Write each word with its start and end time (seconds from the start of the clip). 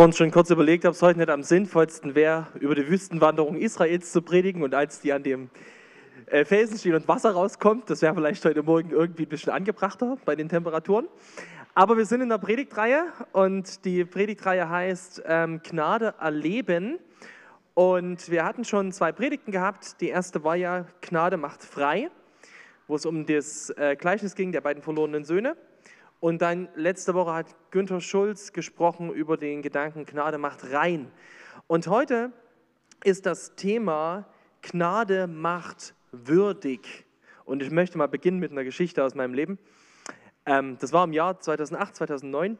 vorhin 0.00 0.14
schon 0.14 0.30
kurz 0.30 0.48
überlegt, 0.48 0.86
ob 0.86 0.94
es 0.94 1.02
heute 1.02 1.18
nicht 1.18 1.28
am 1.28 1.42
sinnvollsten 1.42 2.14
wäre, 2.14 2.46
über 2.58 2.74
die 2.74 2.88
Wüstenwanderung 2.88 3.56
Israels 3.56 4.10
zu 4.12 4.22
predigen 4.22 4.62
und 4.62 4.74
als 4.74 5.02
die 5.02 5.12
an 5.12 5.22
dem 5.22 5.50
äh, 6.24 6.46
Felsen 6.46 6.78
stehen 6.78 6.94
und 6.94 7.06
Wasser 7.06 7.32
rauskommt, 7.32 7.90
das 7.90 8.00
wäre 8.00 8.14
vielleicht 8.14 8.42
heute 8.46 8.62
Morgen 8.62 8.92
irgendwie 8.92 9.24
ein 9.24 9.28
bisschen 9.28 9.52
angebrachter 9.52 10.16
bei 10.24 10.36
den 10.36 10.48
Temperaturen. 10.48 11.06
Aber 11.74 11.98
wir 11.98 12.06
sind 12.06 12.22
in 12.22 12.30
der 12.30 12.38
Predigtreihe 12.38 13.08
und 13.32 13.84
die 13.84 14.06
Predigtreihe 14.06 14.70
heißt 14.70 15.22
ähm, 15.26 15.60
Gnade 15.62 16.14
erleben. 16.18 16.98
Und 17.74 18.30
wir 18.30 18.46
hatten 18.46 18.64
schon 18.64 18.92
zwei 18.92 19.12
Predigten 19.12 19.52
gehabt. 19.52 20.00
Die 20.00 20.08
erste 20.08 20.42
war 20.44 20.56
ja 20.56 20.86
Gnade 21.02 21.36
macht 21.36 21.62
frei, 21.62 22.10
wo 22.88 22.96
es 22.96 23.04
um 23.04 23.26
das 23.26 23.68
äh, 23.76 23.96
Gleichnis 23.96 24.34
ging 24.34 24.50
der 24.50 24.62
beiden 24.62 24.82
verlorenen 24.82 25.26
Söhne. 25.26 25.58
Und 26.20 26.42
dann 26.42 26.68
letzte 26.74 27.14
Woche 27.14 27.32
hat 27.32 27.56
Günther 27.70 28.02
Schulz 28.02 28.52
gesprochen 28.52 29.10
über 29.10 29.38
den 29.38 29.62
Gedanken 29.62 30.04
Gnade 30.04 30.36
macht 30.36 30.70
rein. 30.70 31.10
Und 31.66 31.86
heute 31.86 32.30
ist 33.02 33.24
das 33.24 33.54
Thema 33.56 34.26
Gnade 34.60 35.26
macht 35.26 35.94
würdig. 36.12 37.06
Und 37.46 37.62
ich 37.62 37.70
möchte 37.70 37.96
mal 37.96 38.06
beginnen 38.06 38.38
mit 38.38 38.52
einer 38.52 38.64
Geschichte 38.64 39.02
aus 39.02 39.14
meinem 39.14 39.32
Leben. 39.32 39.58
Ähm, 40.44 40.76
das 40.78 40.92
war 40.92 41.04
im 41.04 41.14
Jahr 41.14 41.40
2008, 41.40 41.96
2009. 41.96 42.58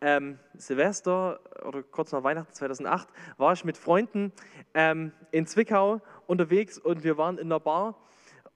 Ähm, 0.00 0.38
Silvester 0.54 1.40
oder 1.64 1.82
kurz 1.82 2.12
nach 2.12 2.22
Weihnachten 2.22 2.52
2008 2.52 3.08
war 3.36 3.52
ich 3.52 3.64
mit 3.64 3.76
Freunden 3.76 4.32
ähm, 4.74 5.12
in 5.32 5.46
Zwickau 5.46 6.00
unterwegs 6.28 6.78
und 6.78 7.02
wir 7.02 7.18
waren 7.18 7.38
in 7.38 7.46
einer 7.46 7.60
Bar 7.60 7.96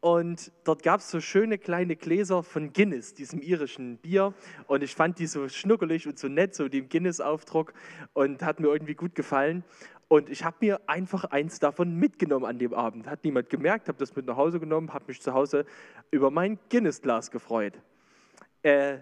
und 0.00 0.52
dort 0.64 0.82
gab 0.82 1.00
es 1.00 1.10
so 1.10 1.20
schöne 1.20 1.58
kleine 1.58 1.96
Gläser 1.96 2.42
von 2.42 2.72
Guinness, 2.72 3.14
diesem 3.14 3.40
irischen 3.40 3.96
Bier. 3.98 4.34
Und 4.66 4.82
ich 4.82 4.94
fand 4.94 5.18
die 5.18 5.26
so 5.26 5.48
schnuckelig 5.48 6.06
und 6.06 6.18
so 6.18 6.28
nett, 6.28 6.54
so 6.54 6.68
dem 6.68 6.88
Guinness-Aufdruck. 6.88 7.72
Und 8.12 8.42
hat 8.42 8.60
mir 8.60 8.68
irgendwie 8.68 8.94
gut 8.94 9.14
gefallen. 9.14 9.64
Und 10.08 10.28
ich 10.30 10.44
habe 10.44 10.56
mir 10.60 10.80
einfach 10.88 11.24
eins 11.24 11.58
davon 11.58 11.96
mitgenommen 11.96 12.44
an 12.44 12.58
dem 12.58 12.72
Abend. 12.74 13.08
Hat 13.08 13.24
niemand 13.24 13.50
gemerkt, 13.50 13.88
habe 13.88 13.98
das 13.98 14.14
mit 14.14 14.26
nach 14.26 14.36
Hause 14.36 14.60
genommen, 14.60 14.92
habe 14.92 15.06
mich 15.08 15.20
zu 15.20 15.34
Hause 15.34 15.66
über 16.10 16.30
mein 16.30 16.58
Guinness-Glas 16.70 17.30
gefreut. 17.30 17.74
Äh, 18.62 18.98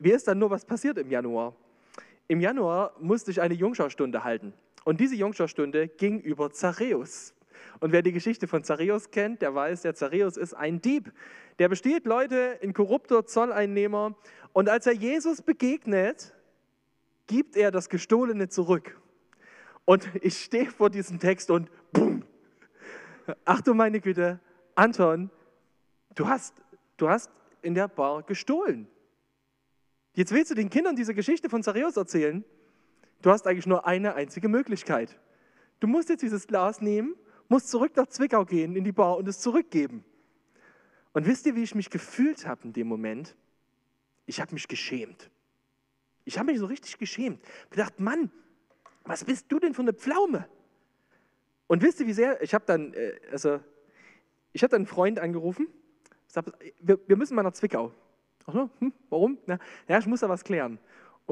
mir 0.00 0.16
ist 0.16 0.28
dann 0.28 0.38
nur 0.38 0.50
was 0.50 0.64
passiert 0.64 0.98
im 0.98 1.10
Januar. 1.10 1.54
Im 2.28 2.40
Januar 2.40 2.94
musste 3.00 3.30
ich 3.30 3.40
eine 3.40 3.54
Jungscharstunde 3.54 4.24
halten. 4.24 4.52
Und 4.84 5.00
diese 5.00 5.14
Jungscharstunde 5.14 5.88
ging 5.88 6.20
über 6.20 6.50
Zachäus. 6.50 7.34
Und 7.82 7.90
wer 7.90 8.02
die 8.02 8.12
Geschichte 8.12 8.46
von 8.46 8.62
Zachäus 8.62 9.10
kennt, 9.10 9.42
der 9.42 9.56
weiß, 9.56 9.82
der 9.82 9.96
Zachäus 9.96 10.36
ist 10.36 10.54
ein 10.54 10.80
Dieb. 10.80 11.12
Der 11.58 11.68
bestiehlt 11.68 12.06
Leute, 12.06 12.56
ein 12.62 12.74
korrupter 12.74 13.26
Zolleinnehmer. 13.26 14.14
Und 14.52 14.68
als 14.68 14.86
er 14.86 14.92
Jesus 14.92 15.42
begegnet, 15.42 16.32
gibt 17.26 17.56
er 17.56 17.72
das 17.72 17.88
Gestohlene 17.88 18.48
zurück. 18.48 19.00
Und 19.84 20.08
ich 20.22 20.38
stehe 20.44 20.70
vor 20.70 20.90
diesem 20.90 21.18
Text 21.18 21.50
und 21.50 21.72
bumm. 21.92 22.24
Ach 23.44 23.60
du 23.60 23.74
meine 23.74 23.98
Güte, 24.00 24.38
Anton, 24.76 25.28
du 26.14 26.28
hast, 26.28 26.54
du 26.98 27.08
hast 27.08 27.32
in 27.62 27.74
der 27.74 27.88
Bar 27.88 28.22
gestohlen. 28.22 28.86
Jetzt 30.14 30.30
willst 30.30 30.52
du 30.52 30.54
den 30.54 30.70
Kindern 30.70 30.94
diese 30.94 31.14
Geschichte 31.14 31.50
von 31.50 31.64
Zachäus 31.64 31.96
erzählen. 31.96 32.44
Du 33.22 33.30
hast 33.30 33.48
eigentlich 33.48 33.66
nur 33.66 33.88
eine 33.88 34.14
einzige 34.14 34.46
Möglichkeit. 34.46 35.18
Du 35.80 35.88
musst 35.88 36.10
jetzt 36.10 36.22
dieses 36.22 36.46
Glas 36.46 36.80
nehmen 36.80 37.16
muss 37.48 37.66
zurück 37.66 37.96
nach 37.96 38.06
Zwickau 38.06 38.44
gehen, 38.44 38.76
in 38.76 38.84
die 38.84 38.92
Bar 38.92 39.16
und 39.16 39.28
es 39.28 39.40
zurückgeben. 39.40 40.04
Und 41.12 41.26
wisst 41.26 41.46
ihr, 41.46 41.54
wie 41.54 41.62
ich 41.62 41.74
mich 41.74 41.90
gefühlt 41.90 42.46
habe 42.46 42.64
in 42.64 42.72
dem 42.72 42.88
Moment? 42.88 43.36
Ich 44.26 44.40
habe 44.40 44.54
mich 44.54 44.68
geschämt. 44.68 45.30
Ich 46.24 46.38
habe 46.38 46.50
mich 46.50 46.58
so 46.58 46.66
richtig 46.66 46.98
geschämt. 46.98 47.40
Ich 47.64 47.70
gedacht, 47.70 48.00
Mann, 48.00 48.30
was 49.04 49.24
bist 49.24 49.50
du 49.50 49.58
denn 49.58 49.74
für 49.74 49.82
eine 49.82 49.92
Pflaume? 49.92 50.48
Und 51.66 51.82
wisst 51.82 52.00
ihr, 52.00 52.06
wie 52.06 52.12
sehr, 52.12 52.40
ich 52.42 52.54
habe 52.54 52.64
dann, 52.66 52.94
äh, 52.94 53.14
also, 53.30 53.60
ich 54.52 54.62
habe 54.62 54.70
dann 54.70 54.82
einen 54.82 54.86
Freund 54.86 55.18
angerufen, 55.18 55.66
gesagt, 56.26 56.52
wir, 56.80 56.98
wir 57.06 57.16
müssen 57.16 57.34
mal 57.34 57.42
nach 57.42 57.52
Zwickau. 57.52 57.92
Ach 58.46 58.52
so, 58.52 58.70
hm, 58.78 58.92
warum? 59.10 59.38
Na, 59.46 59.58
ja, 59.88 59.98
ich 59.98 60.06
muss 60.06 60.20
da 60.20 60.28
was 60.28 60.44
klären. 60.44 60.78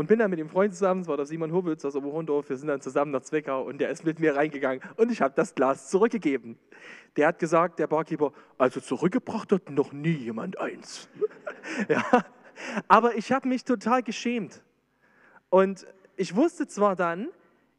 Und 0.00 0.06
bin 0.06 0.19
dann 0.19 0.31
mit 0.31 0.38
dem 0.38 0.49
Freund 0.49 0.72
zusammen, 0.72 1.03
das 1.03 1.09
war 1.09 1.19
der 1.19 1.27
Simon 1.27 1.53
Howitz 1.53 1.84
aus 1.84 1.94
Oberhondorf, 1.94 2.49
wir 2.49 2.56
sind 2.56 2.69
dann 2.69 2.81
zusammen 2.81 3.11
nach 3.11 3.21
Zwickau 3.21 3.65
und 3.65 3.83
der 3.83 3.91
ist 3.91 4.03
mit 4.03 4.19
mir 4.19 4.34
reingegangen 4.34 4.81
und 4.97 5.12
ich 5.12 5.21
habe 5.21 5.34
das 5.37 5.55
Glas 5.55 5.91
zurückgegeben. 5.91 6.59
Der 7.19 7.27
hat 7.27 7.38
gesagt, 7.38 7.78
der 7.78 7.87
Barkeeper, 7.87 8.33
also 8.56 8.81
zurückgebracht 8.81 9.53
hat 9.53 9.69
noch 9.69 9.93
nie 9.93 10.15
jemand 10.15 10.59
eins. 10.59 11.10
ja. 11.91 12.03
Aber 12.89 13.15
ich 13.15 13.31
habe 13.31 13.47
mich 13.47 13.65
total 13.65 14.03
geschämt. 14.03 14.62
Und 15.50 15.87
ich 16.16 16.34
wusste 16.34 16.66
zwar 16.66 16.97
dann, 16.97 17.28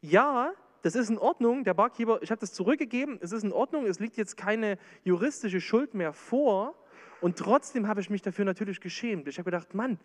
ja, 0.01 0.51
das 0.83 0.93
ist 0.93 1.09
in 1.09 1.17
Ordnung, 1.17 1.63
der 1.63 1.73
Barkeeper, 1.73 2.19
ich 2.21 2.29
habe 2.29 2.41
das 2.41 2.53
zurückgegeben, 2.53 3.17
es 3.19 3.31
ist 3.31 3.43
in 3.43 3.51
Ordnung, 3.51 3.87
es 3.87 3.99
liegt 3.99 4.15
jetzt 4.17 4.37
keine 4.37 4.77
juristische 5.03 5.59
Schuld 5.59 5.95
mehr 5.95 6.13
vor. 6.13 6.75
Und 7.19 7.39
trotzdem 7.39 7.87
habe 7.87 7.99
ich 7.99 8.11
mich 8.11 8.21
dafür 8.21 8.45
natürlich 8.45 8.79
geschämt. 8.79 9.27
Ich 9.27 9.39
habe 9.39 9.49
gedacht, 9.49 9.73
Mann, 9.73 9.97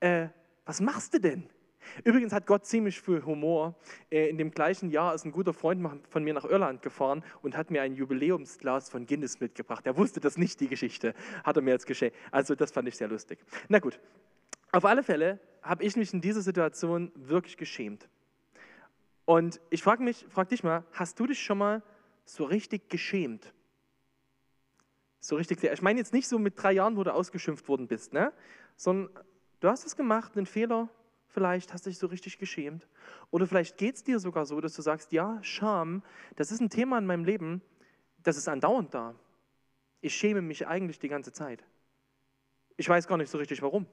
äh, 0.00 0.28
was 0.70 0.80
machst 0.80 1.12
du 1.14 1.18
denn? 1.18 1.50
Übrigens 2.04 2.32
hat 2.32 2.46
Gott 2.46 2.64
ziemlich 2.64 3.00
viel 3.00 3.24
Humor. 3.24 3.74
Äh, 4.08 4.28
in 4.28 4.38
dem 4.38 4.52
gleichen 4.52 4.88
Jahr 4.88 5.16
ist 5.16 5.24
ein 5.24 5.32
guter 5.32 5.52
Freund 5.52 5.84
von 6.08 6.22
mir 6.22 6.32
nach 6.32 6.44
Irland 6.44 6.80
gefahren 6.80 7.24
und 7.42 7.56
hat 7.56 7.72
mir 7.72 7.82
ein 7.82 7.96
Jubiläumsglas 7.96 8.88
von 8.88 9.04
Guinness 9.04 9.40
mitgebracht. 9.40 9.84
Er 9.84 9.96
wusste 9.96 10.20
das 10.20 10.38
nicht, 10.38 10.60
die 10.60 10.68
Geschichte. 10.68 11.12
Hat 11.42 11.56
er 11.56 11.62
mir 11.62 11.72
jetzt 11.72 11.88
geschenkt. 11.88 12.16
Also 12.30 12.54
das 12.54 12.70
fand 12.70 12.86
ich 12.86 12.96
sehr 12.96 13.08
lustig. 13.08 13.40
Na 13.68 13.80
gut, 13.80 13.98
auf 14.70 14.84
alle 14.84 15.02
Fälle 15.02 15.40
habe 15.60 15.82
ich 15.82 15.96
mich 15.96 16.14
in 16.14 16.20
dieser 16.20 16.40
Situation 16.40 17.10
wirklich 17.16 17.56
geschämt. 17.56 18.08
Und 19.24 19.60
ich 19.70 19.82
frage 19.82 20.04
mich, 20.04 20.24
frag 20.28 20.50
dich 20.50 20.62
mal, 20.62 20.84
hast 20.92 21.18
du 21.18 21.26
dich 21.26 21.42
schon 21.42 21.58
mal 21.58 21.82
so 22.24 22.44
richtig 22.44 22.88
geschämt? 22.88 23.52
So 25.18 25.34
richtig, 25.34 25.64
ich 25.64 25.82
meine 25.82 25.98
jetzt 25.98 26.12
nicht 26.12 26.28
so 26.28 26.38
mit 26.38 26.62
drei 26.62 26.70
Jahren, 26.70 26.96
wo 26.96 27.02
du 27.02 27.12
ausgeschimpft 27.12 27.68
worden 27.68 27.88
bist, 27.88 28.12
ne? 28.12 28.32
sondern 28.76 29.10
Du 29.60 29.68
hast 29.68 29.84
es 29.84 29.96
gemacht, 29.96 30.36
einen 30.36 30.46
Fehler, 30.46 30.88
vielleicht 31.26 31.72
hast 31.72 31.86
du 31.86 31.90
dich 31.90 31.98
so 31.98 32.06
richtig 32.06 32.38
geschämt. 32.38 32.88
Oder 33.30 33.46
vielleicht 33.46 33.76
geht 33.76 33.96
es 33.96 34.02
dir 34.04 34.18
sogar 34.18 34.46
so, 34.46 34.60
dass 34.60 34.74
du 34.74 34.82
sagst, 34.82 35.12
ja, 35.12 35.38
Scham, 35.42 36.02
das 36.36 36.50
ist 36.50 36.60
ein 36.60 36.70
Thema 36.70 36.98
in 36.98 37.06
meinem 37.06 37.24
Leben, 37.24 37.62
das 38.22 38.36
ist 38.36 38.48
andauernd 38.48 38.94
da. 38.94 39.14
Ich 40.00 40.16
schäme 40.16 40.40
mich 40.40 40.66
eigentlich 40.66 40.98
die 40.98 41.08
ganze 41.08 41.32
Zeit. 41.32 41.62
Ich 42.76 42.88
weiß 42.88 43.06
gar 43.06 43.18
nicht 43.18 43.30
so 43.30 43.38
richtig 43.38 43.60
warum. 43.60 43.86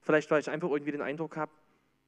Vielleicht, 0.00 0.30
weil 0.30 0.40
ich 0.40 0.48
einfach 0.48 0.70
irgendwie 0.70 0.92
den 0.92 1.02
Eindruck 1.02 1.36
habe, 1.36 1.52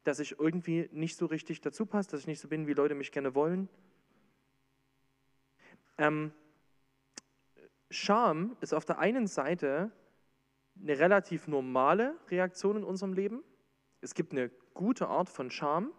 dass 0.05 0.21
ich 0.21 0.39
irgendwie 0.39 0.89
nicht 0.93 1.17
so 1.17 1.27
richtig 1.27 1.61
dazu 1.61 1.84
passe, 1.84 2.11
dass 2.11 2.21
ich 2.21 2.27
nicht 2.27 2.41
so 2.41 2.49
bin, 2.49 2.67
wie 2.67 2.75
Leute 2.75 2.94
mich 2.94 3.12
gerne 3.12 3.34
wollen. 3.34 3.69
Ähm, 5.99 6.33
Scham 7.91 8.56
ist 8.61 8.73
auf 8.73 8.84
der 8.84 8.99
einen 8.99 9.27
Seite 9.27 9.91
eine 10.82 10.98
relativ 10.98 11.48
normale 11.48 12.15
Reaktion 12.28 12.76
in 12.76 12.84
unserem 12.84 13.12
Leben. 13.12 13.43
Es 14.00 14.15
gibt 14.15 14.32
eine 14.32 14.50
gute 14.75 15.06
Art 15.09 15.28
von 15.28 15.50
Scham, 15.50 15.93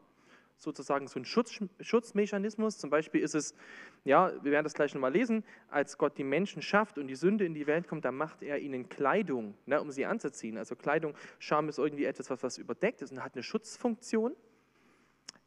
sozusagen 0.58 1.08
so 1.08 1.20
ein 1.20 1.26
Schutz, 1.26 1.60
Schutzmechanismus. 1.80 2.78
Zum 2.78 2.90
Beispiel 2.90 3.22
ist 3.22 3.36
es, 3.36 3.56
ja, 4.04 4.32
wir 4.44 4.52
werden 4.52 4.64
das 4.64 4.74
gleich 4.74 4.94
nochmal 4.94 5.14
lesen, 5.14 5.44
als 5.70 5.98
Gott 5.98 6.18
die 6.18 6.24
Menschen 6.24 6.62
schafft 6.62 6.98
und 6.98 7.08
die 7.08 7.16
Sünde 7.16 7.46
in 7.46 7.54
die 7.54 7.68
Welt 7.68 7.88
kommt, 7.88 8.06
dann 8.06 8.16
macht 8.16 8.42
er 8.42 8.60
ihnen 8.60 8.90
Kleidung, 8.90 9.56
ne, 9.66 9.82
um 9.82 9.92
sie 9.92 10.06
anzuziehen. 10.06 10.58
Also 10.58 10.76
Kleidung, 10.76 11.16
Scham 11.40 11.70
ist 11.70 11.78
irgendwie 11.78 12.06
etwas, 12.06 12.30
was, 12.30 12.44
was 12.44 12.58
überdeckt 12.58 13.02
ist 13.02 13.12
und 13.12 13.24
hat 13.24 13.36
eine 13.36 13.44
Schutzfunktion. 13.44 14.36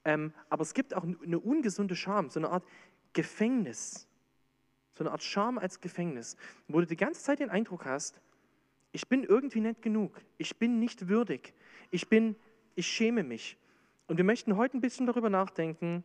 Ähm, 0.05 0.33
aber 0.49 0.63
es 0.63 0.73
gibt 0.73 0.95
auch 0.95 1.03
eine 1.03 1.39
ungesunde 1.39 1.97
Scham, 1.97 2.31
so 2.31 2.41
eine 2.41 2.51
Art 2.51 2.65
Gefängnis. 3.13 4.09
So 4.95 5.05
eine 5.05 5.11
Art 5.11 5.23
Scham 5.23 5.59
als 5.59 5.81
Gefängnis, 5.81 6.37
wo 6.69 6.81
du 6.81 6.87
die 6.87 6.97
ganze 6.97 7.23
Zeit 7.23 7.41
den 7.41 7.51
Eindruck 7.51 7.85
hast, 7.85 8.21
ich 8.97 9.09
bin 9.09 9.25
irgendwie 9.25 9.61
nicht 9.61 9.83
genug. 9.83 10.23
Ich 10.39 10.57
bin 10.57 10.81
nicht 10.81 11.07
würdig. 11.07 11.53
Ich 11.91 12.09
bin, 12.09 12.35
ich 12.77 12.87
schäme 12.87 13.25
mich. 13.25 13.59
Und 14.07 14.17
wir 14.17 14.25
möchten 14.25 14.57
heute 14.57 14.79
ein 14.79 14.81
bisschen 14.81 15.05
darüber 15.05 15.29
nachdenken, 15.29 16.03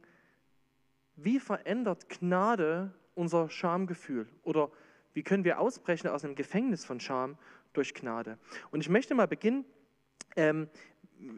wie 1.15 1.39
verändert 1.39 2.09
Gnade 2.09 2.93
unser 3.15 3.49
Schamgefühl? 3.49 4.27
Oder 4.43 4.69
wie 5.13 5.23
können 5.23 5.45
wir 5.45 5.61
ausbrechen 5.61 6.09
aus 6.09 6.25
einem 6.25 6.35
Gefängnis 6.35 6.83
von 6.83 6.99
Scham 6.99 7.37
durch 7.71 7.93
Gnade? 7.93 8.37
Und 8.71 8.81
ich 8.81 8.89
möchte 8.89 9.15
mal 9.15 9.25
beginnen 9.25 9.63
ähm, 10.35 10.67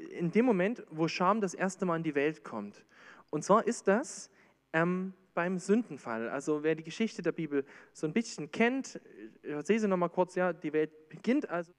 in 0.09 0.31
dem 0.31 0.45
Moment, 0.45 0.83
wo 0.89 1.07
Scham 1.07 1.39
das 1.39 1.53
erste 1.53 1.85
Mal 1.85 1.97
in 1.97 2.03
die 2.03 2.15
Welt 2.15 2.43
kommt. 2.43 2.83
Und 3.29 3.43
zwar 3.43 3.67
ist 3.67 3.87
das 3.87 4.31
ähm, 4.73 5.13
beim 5.33 5.59
Sündenfall. 5.59 6.29
Also 6.29 6.63
wer 6.63 6.75
die 6.75 6.83
Geschichte 6.83 7.21
der 7.21 7.31
Bibel 7.31 7.65
so 7.91 8.07
ein 8.07 8.13
bisschen 8.13 8.51
kennt, 8.51 8.99
ich 9.41 9.65
sehe 9.65 9.79
sie 9.79 9.87
nochmal 9.87 10.09
kurz, 10.09 10.35
ja, 10.35 10.53
die 10.53 10.73
Welt 10.73 11.09
beginnt 11.09 11.49
also. 11.49 11.71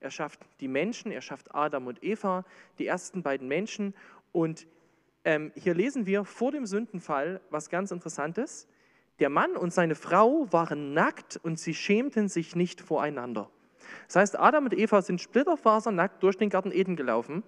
Er 0.00 0.10
schafft 0.10 0.40
die 0.60 0.68
Menschen, 0.68 1.10
er 1.10 1.22
schafft 1.22 1.54
Adam 1.54 1.86
und 1.86 2.02
Eva, 2.04 2.44
die 2.78 2.86
ersten 2.86 3.22
beiden 3.22 3.48
Menschen. 3.48 3.94
Und 4.32 4.66
ähm, 5.24 5.50
hier 5.54 5.74
lesen 5.74 6.06
wir 6.06 6.24
vor 6.24 6.52
dem 6.52 6.66
Sündenfall 6.66 7.40
was 7.50 7.70
ganz 7.70 7.90
Interessantes. 7.90 8.68
Der 9.18 9.30
Mann 9.30 9.56
und 9.56 9.72
seine 9.72 9.94
Frau 9.94 10.52
waren 10.52 10.92
nackt 10.92 11.40
und 11.42 11.58
sie 11.58 11.74
schämten 11.74 12.28
sich 12.28 12.54
nicht 12.54 12.80
voreinander. 12.80 13.50
Das 14.06 14.16
heißt, 14.16 14.38
Adam 14.38 14.64
und 14.64 14.74
Eva 14.74 15.02
sind 15.02 15.20
splitterfasernackt 15.20 16.22
durch 16.22 16.36
den 16.36 16.50
Garten 16.50 16.72
Eden 16.72 16.96
gelaufen 16.96 17.42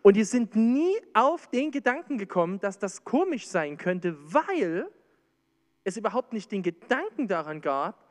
Und 0.00 0.16
die 0.16 0.24
sind 0.24 0.56
nie 0.56 0.94
auf 1.12 1.48
den 1.48 1.70
Gedanken 1.70 2.16
gekommen, 2.16 2.58
dass 2.60 2.78
das 2.78 3.04
komisch 3.04 3.46
sein 3.46 3.76
könnte, 3.76 4.16
weil 4.32 4.88
es 5.84 5.96
überhaupt 5.96 6.32
nicht 6.32 6.50
den 6.50 6.62
Gedanken 6.62 7.28
daran 7.28 7.60
gab, 7.60 8.02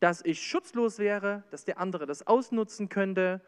dass 0.00 0.24
ich 0.24 0.42
schutzlos 0.42 0.98
wäre, 0.98 1.44
dass 1.50 1.64
der 1.64 1.78
andere 1.78 2.06
das 2.06 2.26
ausnutzen 2.26 2.88
könnte, 2.88 3.40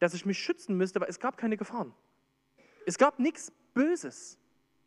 dass 0.00 0.14
ich 0.14 0.26
mich 0.26 0.38
schützen 0.38 0.76
müsste, 0.76 1.00
weil 1.00 1.08
es 1.08 1.20
gab 1.20 1.36
keine 1.36 1.56
Gefahren. 1.56 1.94
Es 2.86 2.98
gab 2.98 3.18
nichts 3.18 3.52
Böses, 3.74 4.38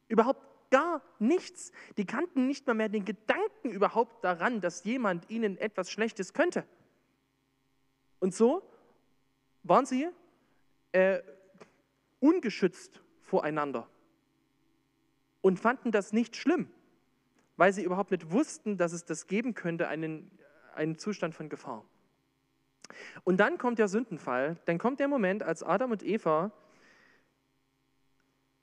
überhaupt 0.08 0.42
gar 0.72 1.02
nichts. 1.20 1.72
Die 1.98 2.06
kannten 2.06 2.48
nicht 2.48 2.66
mal 2.66 2.74
mehr 2.74 2.90
den 2.90 3.06
Gedanken 3.06 3.70
überhaupt 3.70 4.24
daran, 4.24 4.62
dass 4.62 4.84
jemand 4.84 5.30
ihnen 5.30 5.58
etwas 5.58 5.92
Schlechtes 5.92 6.34
könnte. 6.34 6.66
Und 8.20 8.34
so 8.34 8.64
waren 9.64 9.86
sie 9.86 10.08
äh, 10.94 11.20
ungeschützt 12.22 13.04
voreinander 13.20 13.90
und 15.42 15.60
fanden 15.60 15.92
das 15.92 16.14
nicht 16.14 16.38
schlimm, 16.38 16.70
weil 17.58 17.74
sie 17.74 17.84
überhaupt 17.84 18.12
nicht 18.12 18.32
wussten, 18.32 18.78
dass 18.78 18.94
es 18.94 19.04
das 19.04 19.28
geben 19.28 19.54
könnte, 19.54 19.90
einen, 19.90 20.32
einen 20.74 20.98
Zustand 20.98 21.36
von 21.36 21.50
Gefahr. 21.50 21.84
Und 23.24 23.38
dann 23.38 23.58
kommt 23.58 23.80
der 23.80 23.88
Sündenfall, 23.88 24.58
dann 24.66 24.78
kommt 24.78 25.00
der 25.00 25.08
Moment, 25.08 25.44
als 25.44 25.64
Adam 25.64 25.92
und 25.92 26.04
Eva, 26.04 26.52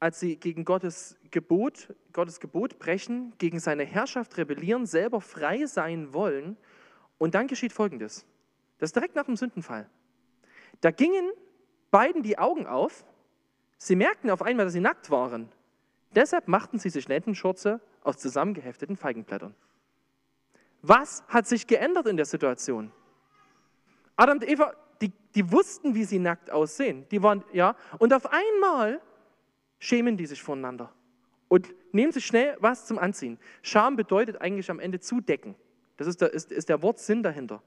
als 0.01 0.21
sie 0.21 0.37
gegen 0.37 0.65
Gottes 0.65 1.17
Gebot, 1.31 1.95
Gottes 2.13 2.39
Gebot 2.41 2.79
brechen, 2.79 3.35
gegen 3.39 3.59
seine 3.59 3.85
Herrschaft 3.85 4.37
rebellieren, 4.37 4.87
selber 4.87 5.21
frei 5.21 5.67
sein 5.67 6.13
wollen. 6.15 6.57
Und 7.19 7.35
dann 7.35 7.49
geschieht 7.49 7.73
Folgendes. 7.73 8.25
Das 8.79 8.89
ist 8.89 8.97
direkt 8.97 9.17
nach 9.17 9.25
dem 9.25 9.37
Sündenfall. 9.37 9.91
Da 10.81 10.93
gingen 10.93 11.33
beiden 11.91 12.23
die 12.23 12.39
Augen 12.39 12.67
auf. 12.67 13.05
Sie 13.79 13.97
merkten 13.97 14.31
auf 14.31 14.43
einmal, 14.43 14.67
dass 14.67 14.73
sie 14.73 14.81
nackt 14.81 15.11
waren. 15.11 15.49
Deshalb 16.15 16.49
machten 16.49 16.79
sie 16.79 16.91
sich 16.91 17.09
Lendenschürze 17.09 17.81
aus 18.03 18.19
zusammengehefteten 18.19 18.97
Feigenblättern. 18.97 19.55
Was 20.83 21.25
hat 21.29 21.47
sich 21.47 21.67
geändert 21.67 22.07
in 22.07 22.17
der 22.17 22.27
Situation? 22.27 22.93
Adam 24.17 24.39
und 24.39 24.49
Eva, 24.49 24.75
die, 25.01 25.13
die 25.35 25.51
wussten, 25.53 25.95
wie 25.95 26.05
sie 26.05 26.19
nackt 26.19 26.51
aussehen. 26.51 27.07
Die 27.11 27.23
waren, 27.23 27.45
ja, 27.53 27.77
und 27.99 28.13
auf 28.13 28.31
einmal 28.33 29.01
schämen 29.79 30.17
die 30.17 30.27
sich 30.27 30.43
voneinander 30.43 30.93
und 31.47 31.73
nehmen 31.93 32.13
sich 32.13 32.27
schnell 32.27 32.57
was 32.61 32.87
zum 32.87 32.99
Anziehen. 32.99 33.39
Scham 33.63 33.97
bedeutet 33.97 34.41
eigentlich 34.41 34.71
am 34.71 34.81
Ende 34.81 34.99
zudecken. 35.01 35.55
Das 35.97 36.07
ist 36.07 36.21
der, 36.21 36.33
ist, 36.33 36.51
ist 36.53 36.69
der 36.69 36.83
Wortsinn 36.83 37.23
dahinter. 37.23 37.63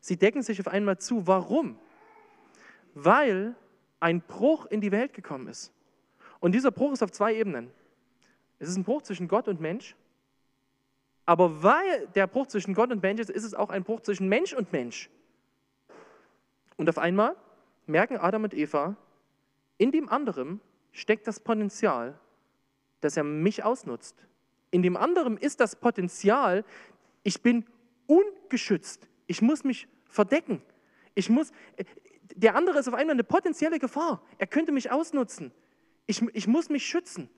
Sie 0.00 0.16
decken 0.16 0.42
sich 0.42 0.60
auf 0.60 0.68
einmal 0.68 0.98
zu. 0.98 1.26
Warum? 1.26 1.78
Weil 2.94 3.54
ein 4.02 4.20
Bruch 4.20 4.66
in 4.66 4.80
die 4.80 4.90
Welt 4.90 5.14
gekommen 5.14 5.46
ist. 5.46 5.72
Und 6.40 6.52
dieser 6.52 6.72
Bruch 6.72 6.92
ist 6.92 7.02
auf 7.02 7.12
zwei 7.12 7.34
Ebenen. 7.34 7.70
Es 8.58 8.68
ist 8.68 8.76
ein 8.76 8.84
Bruch 8.84 9.02
zwischen 9.02 9.28
Gott 9.28 9.46
und 9.46 9.60
Mensch. 9.60 9.94
Aber 11.24 11.62
weil 11.62 12.08
der 12.08 12.26
Bruch 12.26 12.48
zwischen 12.48 12.74
Gott 12.74 12.90
und 12.90 13.00
Mensch 13.00 13.20
ist, 13.20 13.30
ist 13.30 13.44
es 13.44 13.54
auch 13.54 13.70
ein 13.70 13.84
Bruch 13.84 14.00
zwischen 14.00 14.28
Mensch 14.28 14.52
und 14.52 14.72
Mensch. 14.72 15.08
Und 16.76 16.88
auf 16.88 16.98
einmal 16.98 17.36
merken 17.86 18.16
Adam 18.16 18.42
und 18.42 18.54
Eva, 18.54 18.96
in 19.78 19.92
dem 19.92 20.08
anderen 20.08 20.60
steckt 20.90 21.28
das 21.28 21.38
Potenzial, 21.38 22.18
dass 23.00 23.16
er 23.16 23.22
mich 23.22 23.62
ausnutzt. 23.62 24.26
In 24.72 24.82
dem 24.82 24.96
anderen 24.96 25.36
ist 25.36 25.60
das 25.60 25.76
Potenzial, 25.76 26.64
ich 27.22 27.40
bin 27.40 27.64
ungeschützt. 28.08 29.08
Ich 29.28 29.42
muss 29.42 29.62
mich 29.62 29.86
verdecken. 30.08 30.60
Ich 31.14 31.30
muss, 31.30 31.52
der 32.34 32.54
andere 32.54 32.78
ist 32.78 32.88
auf 32.88 32.94
einmal 32.94 33.14
eine 33.14 33.24
potenzielle 33.24 33.78
Gefahr. 33.78 34.22
Er 34.38 34.46
könnte 34.46 34.72
mich 34.72 34.90
ausnutzen. 34.90 35.52
Ich, 36.06 36.22
ich 36.34 36.46
muss 36.46 36.68
mich 36.68 36.86
schützen. 36.86 37.28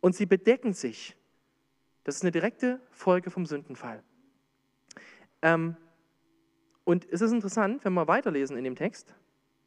Und 0.00 0.14
sie 0.14 0.26
bedecken 0.26 0.72
sich. 0.72 1.16
Das 2.04 2.16
ist 2.16 2.22
eine 2.22 2.30
direkte 2.30 2.80
Folge 2.90 3.30
vom 3.30 3.46
Sündenfall. 3.46 4.02
Ähm, 5.42 5.76
und 6.84 7.06
es 7.10 7.20
ist 7.20 7.32
interessant, 7.32 7.84
wenn 7.84 7.92
wir 7.92 8.08
weiterlesen 8.08 8.56
in 8.56 8.64
dem 8.64 8.76
Text, 8.76 9.14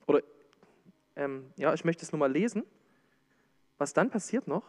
oder 0.07 0.21
ähm, 1.15 1.51
ja, 1.55 1.73
ich 1.73 1.85
möchte 1.85 2.03
es 2.03 2.11
nur 2.11 2.19
mal 2.19 2.31
lesen, 2.31 2.63
was 3.77 3.93
dann 3.93 4.09
passiert 4.09 4.47
noch. 4.47 4.63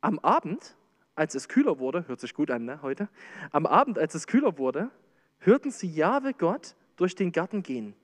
Am 0.00 0.18
Abend, 0.18 0.76
als 1.14 1.34
es 1.34 1.48
kühler 1.48 1.78
wurde, 1.78 2.06
hört 2.08 2.20
sich 2.20 2.34
gut 2.34 2.50
an 2.50 2.64
ne, 2.64 2.82
heute, 2.82 3.08
am 3.52 3.66
Abend, 3.66 3.98
als 3.98 4.14
es 4.14 4.26
kühler 4.26 4.58
wurde, 4.58 4.90
hörten 5.38 5.70
sie 5.70 5.88
Jahwe 5.88 6.34
Gott 6.34 6.74
durch 6.96 7.14
den 7.14 7.32
Garten 7.32 7.62
gehen. 7.62 7.94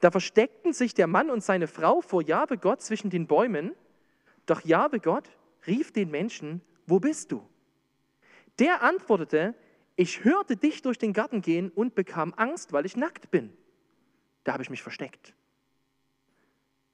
Da 0.00 0.10
versteckten 0.10 0.72
sich 0.72 0.94
der 0.94 1.06
Mann 1.06 1.30
und 1.30 1.42
seine 1.42 1.66
Frau 1.66 2.00
vor 2.00 2.22
Jahwe 2.22 2.58
Gott 2.58 2.82
zwischen 2.82 3.10
den 3.10 3.26
Bäumen, 3.26 3.74
doch 4.46 4.62
Jahwe 4.64 5.00
Gott 5.00 5.28
rief 5.66 5.92
den 5.92 6.10
Menschen, 6.10 6.60
wo 6.86 6.98
bist 6.98 7.32
du? 7.32 7.46
Der 8.58 8.82
antwortete, 8.82 9.54
ich 9.96 10.24
hörte 10.24 10.56
dich 10.56 10.82
durch 10.82 10.98
den 10.98 11.12
Garten 11.12 11.42
gehen 11.42 11.70
und 11.70 11.94
bekam 11.94 12.32
Angst, 12.36 12.72
weil 12.72 12.86
ich 12.86 12.96
nackt 12.96 13.30
bin. 13.30 13.52
Da 14.44 14.52
habe 14.52 14.62
ich 14.62 14.70
mich 14.70 14.82
versteckt. 14.82 15.34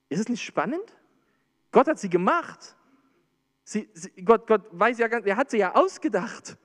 Ist 0.08 0.20
es 0.20 0.28
nicht 0.28 0.44
spannend? 0.44 0.96
Gott 1.72 1.88
hat 1.88 1.98
sie 1.98 2.10
gemacht. 2.10 2.76
Sie, 3.64 3.88
sie, 3.94 4.10
Gott, 4.24 4.46
Gott 4.46 4.62
weiß 4.72 4.98
ja, 4.98 5.06
er 5.06 5.36
hat 5.36 5.50
sie 5.50 5.58
ja 5.58 5.74
ausgedacht. 5.74 6.56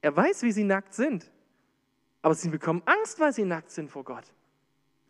Er 0.00 0.16
weiß, 0.16 0.42
wie 0.42 0.52
sie 0.52 0.64
nackt 0.64 0.94
sind. 0.94 1.30
Aber 2.22 2.34
sie 2.34 2.48
bekommen 2.48 2.82
Angst, 2.84 3.20
weil 3.20 3.32
sie 3.32 3.44
nackt 3.44 3.70
sind 3.70 3.90
vor 3.90 4.04
Gott. 4.04 4.24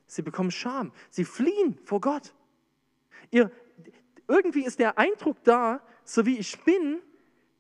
Sie 0.07 0.23
bekommen 0.23 0.51
Scham. 0.51 0.93
Sie 1.11 1.25
fliehen 1.25 1.79
vor 1.85 2.01
Gott. 2.01 2.35
Ihr, 3.31 3.51
irgendwie 4.27 4.65
ist 4.65 4.79
der 4.79 4.99
Eindruck 4.99 5.43
da, 5.45 5.81
so 6.05 6.25
wie 6.27 6.39
ich 6.39 6.59
bin, 6.65 7.01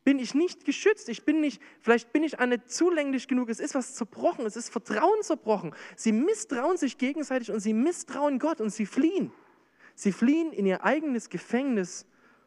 bin 0.04 0.18
ich 0.18 0.34
nicht 0.34 0.64
geschützt. 0.64 1.10
Ich 1.10 1.24
bin 1.26 1.40
nicht, 1.40 1.60
vielleicht 1.80 2.12
bin 2.12 2.22
ich 2.22 2.38
nicht 2.38 2.70
zulänglich 2.70 3.28
genug. 3.28 3.50
Es 3.50 3.60
ist 3.60 3.74
was 3.74 3.94
zerbrochen. 3.94 4.46
Es 4.46 4.56
ist 4.56 4.70
Vertrauen 4.70 5.22
zerbrochen. 5.22 5.74
Sie 5.96 6.12
misstrauen 6.12 6.78
sich 6.78 6.96
gegenseitig 6.96 7.50
und 7.50 7.60
sie 7.60 7.74
misstrauen 7.74 8.38
Gott 8.38 8.60
und 8.62 8.70
sie 8.70 8.86
fliehen. 8.86 9.30
Sie 9.94 10.12
fliehen 10.12 10.52
in 10.52 10.64
ihr 10.64 10.84
eigenes 10.84 11.28
Gefängnis 11.28 12.06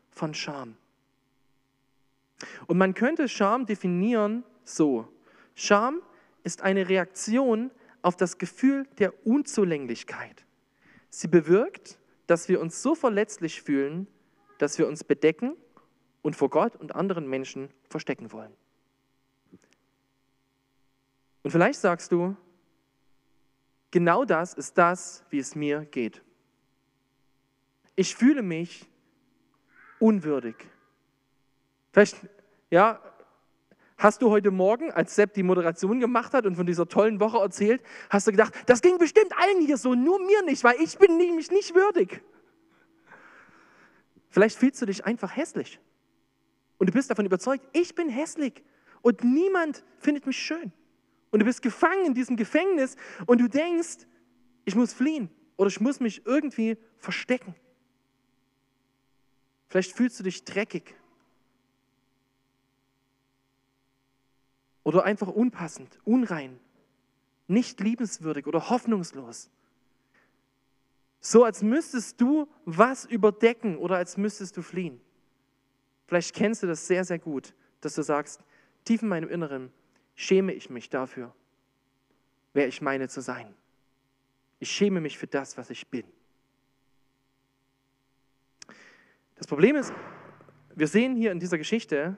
von 0.09 0.33
Scham. 0.33 0.75
Und 2.65 2.77
man 2.77 2.93
könnte 2.93 3.27
Scham 3.29 3.65
definieren 3.65 4.43
so. 4.63 5.07
Scham 5.53 6.01
ist 6.43 6.61
eine 6.61 6.89
Reaktion 6.89 7.71
auf 8.01 8.15
das 8.15 8.37
Gefühl 8.37 8.87
der 8.97 9.25
Unzulänglichkeit. 9.25 10.45
Sie 11.09 11.27
bewirkt, 11.27 11.99
dass 12.27 12.47
wir 12.47 12.61
uns 12.61 12.81
so 12.81 12.95
verletzlich 12.95 13.61
fühlen, 13.61 14.07
dass 14.57 14.77
wir 14.77 14.87
uns 14.87 15.03
bedecken 15.03 15.55
und 16.21 16.35
vor 16.35 16.49
Gott 16.49 16.75
und 16.75 16.95
anderen 16.95 17.27
Menschen 17.27 17.69
verstecken 17.89 18.31
wollen. 18.31 18.53
Und 21.43 21.51
vielleicht 21.51 21.79
sagst 21.79 22.11
du, 22.11 22.35
genau 23.89 24.25
das 24.25 24.53
ist 24.53 24.77
das, 24.77 25.23
wie 25.29 25.39
es 25.39 25.55
mir 25.55 25.85
geht. 25.85 26.21
Ich 27.95 28.15
fühle 28.15 28.41
mich 28.41 28.87
unwürdig. 29.99 30.55
Vielleicht, 31.91 32.15
ja, 32.69 33.01
hast 34.01 34.23
du 34.23 34.31
heute 34.31 34.49
Morgen, 34.49 34.91
als 34.91 35.15
Sepp 35.15 35.33
die 35.33 35.43
Moderation 35.43 35.99
gemacht 35.99 36.33
hat 36.33 36.45
und 36.47 36.55
von 36.55 36.65
dieser 36.65 36.87
tollen 36.87 37.19
Woche 37.19 37.37
erzählt, 37.37 37.83
hast 38.09 38.25
du 38.25 38.31
gedacht, 38.31 38.53
das 38.65 38.81
ging 38.81 38.97
bestimmt 38.97 39.31
allen 39.37 39.61
hier 39.61 39.77
so, 39.77 39.93
nur 39.93 40.19
mir 40.19 40.41
nicht, 40.43 40.63
weil 40.63 40.81
ich 40.81 40.97
bin 40.97 41.17
nämlich 41.17 41.51
nicht 41.51 41.75
würdig. 41.75 42.21
Vielleicht 44.29 44.57
fühlst 44.57 44.81
du 44.81 44.87
dich 44.87 45.05
einfach 45.05 45.35
hässlich. 45.35 45.79
Und 46.79 46.87
du 46.87 46.93
bist 46.93 47.11
davon 47.11 47.27
überzeugt, 47.27 47.63
ich 47.73 47.93
bin 47.93 48.09
hässlich 48.09 48.63
und 49.03 49.23
niemand 49.23 49.83
findet 49.99 50.25
mich 50.25 50.37
schön. 50.37 50.71
Und 51.29 51.39
du 51.39 51.45
bist 51.45 51.61
gefangen 51.61 52.07
in 52.07 52.13
diesem 52.15 52.37
Gefängnis 52.37 52.95
und 53.27 53.39
du 53.39 53.47
denkst, 53.47 54.07
ich 54.65 54.75
muss 54.75 54.93
fliehen 54.93 55.29
oder 55.57 55.67
ich 55.67 55.79
muss 55.79 55.99
mich 55.99 56.25
irgendwie 56.25 56.77
verstecken. 56.97 57.53
Vielleicht 59.67 59.95
fühlst 59.95 60.19
du 60.19 60.23
dich 60.23 60.43
dreckig 60.43 60.95
oder 64.91 65.05
einfach 65.05 65.29
unpassend, 65.29 65.99
unrein, 66.03 66.59
nicht 67.47 67.79
liebenswürdig 67.79 68.45
oder 68.45 68.69
hoffnungslos. 68.69 69.49
So 71.21 71.45
als 71.45 71.63
müsstest 71.63 72.19
du 72.19 72.49
was 72.65 73.05
überdecken 73.05 73.77
oder 73.77 73.95
als 73.95 74.17
müsstest 74.17 74.57
du 74.57 74.61
fliehen. 74.61 74.99
Vielleicht 76.07 76.35
kennst 76.35 76.61
du 76.61 76.67
das 76.67 76.87
sehr, 76.87 77.05
sehr 77.05 77.19
gut, 77.19 77.53
dass 77.79 77.95
du 77.95 78.01
sagst, 78.01 78.41
tief 78.83 79.01
in 79.01 79.07
meinem 79.07 79.29
Inneren 79.29 79.71
schäme 80.15 80.51
ich 80.51 80.69
mich 80.69 80.89
dafür, 80.89 81.33
wer 82.51 82.67
ich 82.67 82.81
meine 82.81 83.07
zu 83.07 83.21
sein. 83.21 83.53
Ich 84.59 84.69
schäme 84.69 84.99
mich 84.99 85.17
für 85.17 85.27
das, 85.27 85.57
was 85.57 85.69
ich 85.69 85.87
bin. 85.87 86.03
Das 89.35 89.47
Problem 89.47 89.77
ist, 89.77 89.93
wir 90.75 90.87
sehen 90.87 91.15
hier 91.15 91.31
in 91.31 91.39
dieser 91.39 91.57
Geschichte, 91.57 92.17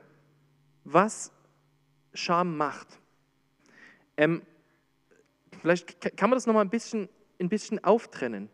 was 0.86 1.33
Scham 2.14 2.58
macht. 2.58 2.88
Ähm, 4.18 4.42
vielleicht 5.62 6.18
kann 6.18 6.30
man 6.30 6.38
das 6.38 6.46
nochmal 6.46 6.64
ein 6.64 6.70
bisschen, 6.70 7.10
ein 7.40 7.50
bisschen 7.50 7.84
auftrennen. 7.84 8.50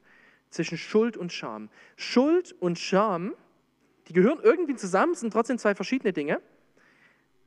zwischen 0.50 0.78
Schuld 0.78 1.16
und 1.16 1.32
Scham. 1.32 1.70
Schuld 1.96 2.54
und 2.60 2.80
Scham, 2.80 3.36
die 4.08 4.14
gehören 4.14 4.40
irgendwie 4.42 4.76
zusammen, 4.76 5.14
sind 5.14 5.32
trotzdem 5.32 5.60
zwei 5.60 5.76
verschiedene 5.76 6.12
Dinge. 6.12 6.42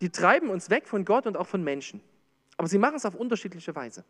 Die 0.00 0.10
treiben 0.10 0.50
uns 0.50 0.70
weg 0.70 0.86
von 0.86 1.04
Gott 1.04 1.26
und 1.26 1.36
auch 1.36 1.48
von 1.48 1.64
Menschen. 1.64 2.00
Aber 2.56 2.68
sie 2.68 2.78
machen 2.78 2.96
es 2.96 3.04
auf 3.04 3.14
unterschiedliche 3.14 3.74
Weise. 3.74 4.04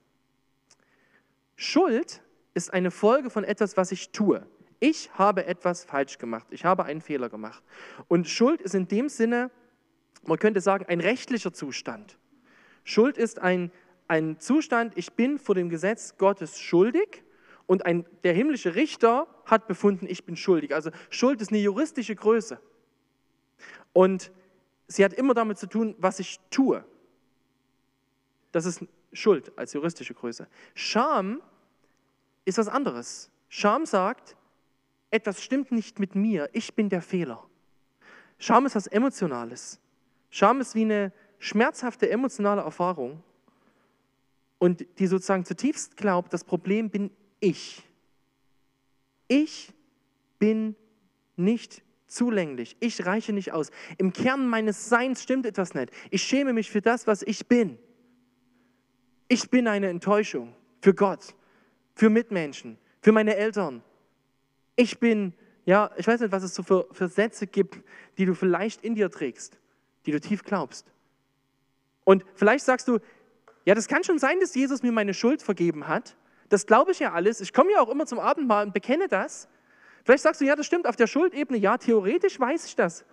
Schuld 1.57 2.23
ist 2.55 2.73
eine 2.73 2.91
Folge 2.91 3.31
von 3.31 3.45
etwas, 3.45 3.77
was 3.77 3.93
ich 3.93 4.11
tue. 4.11 4.47
Ich 4.79 5.11
habe 5.15 5.47
etwas 5.47 5.85
falsch 5.85 6.19
gemacht. 6.19 6.47
Ich 6.51 6.65
habe 6.65 6.85
einen 6.85 7.01
Fehler 7.01 7.29
gemacht. 7.29 7.63
Und 8.09 8.29
Schuld 8.29 8.61
ist 8.61 8.75
in 8.75 8.89
dem 8.89 9.09
Sinne, 9.09 9.51
man 10.25 10.39
könnte 10.39 10.61
sagen, 10.61 10.85
ein 10.87 11.01
rechtlicher 11.01 11.53
Zustand. 11.53 12.17
Schuld 12.85 13.19
ist 13.19 13.39
ein, 13.39 13.71
ein 14.09 14.39
Zustand, 14.41 14.93
ich 14.97 15.13
bin 15.13 15.39
vor 15.39 15.55
dem 15.55 15.69
Gesetz 15.69 16.17
Gottes 16.19 16.59
schuldig 16.59 17.23
und 17.67 17.87
ein, 17.87 18.05
der 18.25 18.35
himmlische 18.35 18.75
Richter 18.75 19.27
hat 19.47 19.67
befunden, 19.67 20.07
ich 20.09 20.25
bin 20.25 20.37
schuldig. 20.37 20.75
Also 20.75 20.91
Schuld 21.11 21.41
ist 21.41 21.51
eine 21.51 21.61
juristische 21.61 22.15
Größe. 22.15 22.61
Und 23.93 24.31
sie 24.89 25.05
hat 25.05 25.13
immer 25.13 25.35
damit 25.35 25.59
zu 25.59 25.67
tun, 25.67 25.95
was 25.99 26.19
ich 26.19 26.41
tue. 26.51 26.85
Das 28.53 28.67
ist 28.67 28.85
Schuld 29.13 29.53
als 29.57 29.73
juristische 29.73 30.15
Größe. 30.15 30.47
Scham 30.75 31.41
ist 32.45 32.59
was 32.59 32.69
anderes. 32.69 33.31
Scham 33.49 33.87
sagt, 33.87 34.37
etwas 35.11 35.43
stimmt 35.43 35.73
nicht 35.73 35.99
mit 35.99 36.15
mir, 36.15 36.49
ich 36.53 36.75
bin 36.75 36.89
der 36.89 37.03
Fehler. 37.03 37.45
Scham 38.39 38.67
ist 38.67 38.75
was 38.75 38.87
Emotionales. 38.87 39.79
Scham 40.33 40.63
ist 40.63 40.75
wie 40.75 40.83
eine 40.83 41.13
schmerzhafte 41.39 42.09
emotionale 42.11 42.63
Erfahrung 42.63 43.23
und 44.59 44.87
die 44.99 45.07
sozusagen 45.07 45.45
zutiefst 45.45 45.97
glaubt, 45.99 46.33
das 46.33 46.43
Problem 46.43 46.89
bin 46.89 47.11
ich. 47.39 47.83
Ich 49.29 49.75
bin 50.39 50.75
nicht 51.37 51.83
zulänglich. 52.07 52.79
Ich 52.81 53.05
reiche 53.05 53.35
nicht 53.35 53.53
aus. 53.53 53.71
Im 53.99 54.15
Kern 54.15 54.49
meines 54.49 54.89
Seins 54.89 55.23
stimmt 55.23 55.45
etwas 55.45 55.75
nicht. 55.75 55.93
Ich 56.11 56.23
schäme 56.23 56.55
mich 56.55 56.71
für 56.71 56.81
das, 56.81 57.07
was 57.07 57.23
ich 57.23 57.47
bin. 57.47 57.79
Ich 59.29 59.51
bin 59.51 59.69
eine 59.69 59.89
Enttäuschung 59.89 60.55
für 60.81 60.95
Gott, 60.95 61.35
für 61.95 62.09
Mitmenschen, 62.09 62.79
für 63.03 63.13
meine 63.13 63.37
Eltern. 63.37 63.83
Ich 64.77 64.99
bin, 64.99 65.35
ja, 65.67 65.91
ich 65.99 66.07
weiß 66.07 66.21
nicht, 66.21 66.33
was 66.33 66.43
es 66.43 66.55
so 66.55 66.63
für, 66.63 66.89
für 66.93 67.09
Sätze 67.09 67.47
gibt, 67.47 67.79
die 68.17 68.25
du 68.25 68.35
vielleicht 68.35 68.83
in 68.83 68.95
dir 68.95 69.11
trägst, 69.11 69.59
die 70.07 70.13
du 70.13 70.21
tief 70.21 70.43
glaubst. 70.43 70.87
Und 72.05 72.25
vielleicht 72.35 72.65
sagst 72.65 72.89
du, 72.89 72.99
ja, 73.65 73.75
das 73.75 73.89
kann 73.89 74.03
schon 74.05 74.19
sein, 74.19 74.41
dass 74.41 74.55
Jesus 74.55 74.83
mir 74.83 74.93
meine 74.93 75.15
Schuld 75.15 75.43
vergeben 75.43 75.87
hat. 75.87 76.17
Das 76.49 76.67
glaube 76.67 76.93
ich 76.93 76.99
ja 76.99 77.13
alles. 77.13 77.41
Ich 77.41 77.53
komme 77.53 77.73
ja 77.73 77.81
auch 77.81 77.89
immer 77.89 78.07
zum 78.07 78.19
Abendmahl 78.19 78.67
und 78.67 78.75
bekenne 78.75 79.09
das. 79.09 79.49
Vielleicht 80.05 80.23
sagst 80.23 80.41
du, 80.41 80.45
ja, 80.45 80.57
das 80.57 80.67
stimmt, 80.67 80.87
auf 80.87 80.97
der 80.97 81.07
Schuldebene, 81.07 81.59
ja, 81.59 81.79
theoretisch 81.79 82.39
weiß 82.39 82.67
ich 82.67 82.77
das. 82.77 83.05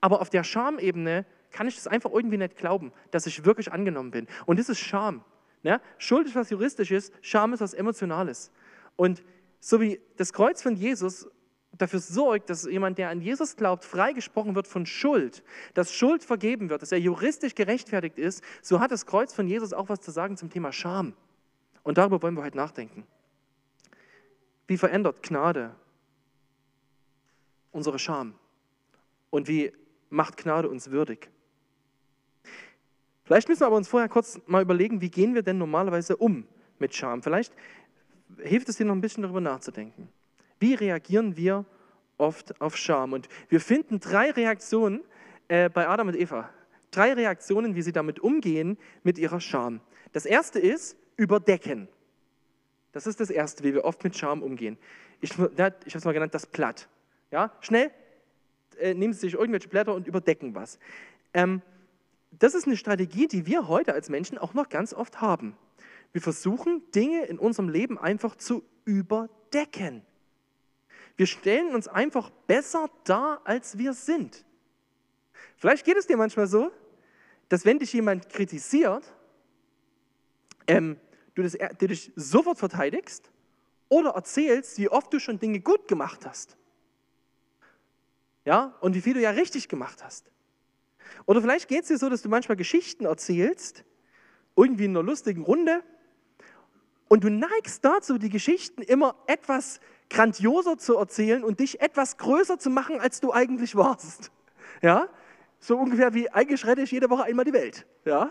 Aber 0.00 0.20
auf 0.20 0.30
der 0.30 0.42
Schamebene 0.42 1.24
kann 1.52 1.68
ich 1.68 1.76
das 1.76 1.86
einfach 1.86 2.10
irgendwie 2.10 2.36
nicht 2.36 2.56
glauben, 2.56 2.92
dass 3.12 3.26
ich 3.26 3.44
wirklich 3.44 3.72
angenommen 3.72 4.10
bin. 4.10 4.26
Und 4.44 4.58
das 4.58 4.68
ist 4.68 4.80
Scham. 4.80 5.24
Ja? 5.62 5.80
Schuld 5.98 6.26
ist 6.26 6.34
was 6.34 6.50
Juristisches, 6.50 7.12
Scham 7.22 7.52
ist 7.52 7.60
was 7.60 7.72
Emotionales. 7.72 8.50
Und 8.96 9.22
so 9.60 9.80
wie 9.80 10.00
das 10.16 10.32
Kreuz 10.32 10.60
von 10.60 10.74
Jesus 10.74 11.28
dafür 11.78 12.00
sorgt, 12.00 12.50
dass 12.50 12.64
jemand, 12.64 12.98
der 12.98 13.10
an 13.10 13.20
Jesus 13.20 13.56
glaubt, 13.56 13.84
freigesprochen 13.84 14.54
wird 14.54 14.66
von 14.66 14.86
Schuld, 14.86 15.42
dass 15.74 15.92
Schuld 15.92 16.24
vergeben 16.24 16.70
wird, 16.70 16.82
dass 16.82 16.92
er 16.92 16.98
juristisch 16.98 17.54
gerechtfertigt 17.54 18.18
ist, 18.18 18.42
so 18.62 18.80
hat 18.80 18.90
das 18.90 19.06
Kreuz 19.06 19.32
von 19.32 19.46
Jesus 19.46 19.72
auch 19.72 19.88
was 19.88 20.00
zu 20.00 20.10
sagen 20.10 20.36
zum 20.36 20.50
Thema 20.50 20.72
Scham. 20.72 21.14
Und 21.82 21.98
darüber 21.98 22.22
wollen 22.22 22.34
wir 22.34 22.42
heute 22.42 22.56
nachdenken. 22.56 23.06
Wie 24.66 24.78
verändert 24.78 25.22
Gnade 25.22 25.74
unsere 27.72 27.98
Scham? 27.98 28.34
Und 29.30 29.48
wie 29.48 29.72
macht 30.10 30.36
Gnade 30.36 30.68
uns 30.68 30.90
würdig? 30.90 31.28
Vielleicht 33.24 33.48
müssen 33.48 33.60
wir 33.60 33.66
aber 33.66 33.76
uns 33.76 33.88
vorher 33.88 34.08
kurz 34.08 34.40
mal 34.46 34.62
überlegen, 34.62 35.00
wie 35.00 35.10
gehen 35.10 35.34
wir 35.34 35.42
denn 35.42 35.58
normalerweise 35.58 36.16
um 36.16 36.46
mit 36.78 36.94
Scham? 36.94 37.22
Vielleicht 37.22 37.52
hilft 38.38 38.68
es 38.68 38.76
dir 38.76 38.86
noch 38.86 38.94
ein 38.94 39.00
bisschen 39.00 39.22
darüber 39.22 39.40
nachzudenken. 39.40 40.08
Wie 40.64 40.72
reagieren 40.72 41.36
wir 41.36 41.66
oft 42.16 42.58
auf 42.58 42.74
Scham? 42.74 43.12
Und 43.12 43.28
wir 43.50 43.60
finden 43.60 44.00
drei 44.00 44.30
Reaktionen 44.30 45.02
äh, 45.48 45.68
bei 45.68 45.86
Adam 45.86 46.08
und 46.08 46.16
Eva. 46.16 46.48
Drei 46.90 47.12
Reaktionen, 47.12 47.74
wie 47.74 47.82
sie 47.82 47.92
damit 47.92 48.18
umgehen 48.18 48.78
mit 49.02 49.18
ihrer 49.18 49.42
Scham. 49.42 49.82
Das 50.14 50.24
erste 50.24 50.58
ist 50.58 50.96
überdecken. 51.18 51.86
Das 52.92 53.06
ist 53.06 53.20
das 53.20 53.28
erste, 53.28 53.62
wie 53.62 53.74
wir 53.74 53.84
oft 53.84 54.02
mit 54.04 54.16
Scham 54.16 54.42
umgehen. 54.42 54.78
Ich, 55.20 55.32
ich 55.32 55.38
habe 55.38 55.74
es 55.84 56.04
mal 56.06 56.12
genannt, 56.12 56.32
das 56.32 56.46
Platt. 56.46 56.88
Ja, 57.30 57.52
schnell 57.60 57.90
äh, 58.80 58.94
nehmen 58.94 59.12
Sie 59.12 59.20
sich 59.20 59.34
irgendwelche 59.34 59.68
Blätter 59.68 59.94
und 59.94 60.06
überdecken 60.06 60.54
was. 60.54 60.78
Ähm, 61.34 61.60
das 62.30 62.54
ist 62.54 62.66
eine 62.66 62.78
Strategie, 62.78 63.28
die 63.28 63.44
wir 63.44 63.68
heute 63.68 63.92
als 63.92 64.08
Menschen 64.08 64.38
auch 64.38 64.54
noch 64.54 64.70
ganz 64.70 64.94
oft 64.94 65.20
haben. 65.20 65.58
Wir 66.12 66.22
versuchen, 66.22 66.80
Dinge 66.94 67.26
in 67.26 67.38
unserem 67.38 67.68
Leben 67.68 67.98
einfach 67.98 68.34
zu 68.34 68.64
überdecken. 68.86 70.06
Wir 71.16 71.26
stellen 71.26 71.74
uns 71.74 71.88
einfach 71.88 72.30
besser 72.46 72.90
dar, 73.04 73.40
als 73.44 73.78
wir 73.78 73.92
sind. 73.92 74.44
Vielleicht 75.56 75.84
geht 75.84 75.96
es 75.96 76.06
dir 76.06 76.16
manchmal 76.16 76.46
so, 76.46 76.72
dass 77.48 77.64
wenn 77.64 77.78
dich 77.78 77.92
jemand 77.92 78.28
kritisiert, 78.28 79.04
ähm, 80.66 80.98
du, 81.34 81.42
das, 81.42 81.56
du 81.78 81.86
dich 81.86 82.12
sofort 82.16 82.58
verteidigst 82.58 83.30
oder 83.88 84.10
erzählst, 84.10 84.78
wie 84.78 84.88
oft 84.88 85.12
du 85.12 85.20
schon 85.20 85.38
Dinge 85.38 85.60
gut 85.60 85.86
gemacht 85.86 86.26
hast. 86.26 86.56
Ja, 88.44 88.76
und 88.80 88.94
wie 88.94 89.00
viel 89.00 89.14
du 89.14 89.20
ja 89.20 89.30
richtig 89.30 89.68
gemacht 89.68 90.02
hast. 90.02 90.30
Oder 91.26 91.40
vielleicht 91.40 91.68
geht 91.68 91.82
es 91.82 91.88
dir 91.88 91.98
so, 91.98 92.08
dass 92.10 92.22
du 92.22 92.28
manchmal 92.28 92.56
Geschichten 92.56 93.04
erzählst, 93.04 93.84
irgendwie 94.56 94.84
in 94.86 94.90
einer 94.90 95.02
lustigen 95.02 95.42
Runde, 95.42 95.82
und 97.08 97.22
du 97.22 97.30
neigst 97.30 97.84
dazu, 97.84 98.18
die 98.18 98.30
Geschichten 98.30 98.82
immer 98.82 99.14
etwas 99.26 99.78
grandioser 100.10 100.78
zu 100.78 100.96
erzählen 100.96 101.44
und 101.44 101.60
dich 101.60 101.80
etwas 101.80 102.16
größer 102.16 102.58
zu 102.58 102.70
machen, 102.70 103.00
als 103.00 103.20
du 103.20 103.32
eigentlich 103.32 103.76
warst. 103.76 104.30
Ja? 104.82 105.08
So 105.58 105.78
ungefähr 105.78 106.14
wie 106.14 106.30
eigentlich 106.30 106.66
rette 106.66 106.82
ich 106.82 106.90
jede 106.90 107.10
Woche 107.10 107.24
einmal 107.24 107.44
die 107.44 107.52
Welt. 107.52 107.86
Ja? 108.04 108.30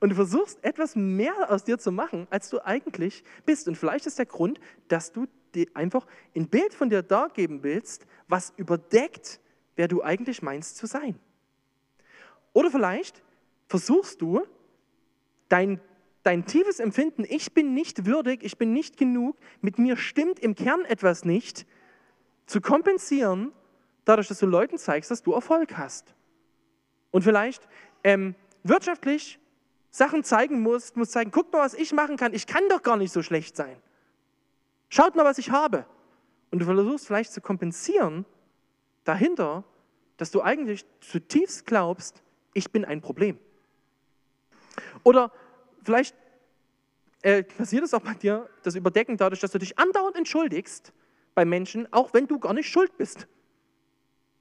Und 0.00 0.10
du 0.10 0.14
versuchst 0.14 0.62
etwas 0.64 0.94
mehr 0.94 1.50
aus 1.50 1.64
dir 1.64 1.78
zu 1.78 1.90
machen, 1.90 2.26
als 2.30 2.50
du 2.50 2.64
eigentlich 2.64 3.24
bist. 3.44 3.68
Und 3.68 3.76
vielleicht 3.76 4.06
ist 4.06 4.18
der 4.18 4.26
Grund, 4.26 4.60
dass 4.88 5.12
du 5.12 5.26
dir 5.54 5.66
einfach 5.74 6.06
ein 6.34 6.48
Bild 6.48 6.74
von 6.74 6.90
dir 6.90 7.02
dargeben 7.02 7.62
willst, 7.62 8.06
was 8.28 8.52
überdeckt, 8.56 9.40
wer 9.74 9.88
du 9.88 10.02
eigentlich 10.02 10.42
meinst 10.42 10.76
zu 10.76 10.86
sein. 10.86 11.18
Oder 12.52 12.70
vielleicht 12.70 13.22
versuchst 13.68 14.22
du, 14.22 14.42
dein 15.48 15.80
dein 16.26 16.44
tiefes 16.44 16.80
Empfinden, 16.80 17.24
ich 17.28 17.54
bin 17.54 17.72
nicht 17.72 18.04
würdig, 18.04 18.42
ich 18.42 18.58
bin 18.58 18.72
nicht 18.72 18.96
genug, 18.96 19.36
mit 19.60 19.78
mir 19.78 19.96
stimmt 19.96 20.40
im 20.40 20.56
Kern 20.56 20.84
etwas 20.84 21.24
nicht, 21.24 21.66
zu 22.46 22.60
kompensieren, 22.60 23.52
dadurch, 24.04 24.26
dass 24.26 24.40
du 24.40 24.46
Leuten 24.46 24.76
zeigst, 24.76 25.10
dass 25.10 25.22
du 25.22 25.32
Erfolg 25.32 25.76
hast. 25.76 26.14
Und 27.12 27.22
vielleicht 27.22 27.68
ähm, 28.02 28.34
wirtschaftlich 28.64 29.38
Sachen 29.90 30.24
zeigen 30.24 30.60
musst, 30.60 30.96
musst 30.96 31.12
zeigen, 31.12 31.30
guck 31.30 31.52
mal, 31.52 31.60
was 31.60 31.74
ich 31.74 31.92
machen 31.92 32.16
kann, 32.16 32.34
ich 32.34 32.46
kann 32.46 32.68
doch 32.68 32.82
gar 32.82 32.96
nicht 32.96 33.12
so 33.12 33.22
schlecht 33.22 33.56
sein. 33.56 33.76
Schaut 34.88 35.14
mal, 35.14 35.24
was 35.24 35.38
ich 35.38 35.50
habe. 35.50 35.86
Und 36.50 36.58
du 36.58 36.64
versuchst 36.64 37.06
vielleicht 37.06 37.32
zu 37.32 37.40
kompensieren 37.40 38.24
dahinter, 39.04 39.64
dass 40.16 40.30
du 40.32 40.42
eigentlich 40.42 40.84
zutiefst 41.00 41.66
glaubst, 41.66 42.22
ich 42.52 42.72
bin 42.72 42.84
ein 42.84 43.00
Problem. 43.00 43.38
Oder 45.04 45.30
vielleicht 45.86 46.14
äh, 47.22 47.42
passiert 47.42 47.84
es 47.84 47.94
auch 47.94 48.02
bei 48.02 48.14
dir, 48.14 48.48
das 48.62 48.74
Überdecken 48.74 49.16
dadurch, 49.16 49.40
dass 49.40 49.52
du 49.52 49.58
dich 49.58 49.78
andauernd 49.78 50.16
entschuldigst 50.16 50.92
bei 51.34 51.44
Menschen, 51.44 51.90
auch 51.92 52.12
wenn 52.12 52.26
du 52.26 52.38
gar 52.38 52.52
nicht 52.52 52.68
schuld 52.68 52.96
bist. 52.98 53.26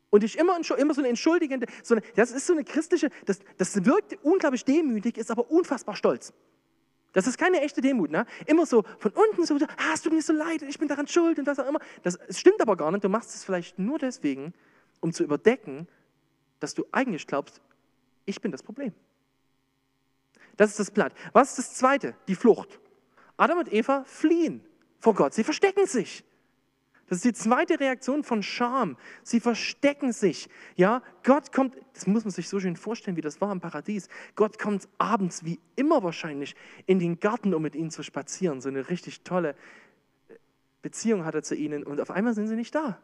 Und 0.10 0.24
dich 0.24 0.38
immer, 0.38 0.58
immer 0.78 0.94
so 0.94 1.02
eine 1.02 1.10
entschuldigende, 1.10 1.68
so 1.84 1.96
eine, 1.96 2.04
das 2.16 2.32
ist 2.32 2.48
so 2.48 2.54
eine 2.54 2.64
christliche, 2.64 3.10
das, 3.25 3.40
das 3.58 3.86
wirkt 3.86 4.18
unglaublich 4.24 4.66
demütig, 4.66 5.18
ist 5.18 5.32
aber 5.32 5.50
unfassbar 5.50 5.96
stolz. 5.96 6.34
Das 7.12 7.28
ist 7.28 7.38
keine 7.38 7.62
echte 7.62 7.82
Demut. 7.82 8.12
Ne? 8.12 8.25
Immer 8.46 8.66
so 8.66 8.84
von 9.00 9.12
unten 9.12 9.46
so, 9.46 9.56
ah, 9.56 9.94
es 9.94 10.02
tut 10.02 10.14
mir 10.14 10.22
so 10.22 10.34
leid, 10.34 10.62
ich 10.64 10.78
bin 10.78 10.88
daran 10.88 11.08
schuld 11.08 11.40
und 11.40 11.48
was 11.48 11.60
auch 11.60 11.68
immer. 11.68 11.80
Das, 12.04 12.18
das 12.18 12.40
stimmt 12.40 12.62
aber 12.62 12.75
gar 12.75 12.92
nicht. 12.92 13.04
Du 13.04 13.10
machst 13.10 13.34
es 13.34 13.44
vielleicht 13.44 13.80
nur 13.80 14.00
deswegen, 14.00 14.54
um 15.00 15.14
zu 15.14 15.24
überdecken, 15.24 15.88
dass 16.60 16.74
du 16.74 16.86
eigentlich 16.92 17.25
glaubst, 17.25 17.62
ich 18.25 18.42
bin 18.42 18.52
das 18.52 18.64
Problem. 18.64 18.94
Das 20.58 20.72
ist 20.72 20.80
das 20.80 20.92
Blatt. 20.92 21.14
Was 21.34 21.50
ist 21.52 21.60
das 21.60 21.74
Zweite? 21.76 22.16
Die 22.28 22.36
Flucht. 22.36 22.80
Adam 23.38 23.60
und 23.60 23.72
Eva 23.72 24.04
fliehen 24.06 24.64
vor 25.00 25.14
Gott. 25.14 25.34
Sie 25.34 25.44
verstecken 25.44 25.86
sich. 25.86 26.24
Das 27.08 27.18
ist 27.18 27.26
die 27.26 27.34
zweite 27.34 27.80
Reaktion 27.80 28.24
von 28.24 28.42
Scham. 28.42 28.98
Sie 29.22 29.40
verstecken 29.40 30.12
sich. 30.12 30.50
Ja, 30.76 31.04
Gott 31.24 31.52
kommt, 31.52 31.76
das 31.94 32.08
muss 32.08 32.24
man 32.24 32.32
sich 32.32 32.50
so 32.50 32.60
schön 32.60 32.76
vorstellen, 32.76 33.16
wie 33.16 33.22
das 33.22 33.42
war 33.42 33.52
im 33.52 33.60
Paradies. 33.60 34.10
Gott 34.36 34.58
kommt 34.58 34.88
abends, 34.98 35.46
wie 35.46 35.60
immer 35.76 36.02
wahrscheinlich, 36.02 36.56
in 36.88 36.98
den 36.98 37.20
Garten, 37.20 37.54
um 37.54 37.62
mit 37.62 37.76
ihnen 37.76 37.92
zu 37.92 38.02
spazieren. 38.02 38.60
So 38.60 38.70
eine 38.70 38.90
richtig 38.90 39.22
tolle 39.22 39.56
Beziehung 40.82 41.26
hat 41.26 41.36
er 41.36 41.44
zu 41.44 41.56
ihnen 41.56 41.84
und 41.84 42.02
auf 42.02 42.10
einmal 42.10 42.34
sind 42.34 42.48
sie 42.48 42.56
nicht 42.56 42.74
da. 42.74 43.00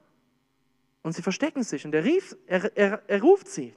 Und 1.03 1.13
sie 1.13 1.21
verstecken 1.21 1.63
sich 1.63 1.85
und 1.85 1.93
er, 1.93 2.03
rief, 2.03 2.35
er, 2.47 2.75
er, 2.75 3.03
er 3.07 3.21
ruft 3.21 3.47
sie. 3.47 3.73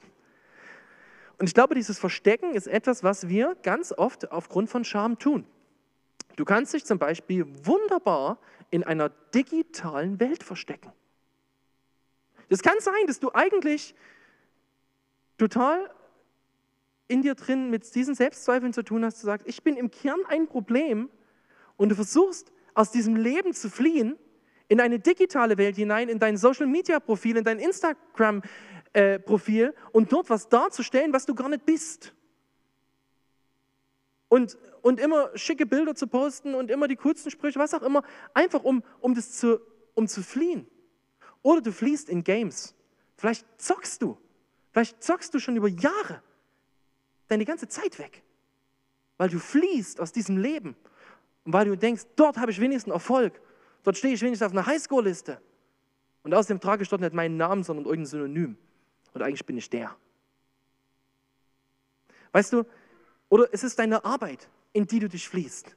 Und 1.37 1.47
ich 1.47 1.53
glaube, 1.53 1.75
dieses 1.75 1.99
Verstecken 1.99 2.53
ist 2.53 2.67
etwas, 2.67 3.03
was 3.03 3.27
wir 3.27 3.55
ganz 3.63 3.91
oft 3.91 4.31
aufgrund 4.31 4.69
von 4.69 4.85
Scham 4.85 5.19
tun. 5.19 5.45
Du 6.35 6.45
kannst 6.45 6.73
dich 6.73 6.85
zum 6.85 6.99
Beispiel 6.99 7.45
wunderbar 7.65 8.39
in 8.69 8.83
einer 8.83 9.09
digitalen 9.33 10.19
Welt 10.19 10.43
verstecken. 10.43 10.91
Es 12.49 12.61
kann 12.61 12.79
sein, 12.79 13.07
dass 13.07 13.19
du 13.19 13.31
eigentlich 13.33 13.95
total 15.37 15.89
in 17.07 17.21
dir 17.21 17.35
drin 17.35 17.69
mit 17.69 17.93
diesen 17.95 18.15
Selbstzweifeln 18.15 18.73
zu 18.73 18.83
tun 18.83 19.05
hast, 19.05 19.21
du 19.21 19.25
sagst, 19.25 19.47
ich 19.47 19.63
bin 19.63 19.77
im 19.77 19.91
Kern 19.91 20.19
ein 20.27 20.47
Problem 20.47 21.09
und 21.77 21.89
du 21.89 21.95
versuchst 21.95 22.51
aus 22.73 22.91
diesem 22.91 23.15
Leben 23.15 23.53
zu 23.53 23.69
fliehen 23.69 24.17
in 24.67 24.81
eine 24.81 24.99
digitale 24.99 25.57
Welt 25.57 25.75
hinein, 25.75 26.09
in 26.09 26.19
dein 26.19 26.37
Social-Media-Profil, 26.37 27.37
in 27.37 27.43
dein 27.43 27.59
Instagram-Profil 28.95 29.73
und 29.91 30.11
dort 30.11 30.29
was 30.29 30.47
darzustellen, 30.49 31.13
was 31.13 31.25
du 31.25 31.35
gar 31.35 31.49
nicht 31.49 31.65
bist. 31.65 32.13
Und, 34.27 34.57
und 34.81 34.99
immer 34.99 35.29
schicke 35.37 35.65
Bilder 35.65 35.95
zu 35.95 36.07
posten 36.07 36.55
und 36.55 36.71
immer 36.71 36.87
die 36.87 36.95
coolsten 36.95 37.29
Sprüche, 37.29 37.59
was 37.59 37.73
auch 37.73 37.83
immer, 37.83 38.01
einfach 38.33 38.63
um, 38.63 38.83
um 38.99 39.13
das 39.13 39.33
zu, 39.33 39.59
um 39.93 40.07
zu 40.07 40.23
fliehen. 40.23 40.67
Oder 41.41 41.61
du 41.61 41.71
fliehst 41.71 42.09
in 42.09 42.23
Games. 42.23 42.73
Vielleicht 43.17 43.45
zockst 43.61 44.01
du. 44.01 44.17
Vielleicht 44.71 45.03
zockst 45.03 45.33
du 45.33 45.39
schon 45.39 45.55
über 45.55 45.67
Jahre 45.67 46.21
deine 47.27 47.45
ganze 47.45 47.67
Zeit 47.67 47.97
weg, 47.99 48.23
weil 49.17 49.29
du 49.29 49.39
fliehst 49.39 49.99
aus 49.99 50.11
diesem 50.11 50.37
Leben 50.37 50.75
und 51.43 51.53
weil 51.53 51.65
du 51.65 51.77
denkst, 51.77 52.03
dort 52.15 52.37
habe 52.37 52.51
ich 52.51 52.59
wenigstens 52.59 52.93
Erfolg, 52.93 53.39
dort 53.83 53.97
stehe 53.97 54.13
ich 54.13 54.21
wenigstens 54.21 54.45
auf 54.45 54.51
einer 54.51 54.65
Highschool-Liste. 54.65 55.41
Und 56.23 56.33
außerdem 56.33 56.59
trage 56.59 56.83
ich 56.83 56.89
dort 56.89 57.01
nicht 57.01 57.13
meinen 57.13 57.37
Namen, 57.37 57.63
sondern 57.63 57.85
irgendein 57.85 58.07
Synonym. 58.07 58.57
Und 59.15 59.21
eigentlich 59.21 59.45
bin 59.45 59.57
ich 59.57 59.69
der. 59.69 59.95
Weißt 62.33 62.51
du, 62.51 62.65
oder 63.29 63.47
es 63.53 63.63
ist 63.63 63.79
deine 63.79 64.03
Arbeit, 64.03 64.49
in 64.73 64.85
die 64.85 64.99
du 64.99 65.07
dich 65.07 65.29
fließt. 65.29 65.73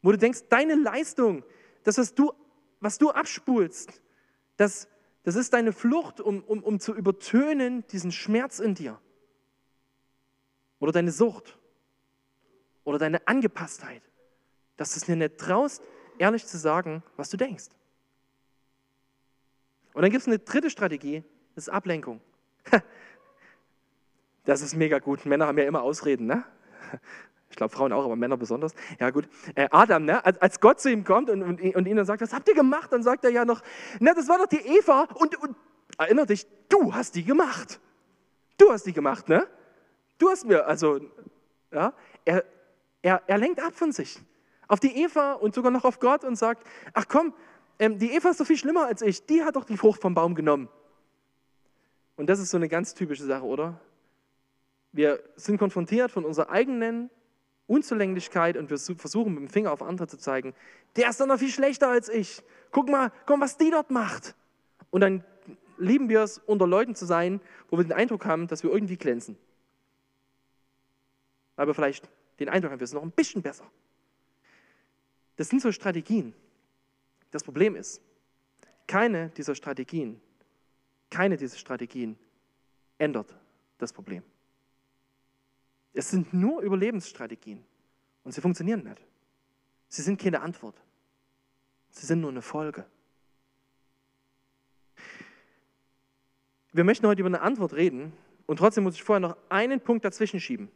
Wo 0.00 0.12
du 0.12 0.16
denkst, 0.16 0.44
deine 0.48 0.74
Leistung, 0.74 1.44
das, 1.84 1.98
was 1.98 2.14
du, 2.14 2.32
was 2.80 2.96
du 2.96 3.10
abspulst, 3.10 4.00
das, 4.56 4.88
das 5.24 5.36
ist 5.36 5.52
deine 5.52 5.74
Flucht, 5.74 6.22
um, 6.22 6.42
um, 6.44 6.62
um 6.62 6.80
zu 6.80 6.94
übertönen 6.94 7.86
diesen 7.88 8.10
Schmerz 8.10 8.60
in 8.60 8.74
dir. 8.74 8.98
Oder 10.78 10.92
deine 10.92 11.12
Sucht. 11.12 11.58
Oder 12.84 12.96
deine 12.96 13.28
Angepasstheit. 13.28 14.02
Dass 14.78 14.94
du 14.94 15.00
es 15.00 15.04
dir 15.04 15.16
nicht 15.16 15.36
traust, 15.36 15.82
ehrlich 16.16 16.46
zu 16.46 16.56
sagen, 16.56 17.02
was 17.18 17.28
du 17.28 17.36
denkst. 17.36 17.68
Und 19.92 20.00
dann 20.00 20.10
gibt 20.10 20.22
es 20.22 20.28
eine 20.28 20.38
dritte 20.38 20.70
Strategie, 20.70 21.24
das 21.54 21.68
ist 21.68 21.68
Ablenkung. 21.68 22.20
Das 24.44 24.60
ist 24.60 24.74
mega 24.74 24.98
gut. 24.98 25.24
Männer 25.24 25.46
haben 25.46 25.56
ja 25.56 25.64
immer 25.64 25.82
Ausreden, 25.82 26.26
ne? 26.26 26.44
Ich 27.50 27.56
glaube, 27.56 27.74
Frauen 27.74 27.92
auch, 27.92 28.04
aber 28.04 28.16
Männer 28.16 28.38
besonders. 28.38 28.74
Ja, 28.98 29.10
gut. 29.10 29.28
Äh, 29.54 29.68
Adam, 29.70 30.06
ne? 30.06 30.24
als 30.24 30.58
Gott 30.58 30.80
zu 30.80 30.90
ihm 30.90 31.04
kommt 31.04 31.28
und, 31.28 31.42
und, 31.42 31.60
und 31.60 31.86
ihnen 31.86 32.04
sagt, 32.06 32.22
was 32.22 32.32
habt 32.32 32.48
ihr 32.48 32.54
gemacht? 32.54 32.90
Dann 32.90 33.02
sagt 33.02 33.24
er 33.24 33.30
ja 33.30 33.44
noch, 33.44 33.60
na, 34.00 34.14
das 34.14 34.26
war 34.28 34.38
doch 34.38 34.46
die 34.46 34.56
Eva 34.78 35.06
und, 35.14 35.36
und 35.36 35.54
erinner 35.98 36.24
dich, 36.24 36.46
du 36.70 36.94
hast 36.94 37.14
die 37.14 37.24
gemacht. 37.24 37.78
Du 38.56 38.72
hast 38.72 38.84
die 38.86 38.94
gemacht, 38.94 39.28
ne? 39.28 39.46
Du 40.16 40.30
hast 40.30 40.46
mir, 40.46 40.66
also, 40.66 41.00
ja, 41.70 41.92
er, 42.24 42.44
er, 43.02 43.22
er 43.26 43.38
lenkt 43.38 43.60
ab 43.62 43.74
von 43.74 43.92
sich. 43.92 44.18
Auf 44.66 44.80
die 44.80 45.02
Eva 45.02 45.34
und 45.34 45.54
sogar 45.54 45.70
noch 45.70 45.84
auf 45.84 46.00
Gott 46.00 46.24
und 46.24 46.36
sagt, 46.36 46.66
ach 46.94 47.04
komm, 47.06 47.34
ähm, 47.78 47.98
die 47.98 48.12
Eva 48.12 48.30
ist 48.30 48.40
doch 48.40 48.46
viel 48.46 48.56
schlimmer 48.56 48.86
als 48.86 49.02
ich. 49.02 49.26
Die 49.26 49.44
hat 49.44 49.56
doch 49.56 49.64
die 49.64 49.76
Frucht 49.76 50.00
vom 50.00 50.14
Baum 50.14 50.34
genommen. 50.34 50.68
Und 52.22 52.28
das 52.28 52.38
ist 52.38 52.50
so 52.50 52.56
eine 52.56 52.68
ganz 52.68 52.94
typische 52.94 53.24
Sache, 53.24 53.42
oder? 53.42 53.80
Wir 54.92 55.20
sind 55.34 55.58
konfrontiert 55.58 56.12
von 56.12 56.24
unserer 56.24 56.50
eigenen 56.50 57.10
Unzulänglichkeit 57.66 58.56
und 58.56 58.70
wir 58.70 58.78
versuchen 58.78 59.34
mit 59.34 59.40
dem 59.40 59.48
Finger 59.48 59.72
auf 59.72 59.82
andere 59.82 60.06
zu 60.06 60.16
zeigen, 60.18 60.54
der 60.94 61.10
ist 61.10 61.20
doch 61.20 61.26
noch 61.26 61.40
viel 61.40 61.50
schlechter 61.50 61.88
als 61.88 62.08
ich. 62.08 62.44
Guck 62.70 62.88
mal, 62.88 63.10
komm, 63.26 63.40
was 63.40 63.56
die 63.56 63.72
dort 63.72 63.90
macht. 63.90 64.36
Und 64.92 65.00
dann 65.00 65.24
lieben 65.78 66.08
wir 66.08 66.22
es, 66.22 66.38
unter 66.38 66.64
Leuten 66.64 66.94
zu 66.94 67.06
sein, 67.06 67.40
wo 67.70 67.76
wir 67.76 67.82
den 67.82 67.92
Eindruck 67.92 68.24
haben, 68.24 68.46
dass 68.46 68.62
wir 68.62 68.70
irgendwie 68.70 68.96
glänzen. 68.96 69.36
Weil 71.56 71.66
wir 71.66 71.74
vielleicht 71.74 72.08
den 72.38 72.48
Eindruck 72.48 72.70
haben, 72.70 72.78
wir 72.78 72.86
sind 72.86 72.98
noch 72.98 73.02
ein 73.02 73.10
bisschen 73.10 73.42
besser. 73.42 73.64
Das 75.34 75.48
sind 75.48 75.60
so 75.60 75.72
Strategien. 75.72 76.34
Das 77.32 77.42
Problem 77.42 77.74
ist, 77.74 78.00
keine 78.86 79.30
dieser 79.30 79.56
Strategien, 79.56 80.20
keine 81.12 81.36
dieser 81.36 81.58
Strategien 81.58 82.18
ändert 82.98 83.36
das 83.78 83.92
Problem. 83.92 84.22
Es 85.92 86.10
sind 86.10 86.32
nur 86.32 86.62
Überlebensstrategien 86.62 87.62
und 88.24 88.32
sie 88.32 88.40
funktionieren 88.40 88.82
nicht. 88.82 89.00
Sie 89.88 90.00
sind 90.00 90.18
keine 90.18 90.40
Antwort. 90.40 90.74
Sie 91.90 92.06
sind 92.06 92.22
nur 92.22 92.30
eine 92.30 92.40
Folge. 92.40 92.86
Wir 96.72 96.84
möchten 96.84 97.06
heute 97.06 97.20
über 97.20 97.28
eine 97.28 97.42
Antwort 97.42 97.74
reden 97.74 98.14
und 98.46 98.56
trotzdem 98.56 98.84
muss 98.84 98.94
ich 98.94 99.02
vorher 99.02 99.20
noch 99.20 99.36
einen 99.50 99.80
Punkt 99.80 100.06
dazwischen 100.06 100.40
schieben. 100.40 100.70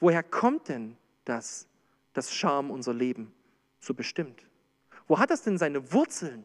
Woher 0.00 0.24
kommt 0.24 0.68
denn 0.68 0.96
das, 1.24 1.68
dass 2.14 2.34
Scham 2.34 2.72
unser 2.72 2.94
Leben 2.94 3.32
so 3.78 3.94
bestimmt? 3.94 4.42
Wo 5.06 5.20
hat 5.20 5.30
das 5.30 5.42
denn 5.42 5.56
seine 5.56 5.92
Wurzeln? 5.92 6.44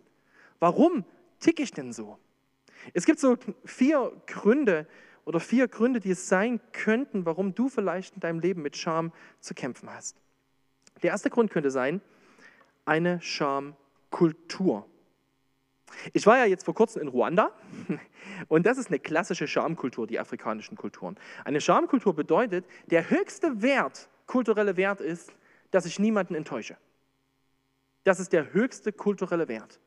Warum 0.60 1.04
ticke 1.40 1.64
ich 1.64 1.72
denn 1.72 1.92
so? 1.92 2.20
Es 2.94 3.06
gibt 3.06 3.20
so 3.20 3.38
vier 3.66 4.12
Gründe, 4.28 4.88
oder 5.26 5.40
vier 5.40 5.68
Gründe, 5.68 6.00
die 6.00 6.12
es 6.12 6.28
sein 6.28 6.60
könnten, 6.72 7.26
warum 7.26 7.56
du 7.56 7.70
vielleicht 7.70 8.16
in 8.16 8.20
deinem 8.20 8.40
Leben 8.40 8.62
mit 8.62 8.76
Scham 8.76 9.12
zu 9.40 9.54
kämpfen 9.54 9.90
hast. 9.90 10.18
Der 11.02 11.12
erste 11.12 11.30
Grund 11.30 11.52
könnte 11.52 11.72
sein, 11.72 12.02
eine 12.86 13.22
Schamkultur. 13.22 14.88
Ich 16.12 16.26
war 16.26 16.38
ja 16.38 16.46
jetzt 16.46 16.66
vor 16.66 16.74
kurzem 16.74 17.04
in 17.04 17.08
Ruanda 17.08 17.52
und 18.48 18.66
das 18.66 18.78
ist 18.78 18.88
eine 18.88 19.00
klassische 19.00 19.48
Schamkultur, 19.48 20.08
die 20.08 20.20
afrikanischen 20.20 20.76
Kulturen. 20.76 21.18
Eine 21.46 21.62
Schamkultur 21.62 22.16
bedeutet, 22.16 22.66
der 22.88 23.10
höchste 23.10 23.62
Wert, 23.62 24.10
kulturelle 24.26 24.76
Wert 24.76 25.02
ist, 25.02 25.32
dass 25.72 25.86
ich 25.86 26.00
niemanden 26.00 26.36
enttäusche. 26.36 26.78
Das 28.04 28.20
ist 28.20 28.34
der 28.34 28.54
höchste 28.54 28.92
kulturelle 28.92 29.48
Wert. 29.48 29.80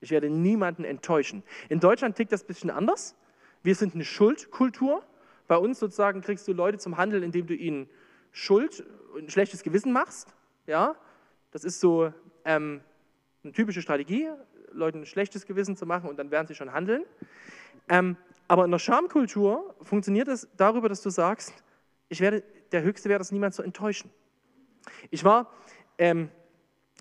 Ich 0.00 0.10
werde 0.10 0.28
niemanden 0.30 0.84
enttäuschen. 0.84 1.42
In 1.68 1.80
Deutschland 1.80 2.16
tickt 2.16 2.32
das 2.32 2.44
ein 2.44 2.46
bisschen 2.46 2.70
anders. 2.70 3.16
Wir 3.62 3.74
sind 3.74 3.94
eine 3.94 4.04
Schuldkultur. 4.04 5.02
Bei 5.48 5.56
uns 5.56 5.78
sozusagen 5.78 6.20
kriegst 6.20 6.46
du 6.48 6.52
Leute 6.52 6.78
zum 6.78 6.96
Handeln, 6.96 7.22
indem 7.22 7.46
du 7.46 7.54
ihnen 7.54 7.88
Schuld, 8.32 8.84
ein 9.16 9.30
schlechtes 9.30 9.62
Gewissen 9.62 9.92
machst. 9.92 10.34
Ja, 10.66 10.96
das 11.52 11.64
ist 11.64 11.80
so 11.80 12.12
ähm, 12.44 12.80
eine 13.42 13.52
typische 13.52 13.80
Strategie, 13.80 14.28
Leuten 14.72 15.00
ein 15.00 15.06
schlechtes 15.06 15.46
Gewissen 15.46 15.76
zu 15.76 15.86
machen 15.86 16.10
und 16.10 16.18
dann 16.18 16.30
werden 16.30 16.46
sie 16.46 16.54
schon 16.54 16.72
handeln. 16.72 17.04
Ähm, 17.88 18.16
aber 18.48 18.64
in 18.64 18.70
der 18.70 18.78
Schamkultur 18.78 19.74
funktioniert 19.82 20.28
es 20.28 20.48
darüber, 20.56 20.88
dass 20.88 21.02
du 21.02 21.10
sagst, 21.10 21.54
ich 22.08 22.20
werde, 22.20 22.42
der 22.72 22.82
höchste 22.82 23.08
Wert 23.08 23.20
ist, 23.20 23.32
niemand 23.32 23.54
zu 23.54 23.62
enttäuschen. 23.62 24.10
Ich 25.10 25.24
war 25.24 25.50
ähm, 25.98 26.30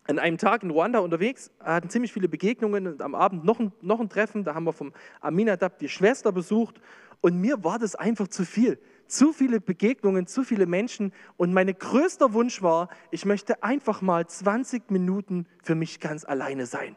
an 0.08 0.20
einem 0.20 0.38
Tag 0.38 0.64
in 0.64 0.70
Ruanda 0.70 1.00
unterwegs, 1.00 1.52
hatten 1.60 1.90
ziemlich 1.90 2.14
viele 2.14 2.30
Begegnungen 2.30 2.88
und 2.88 3.02
am 3.02 3.16
Abend 3.16 3.44
noch 3.44 3.60
ein, 3.60 3.72
noch 3.82 4.00
ein 4.00 4.10
Treffen. 4.10 4.44
Da 4.44 4.54
haben 4.54 4.66
wir 4.66 4.74
vom 4.74 4.94
Aminadab 5.20 5.80
die 5.80 5.90
Schwester 5.90 6.32
besucht 6.32 6.80
und 7.22 7.40
mir 7.40 7.64
war 7.64 7.80
das 7.80 7.96
einfach 7.96 8.28
zu 8.28 8.46
viel. 8.46 8.80
Zu 9.08 9.34
viele 9.34 9.62
Begegnungen, 9.62 10.28
zu 10.28 10.44
viele 10.44 10.66
Menschen 10.66 11.12
und 11.38 11.54
mein 11.54 11.68
größter 11.68 12.34
Wunsch 12.34 12.62
war, 12.62 12.90
ich 13.12 13.26
möchte 13.26 13.64
einfach 13.64 14.02
mal 14.02 14.28
20 14.28 14.90
Minuten 14.92 15.48
für 15.64 15.76
mich 15.76 16.00
ganz 16.00 16.26
alleine 16.26 16.66
sein. 16.66 16.96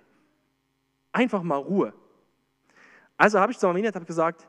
Einfach 1.12 1.42
mal 1.42 1.56
Ruhe. 1.56 1.94
Also 3.16 3.40
habe 3.40 3.52
ich 3.52 3.58
zu 3.58 3.68
Aminadab 3.68 4.06
gesagt, 4.06 4.48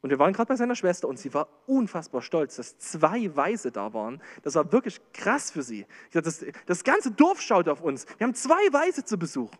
und 0.00 0.10
wir 0.10 0.18
waren 0.18 0.32
gerade 0.32 0.48
bei 0.48 0.56
seiner 0.56 0.76
Schwester 0.76 1.08
und 1.08 1.18
sie 1.18 1.34
war 1.34 1.48
unfassbar 1.66 2.22
stolz, 2.22 2.56
dass 2.56 2.78
zwei 2.78 3.34
Weise 3.34 3.72
da 3.72 3.92
waren. 3.92 4.22
Das 4.42 4.54
war 4.54 4.70
wirklich 4.70 5.00
krass 5.12 5.50
für 5.50 5.62
sie. 5.62 5.86
Dachte, 6.12 6.22
das, 6.22 6.44
das 6.66 6.84
ganze 6.84 7.10
Dorf 7.10 7.40
schaut 7.40 7.68
auf 7.68 7.80
uns. 7.80 8.06
Wir 8.16 8.26
haben 8.26 8.34
zwei 8.34 8.72
Weise 8.72 9.04
zu 9.04 9.18
Besuch. 9.18 9.50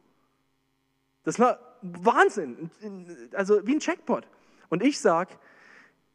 Das 1.24 1.40
war 1.40 1.58
Wahnsinn. 1.82 2.70
Also 3.32 3.66
wie 3.66 3.74
ein 3.74 3.80
Checkpot. 3.80 4.28
Und 4.68 4.82
ich 4.82 5.00
sage, 5.00 5.34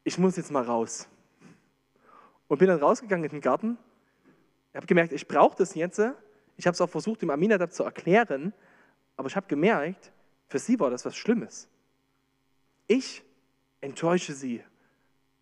ich 0.06 0.18
muss 0.18 0.38
jetzt 0.38 0.52
mal 0.52 0.64
raus. 0.64 1.10
Und 2.48 2.60
bin 2.60 2.70
dann 2.70 2.80
rausgegangen 2.80 3.26
in 3.26 3.32
den 3.32 3.42
Garten. 3.42 3.78
Ich 4.72 4.78
habe 4.78 4.88
gemerkt, 4.88 5.12
ich 5.12 5.28
brauche 5.28 5.58
das 5.58 5.76
jetzt. 5.76 6.00
Ich 6.56 6.66
habe 6.66 6.74
es 6.74 6.82
auch 6.82 6.90
versucht, 6.90 7.22
dem 7.22 7.30
Aminadab 7.30 7.74
zu 7.74 7.84
erklären. 7.84 8.54
Aber 9.18 9.28
ich 9.28 9.36
habe 9.36 9.48
gemerkt, 9.48 10.14
für 10.48 10.60
sie 10.60 10.80
war 10.80 10.90
das 10.90 11.04
was 11.04 11.16
Schlimmes. 11.16 11.68
Ich 12.88 13.24
enttäusche 13.84 14.34
sie, 14.34 14.64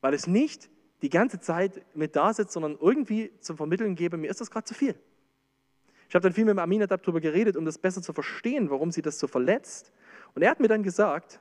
weil 0.01 0.13
ich 0.13 0.27
nicht 0.27 0.69
die 1.01 1.09
ganze 1.09 1.39
Zeit 1.39 1.85
mit 1.95 2.15
da 2.15 2.33
sitze, 2.33 2.53
sondern 2.53 2.77
irgendwie 2.79 3.31
zum 3.39 3.55
Vermitteln 3.55 3.95
gebe, 3.95 4.17
mir 4.17 4.29
ist 4.29 4.41
das 4.41 4.51
gerade 4.51 4.65
zu 4.65 4.73
viel. 4.73 4.95
Ich 6.09 6.15
habe 6.15 6.23
dann 6.23 6.33
viel 6.33 6.45
mit 6.45 6.57
Aminadab 6.57 7.01
darüber 7.03 7.21
geredet, 7.21 7.55
um 7.55 7.65
das 7.65 7.77
besser 7.77 8.01
zu 8.01 8.13
verstehen, 8.13 8.69
warum 8.69 8.91
sie 8.91 9.01
das 9.01 9.17
so 9.17 9.27
verletzt. 9.27 9.93
Und 10.33 10.41
er 10.41 10.51
hat 10.51 10.59
mir 10.59 10.67
dann 10.67 10.83
gesagt, 10.83 11.39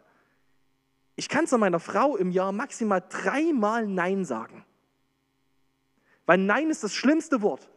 ich 1.16 1.28
kann 1.28 1.46
zu 1.46 1.58
meiner 1.58 1.80
Frau 1.80 2.16
im 2.16 2.30
Jahr 2.30 2.52
maximal 2.52 3.02
dreimal 3.08 3.86
Nein 3.86 4.24
sagen. 4.24 4.64
Weil 6.26 6.38
Nein 6.38 6.70
ist 6.70 6.84
das 6.84 6.94
schlimmste 6.94 7.42
Wort. 7.42 7.68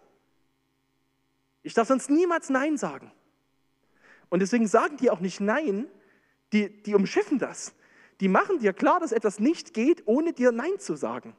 Ich 1.63 1.73
darf 1.73 1.87
sonst 1.87 2.09
niemals 2.09 2.49
Nein 2.49 2.77
sagen. 2.77 3.11
Und 4.29 4.41
deswegen 4.41 4.67
sagen 4.67 4.97
die 4.97 5.09
auch 5.09 5.19
nicht 5.19 5.39
Nein, 5.39 5.87
die, 6.51 6.83
die 6.83 6.93
umschiffen 6.93 7.39
das. 7.39 7.73
Die 8.19 8.27
machen 8.27 8.59
dir 8.59 8.73
klar, 8.73 8.99
dass 8.99 9.11
etwas 9.11 9.39
nicht 9.39 9.73
geht, 9.73 10.03
ohne 10.05 10.33
dir 10.33 10.51
Nein 10.51 10.79
zu 10.79 10.95
sagen. 10.95 11.35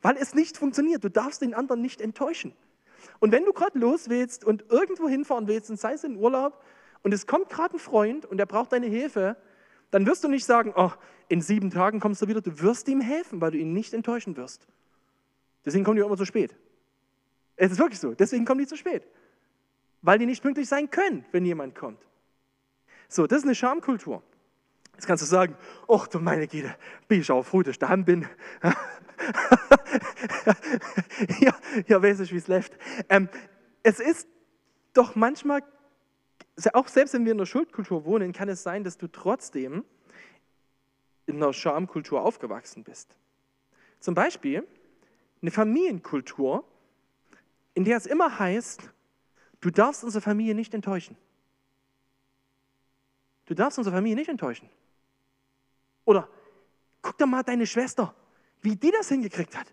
Weil 0.00 0.16
es 0.16 0.34
nicht 0.34 0.56
funktioniert. 0.56 1.04
Du 1.04 1.10
darfst 1.10 1.42
den 1.42 1.54
anderen 1.54 1.82
nicht 1.82 2.00
enttäuschen. 2.00 2.54
Und 3.20 3.32
wenn 3.32 3.44
du 3.44 3.52
gerade 3.52 3.78
los 3.78 4.08
willst 4.08 4.44
und 4.44 4.64
irgendwo 4.70 5.08
hinfahren 5.08 5.48
willst, 5.48 5.70
und 5.70 5.78
sei 5.78 5.94
es 5.94 6.04
in 6.04 6.16
Urlaub, 6.16 6.62
und 7.02 7.12
es 7.12 7.26
kommt 7.26 7.48
gerade 7.48 7.76
ein 7.76 7.78
Freund 7.78 8.24
und 8.26 8.38
er 8.38 8.46
braucht 8.46 8.72
deine 8.72 8.86
Hilfe, 8.86 9.36
dann 9.90 10.06
wirst 10.06 10.24
du 10.24 10.28
nicht 10.28 10.44
sagen, 10.44 10.72
oh, 10.76 10.90
in 11.28 11.40
sieben 11.40 11.70
Tagen 11.70 12.00
kommst 12.00 12.22
du 12.22 12.28
wieder. 12.28 12.40
Du 12.40 12.60
wirst 12.60 12.88
ihm 12.88 13.00
helfen, 13.00 13.40
weil 13.40 13.50
du 13.50 13.58
ihn 13.58 13.72
nicht 13.72 13.94
enttäuschen 13.94 14.36
wirst. 14.36 14.66
Deswegen 15.64 15.84
kommen 15.84 15.96
die 15.96 16.02
immer 16.02 16.16
zu 16.16 16.24
spät. 16.24 16.54
Es 17.56 17.72
ist 17.72 17.78
wirklich 17.78 17.98
so. 17.98 18.14
Deswegen 18.14 18.44
kommen 18.44 18.60
die 18.60 18.66
zu 18.66 18.76
spät. 18.76 19.06
Weil 20.02 20.18
die 20.18 20.26
nicht 20.26 20.42
pünktlich 20.42 20.68
sein 20.68 20.90
können, 20.90 21.24
wenn 21.32 21.44
jemand 21.44 21.74
kommt. 21.74 22.06
So, 23.08 23.26
das 23.26 23.38
ist 23.38 23.44
eine 23.44 23.54
Schamkultur. 23.54 24.22
Jetzt 24.98 25.06
kannst 25.06 25.22
du 25.22 25.28
sagen, 25.28 25.54
ach 25.86 26.08
du 26.08 26.18
meine 26.18 26.48
Güte, 26.48 26.74
bin 27.06 27.20
ich 27.20 27.30
auch 27.30 27.44
froh, 27.44 27.62
dass 27.62 27.70
ich 27.70 27.78
daheim 27.78 28.04
bin. 28.04 28.26
ja, 31.38 31.54
ja, 31.86 32.02
weiß 32.02 32.18
ich, 32.18 32.32
wie 32.32 32.38
es 32.38 32.48
läuft. 32.48 32.76
Ähm, 33.08 33.28
es 33.84 34.00
ist 34.00 34.26
doch 34.94 35.14
manchmal, 35.14 35.62
auch 36.72 36.88
selbst 36.88 37.14
wenn 37.14 37.24
wir 37.24 37.30
in 37.30 37.38
einer 37.38 37.46
Schuldkultur 37.46 38.04
wohnen, 38.06 38.32
kann 38.32 38.48
es 38.48 38.64
sein, 38.64 38.82
dass 38.82 38.98
du 38.98 39.06
trotzdem 39.06 39.84
in 41.26 41.36
einer 41.36 41.52
Schamkultur 41.52 42.20
aufgewachsen 42.22 42.82
bist. 42.82 43.14
Zum 44.00 44.16
Beispiel 44.16 44.66
eine 45.42 45.52
Familienkultur, 45.52 46.64
in 47.74 47.84
der 47.84 47.98
es 47.98 48.06
immer 48.06 48.40
heißt, 48.40 48.90
du 49.60 49.70
darfst 49.70 50.02
unsere 50.02 50.22
Familie 50.22 50.56
nicht 50.56 50.74
enttäuschen. 50.74 51.16
Du 53.46 53.54
darfst 53.54 53.78
unsere 53.78 53.94
Familie 53.94 54.16
nicht 54.16 54.28
enttäuschen. 54.28 54.68
Oder 56.08 56.26
guck 57.02 57.18
doch 57.18 57.26
mal 57.26 57.42
deine 57.42 57.66
Schwester, 57.66 58.14
wie 58.62 58.76
die 58.76 58.90
das 58.90 59.10
hingekriegt 59.10 59.54
hat. 59.54 59.66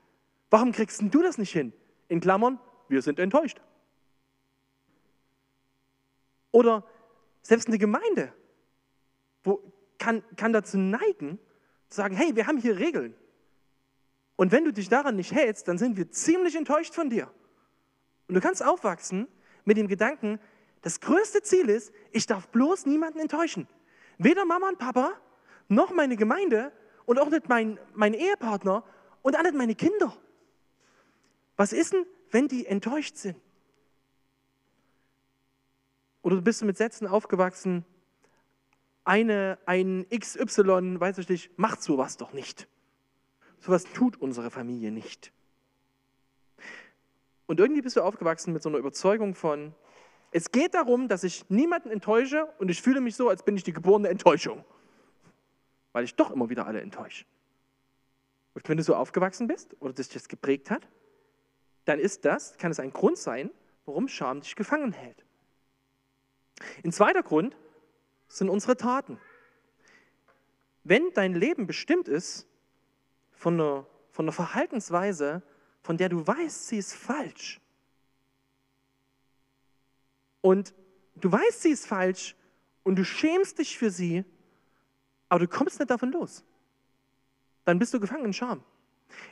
Warum 0.50 0.74
kriegst 0.74 1.02
du 1.02 1.22
das 1.22 1.38
nicht 1.38 1.54
hin? 1.54 1.72
In 2.10 2.20
Klammern, 2.20 2.60
wir 2.90 3.02
sind 3.02 3.20
enttäuscht. 3.20 3.62
Oder 6.52 6.84
selbst 7.42 7.70
eine 7.70 7.78
Gemeinde 7.78 8.34
wo, 9.46 9.64
kann, 9.98 10.24
kann 10.36 10.52
dazu 10.52 10.78
neigen, 10.78 11.40
zu 11.88 11.96
sagen, 11.96 12.18
hey, 12.18 12.36
wir 12.36 12.48
haben 12.48 12.58
hier 12.58 12.80
Regeln. 12.80 13.16
Und 14.36 14.52
wenn 14.52 14.66
du 14.66 14.74
dich 14.74 14.90
daran 14.90 15.16
nicht 15.16 15.32
hältst, 15.32 15.70
dann 15.70 15.78
sind 15.78 15.96
wir 15.96 16.12
ziemlich 16.12 16.58
enttäuscht 16.58 16.94
von 16.94 17.10
dir. 17.10 17.32
Und 18.28 18.36
du 18.36 18.42
kannst 18.42 18.62
aufwachsen 18.62 19.30
mit 19.64 19.78
dem 19.78 19.88
Gedanken, 19.88 20.42
das 20.82 21.00
größte 21.00 21.44
Ziel 21.44 21.70
ist, 21.70 21.94
ich 22.12 22.26
darf 22.28 22.50
bloß 22.50 22.88
niemanden 22.88 23.20
enttäuschen. 23.20 23.70
Weder 24.18 24.44
Mama 24.44 24.68
und 24.68 24.80
Papa, 24.80 25.14
noch 25.68 25.92
meine 25.92 26.16
Gemeinde 26.16 26.72
und 27.06 27.20
auch 27.20 27.30
nicht 27.30 27.50
mein, 27.50 27.80
mein 27.94 28.14
Ehepartner 28.14 28.84
und 29.22 29.38
auch 29.38 29.44
nicht 29.44 29.56
meine 29.56 29.76
Kinder. 29.76 30.16
Was 31.56 31.74
ist 31.74 31.94
denn, 31.94 32.06
wenn 32.32 32.48
die 32.48 32.66
enttäuscht 32.66 33.18
sind? 33.18 33.38
Oder 36.22 36.38
du 36.38 36.42
bist 36.42 36.64
mit 36.64 36.78
Sätzen 36.78 37.08
aufgewachsen, 37.08 37.86
eine, 39.04 39.60
ein 39.68 40.08
XY, 40.10 41.00
weiß 41.00 41.20
ich 41.20 41.30
nicht, 41.30 41.58
macht 41.60 41.84
sowas 41.84 42.18
doch 42.18 42.34
nicht. 42.34 42.68
Sowas 43.60 43.84
tut 43.94 44.18
unsere 44.18 44.50
Familie 44.50 44.92
nicht. 44.92 45.32
Und 47.46 47.60
irgendwie 47.60 47.82
bist 47.82 47.96
du 47.96 48.02
aufgewachsen 48.02 48.54
mit 48.54 48.64
so 48.64 48.70
einer 48.70 48.80
Überzeugung 48.80 49.36
von, 49.36 49.74
es 50.32 50.52
geht 50.52 50.74
darum, 50.74 51.08
dass 51.08 51.24
ich 51.24 51.50
niemanden 51.50 51.92
enttäusche 51.92 52.48
und 52.58 52.70
ich 52.70 52.82
fühle 52.82 53.02
mich 53.02 53.16
so, 53.16 53.30
als 53.30 53.44
bin 53.44 53.56
ich 53.56 53.64
die 53.64 53.74
geborene 53.74 54.10
Enttäuschung. 54.10 54.66
Weil 55.96 56.04
ich 56.04 56.16
doch 56.16 56.32
immer 56.32 56.50
wieder 56.50 56.68
alle 56.68 56.82
enttäusche. 56.82 57.24
Und 58.54 58.68
wenn 58.68 58.76
du 58.76 58.84
so 58.84 58.96
aufgewachsen 58.96 59.48
bist 59.48 59.78
oder 59.80 59.94
dich 59.94 60.10
das 60.10 60.28
geprägt 60.28 60.70
hat, 60.70 60.86
dann 61.86 62.00
ist 62.00 62.26
das, 62.26 62.58
kann 62.58 62.70
es 62.70 62.82
ein 62.82 62.92
Grund 62.92 63.18
sein, 63.18 63.50
warum 63.86 64.10
Scham 64.10 64.42
dich 64.42 64.58
gefangen 64.58 64.92
hält. 64.92 65.24
Ein 66.84 66.92
zweiter 66.92 67.24
Grund 67.24 67.56
sind 68.28 68.50
unsere 68.50 68.76
Taten. 68.76 69.22
Wenn 70.84 71.14
dein 71.14 71.34
Leben 71.34 71.66
bestimmt 71.66 72.10
ist 72.10 72.46
von 73.32 73.54
einer, 73.54 73.88
von 74.12 74.26
einer 74.26 74.34
Verhaltensweise, 74.34 75.44
von 75.82 75.96
der 75.96 76.10
du 76.10 76.28
weißt, 76.28 76.68
sie 76.68 76.78
ist 76.78 76.94
falsch, 76.94 77.62
und 80.42 80.74
du 81.16 81.32
weißt, 81.32 81.62
sie 81.62 81.72
ist 81.72 81.88
falsch 81.88 82.36
und 82.84 82.98
du 82.98 83.06
schämst 83.06 83.60
dich 83.60 83.78
für 83.78 83.90
sie, 83.90 84.26
aber 85.30 85.40
du 85.40 85.48
kommst 85.48 85.80
nicht 85.80 85.90
davon 85.90 86.12
los. 86.12 86.44
Dann 87.64 87.80
bist 87.80 87.94
du 87.94 88.00
gefangen 88.00 88.26
in 88.26 88.34
Scham. 88.34 88.64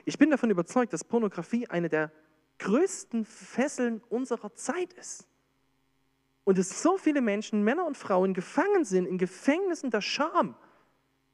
Ich 0.06 0.18
bin 0.18 0.32
davon 0.32 0.50
überzeugt, 0.50 0.94
dass 0.94 1.04
Pornografie 1.04 1.68
eine 1.68 1.90
der 1.90 2.12
größten 2.60 3.26
Fesseln 3.26 4.02
unserer 4.10 4.54
Zeit 4.56 4.94
ist. 4.94 5.28
Und 6.44 6.58
es 6.58 6.82
so 6.82 6.98
viele 6.98 7.22
Menschen, 7.22 7.64
Männer 7.64 7.86
und 7.86 7.98
Frauen, 7.98 8.34
gefangen 8.34 8.86
sind 8.86 9.06
in 9.06 9.18
Gefängnissen 9.18 9.92
der 9.92 10.02
Scham, 10.02 10.56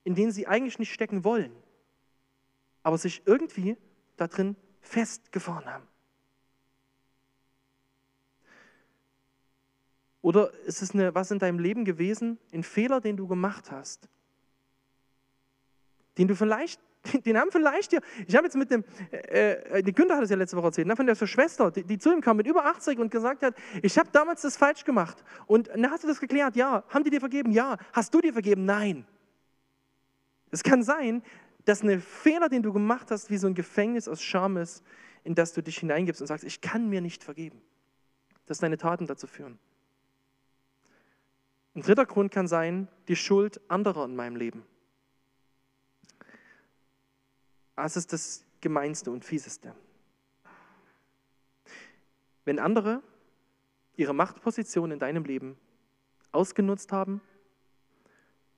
in 0.04 0.16
denen 0.16 0.32
sie 0.32 0.48
eigentlich 0.48 0.80
nicht 0.80 0.94
stecken 0.94 1.24
wollen, 1.24 1.52
aber 2.84 2.98
sich 2.98 3.24
irgendwie 3.26 3.78
darin 4.18 4.56
festgefahren 4.82 5.66
haben. 5.66 5.88
Oder 10.22 10.54
ist 10.66 10.82
es 10.82 10.92
eine, 10.92 11.16
was 11.16 11.32
in 11.32 11.40
deinem 11.40 11.60
Leben 11.60 11.86
gewesen, 11.86 12.38
ein 12.54 12.64
Fehler, 12.64 13.02
den 13.02 13.18
du 13.18 13.28
gemacht 13.28 13.72
hast? 13.72 14.10
Den 16.20 16.28
du 16.28 16.36
vielleicht, 16.36 16.82
den 17.26 17.38
haben 17.38 17.50
vielleicht 17.50 17.94
dir, 17.94 18.02
ich 18.28 18.36
habe 18.36 18.46
jetzt 18.46 18.56
mit 18.56 18.70
dem, 18.70 18.84
äh, 19.12 19.78
äh 19.78 19.82
die 19.82 19.94
Günther 19.94 20.18
hat 20.18 20.24
es 20.24 20.30
ja 20.30 20.36
letzte 20.36 20.58
Woche 20.58 20.68
erzählt, 20.68 20.88
ne, 20.88 20.96
von 20.96 21.08
der 21.08 21.16
Schwester, 21.16 21.72
die, 21.72 21.84
die, 21.84 21.98
zu 21.98 22.14
ihm 22.14 22.20
kam 22.20 22.38
mit 22.38 22.46
über 22.46 22.66
80 22.66 23.00
und 23.00 23.10
gesagt 23.10 23.42
hat, 23.42 23.56
ich 23.82 23.98
habe 23.98 24.10
damals 24.12 24.42
das 24.42 24.58
falsch 24.58 24.84
gemacht. 24.84 25.24
Und 25.48 25.70
na, 25.76 25.90
hast 25.90 26.04
du 26.04 26.08
das 26.08 26.20
geklärt? 26.20 26.58
Ja. 26.58 26.84
Haben 26.90 27.06
die 27.06 27.10
dir 27.10 27.22
vergeben? 27.22 27.52
Ja. 27.52 27.78
Hast 27.94 28.14
du 28.14 28.20
dir 28.20 28.34
vergeben? 28.34 28.66
Nein. 28.66 29.06
Es 30.52 30.62
kann 30.62 30.84
sein, 30.84 31.24
dass 31.64 31.84
ein 31.84 32.02
Fehler, 32.02 32.50
den 32.50 32.64
du 32.64 32.74
gemacht 32.74 33.12
hast, 33.12 33.30
wie 33.30 33.38
so 33.38 33.48
ein 33.48 33.56
Gefängnis 33.56 34.08
aus 34.10 34.22
Scham 34.22 34.58
ist, 34.58 34.84
in 35.24 35.36
das 35.36 35.54
du 35.54 35.64
dich 35.64 35.78
hineingibst 35.78 36.20
und 36.20 36.28
sagst, 36.28 36.44
ich 36.44 36.60
kann 36.60 36.90
mir 36.90 37.00
nicht 37.00 37.24
vergeben. 37.24 37.62
Dass 38.46 38.58
deine 38.58 38.78
Taten 38.78 39.08
dazu 39.08 39.26
führen. 39.26 39.58
Ein 41.76 41.82
dritter 41.82 42.06
Grund 42.06 42.32
kann 42.32 42.48
sein, 42.48 42.90
die 43.08 43.16
Schuld 43.16 43.62
anderer 43.70 44.04
in 44.06 44.16
meinem 44.16 44.36
Leben. 44.36 44.64
Das 47.82 47.96
ist 47.96 48.12
das 48.12 48.44
Gemeinste 48.60 49.10
und 49.10 49.24
Fieseste. 49.24 49.74
Wenn 52.44 52.60
andere 52.60 53.02
ihre 53.96 54.14
Machtposition 54.14 54.92
in 54.92 55.00
deinem 55.00 55.24
Leben 55.24 55.58
ausgenutzt 56.34 56.92
haben, 56.92 57.22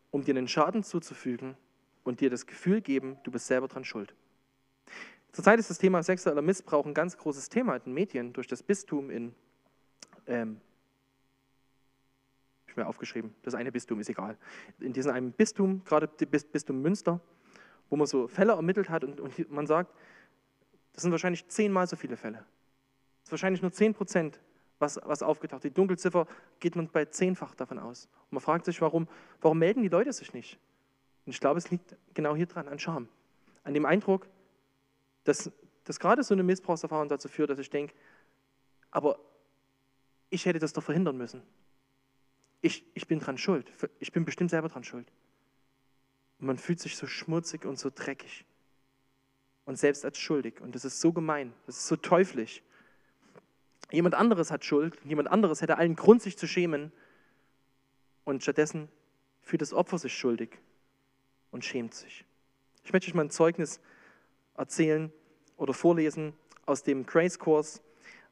um 0.10 0.24
dir 0.24 0.36
einen 0.36 0.48
Schaden 0.48 0.82
zuzufügen 0.84 1.56
und 2.04 2.20
dir 2.20 2.32
das 2.32 2.48
Gefühl 2.48 2.82
geben, 2.82 3.20
du 3.24 3.30
bist 3.30 3.46
selber 3.46 3.68
dran 3.68 3.86
schuld. 3.86 4.16
Zurzeit 5.34 5.60
ist 5.60 5.70
das 5.70 5.78
Thema 5.78 6.02
sexueller 6.02 6.42
Missbrauch 6.42 6.88
ein 6.88 6.96
ganz 6.96 7.16
großes 7.16 7.50
Thema 7.50 7.76
in 7.76 7.84
den 7.84 7.94
Medien 7.94 8.34
durch 8.34 8.48
das 8.48 8.64
Bistum 8.64 9.12
in 9.12 9.36
ähm, 10.26 10.60
ich 12.66 12.76
mir 12.76 12.88
aufgeschrieben, 12.88 13.36
das 13.44 13.54
eine 13.54 13.72
Bistum 13.72 14.00
ist 14.00 14.10
egal. 14.10 14.36
In 14.80 14.94
diesem 14.94 15.12
einen 15.12 15.32
Bistum, 15.32 15.84
gerade 15.84 16.08
Bistum 16.08 16.82
Münster, 16.82 17.22
wo 17.92 17.96
man 17.98 18.08
so 18.08 18.28
Fälle 18.28 18.54
ermittelt 18.54 18.90
hat 18.90 19.04
und, 19.04 19.20
und 19.20 19.52
man 19.52 19.68
sagt, 19.68 19.94
das 20.94 21.04
sind 21.04 21.12
wahrscheinlich 21.12 21.48
zehnmal 21.48 21.86
so 21.86 21.96
viele 21.96 22.18
Fälle. 22.18 22.40
Das 22.40 23.26
ist 23.26 23.32
wahrscheinlich 23.32 23.62
nur 23.62 23.72
zehn 23.72 23.94
Prozent, 23.94 24.40
was, 24.80 25.00
was 25.04 25.22
aufgetaucht. 25.22 25.64
Die 25.64 25.72
Dunkelziffer 25.72 26.26
geht 26.60 26.76
man 26.76 26.90
bei 26.90 27.06
zehnfach 27.06 27.54
davon 27.54 27.78
aus. 27.78 28.10
Und 28.24 28.34
man 28.34 28.42
fragt 28.42 28.66
sich, 28.66 28.82
warum, 28.82 29.08
warum 29.42 29.60
melden 29.60 29.84
die 29.84 29.90
Leute 29.90 30.12
sich 30.12 30.34
nicht? 30.34 30.58
Und 31.28 31.34
ich 31.34 31.40
glaube, 31.40 31.60
es 31.60 31.70
liegt 31.70 31.96
genau 32.16 32.36
hier 32.36 32.48
dran, 32.48 32.68
an 32.68 32.80
Scham. 32.80 33.08
An 33.64 33.76
dem 33.76 33.86
Eindruck, 33.86 34.28
dass, 35.24 35.52
dass 35.84 36.00
gerade 36.00 36.24
so 36.24 36.34
eine 36.34 36.42
Missbrauchserfahrung 36.42 37.10
dazu 37.10 37.28
führt, 37.28 37.52
dass 37.52 37.60
ich 37.60 37.70
denke, 37.70 37.94
aber 38.90 39.20
ich 40.32 40.48
hätte 40.48 40.58
das 40.58 40.74
doch 40.74 40.82
verhindern 40.82 41.16
müssen 41.16 41.44
ich, 42.62 42.86
ich 42.94 43.08
bin 43.08 43.20
dran 43.20 43.38
schuld. 43.38 43.72
Ich 44.00 44.12
bin 44.12 44.24
bestimmt 44.24 44.52
selber 44.52 44.70
dran 44.70 44.84
schuld. 44.84 45.12
Und 46.42 46.48
man 46.48 46.58
fühlt 46.58 46.80
sich 46.80 46.98
so 46.98 47.06
schmutzig 47.06 47.66
und 47.66 47.78
so 47.78 47.92
dreckig. 47.94 48.46
Und 49.66 49.78
selbst 49.78 50.04
als 50.04 50.18
schuldig. 50.18 50.60
Und 50.60 50.74
das 50.74 50.84
ist 50.84 51.00
so 51.00 51.14
gemein. 51.14 51.54
Das 51.68 51.78
ist 51.78 51.88
so 51.88 51.96
teuflisch. 51.96 52.64
Jemand 53.92 54.16
anderes 54.16 54.50
hat 54.50 54.66
Schuld, 54.66 54.98
jemand 55.04 55.30
anderes 55.30 55.62
hätte 55.62 55.78
allen 55.78 55.96
Grund, 55.96 56.22
sich 56.22 56.38
zu 56.38 56.48
schämen. 56.48 56.92
Und 58.24 58.42
stattdessen 58.42 58.90
fühlt 59.42 59.62
das 59.62 59.72
Opfer 59.72 60.00
sich 60.00 60.18
schuldig 60.18 60.58
und 61.52 61.64
schämt 61.64 61.94
sich. 61.94 62.26
Ich 62.84 62.92
möchte 62.92 63.08
euch 63.10 63.14
mal 63.14 63.26
ein 63.26 63.30
Zeugnis 63.30 63.80
erzählen 64.56 65.12
oder 65.58 65.74
vorlesen 65.74 66.34
aus 66.66 66.82
dem 66.82 67.06
Grace-Kurs, 67.06 67.82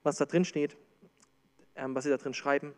was 0.02 0.17
da 0.17 0.26
drin 0.26 0.45
steht, 0.45 0.78
ähm, 1.76 1.93
was 1.93 2.06
sie 2.06 2.10
da 2.10 2.17
drin 2.17 2.34
schreiben. 2.34 2.74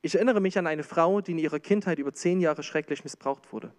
Ich 0.00 0.14
erinnere 0.14 0.40
mich 0.40 0.56
an 0.56 0.66
eine 0.66 0.84
Frau, 0.84 1.20
die 1.20 1.32
in 1.32 1.38
ihrer 1.38 1.60
Kindheit 1.60 1.98
über 1.98 2.14
zehn 2.14 2.40
Jahre 2.40 2.62
schrecklich 2.62 3.04
missbraucht 3.04 3.52
wurde. 3.52 3.74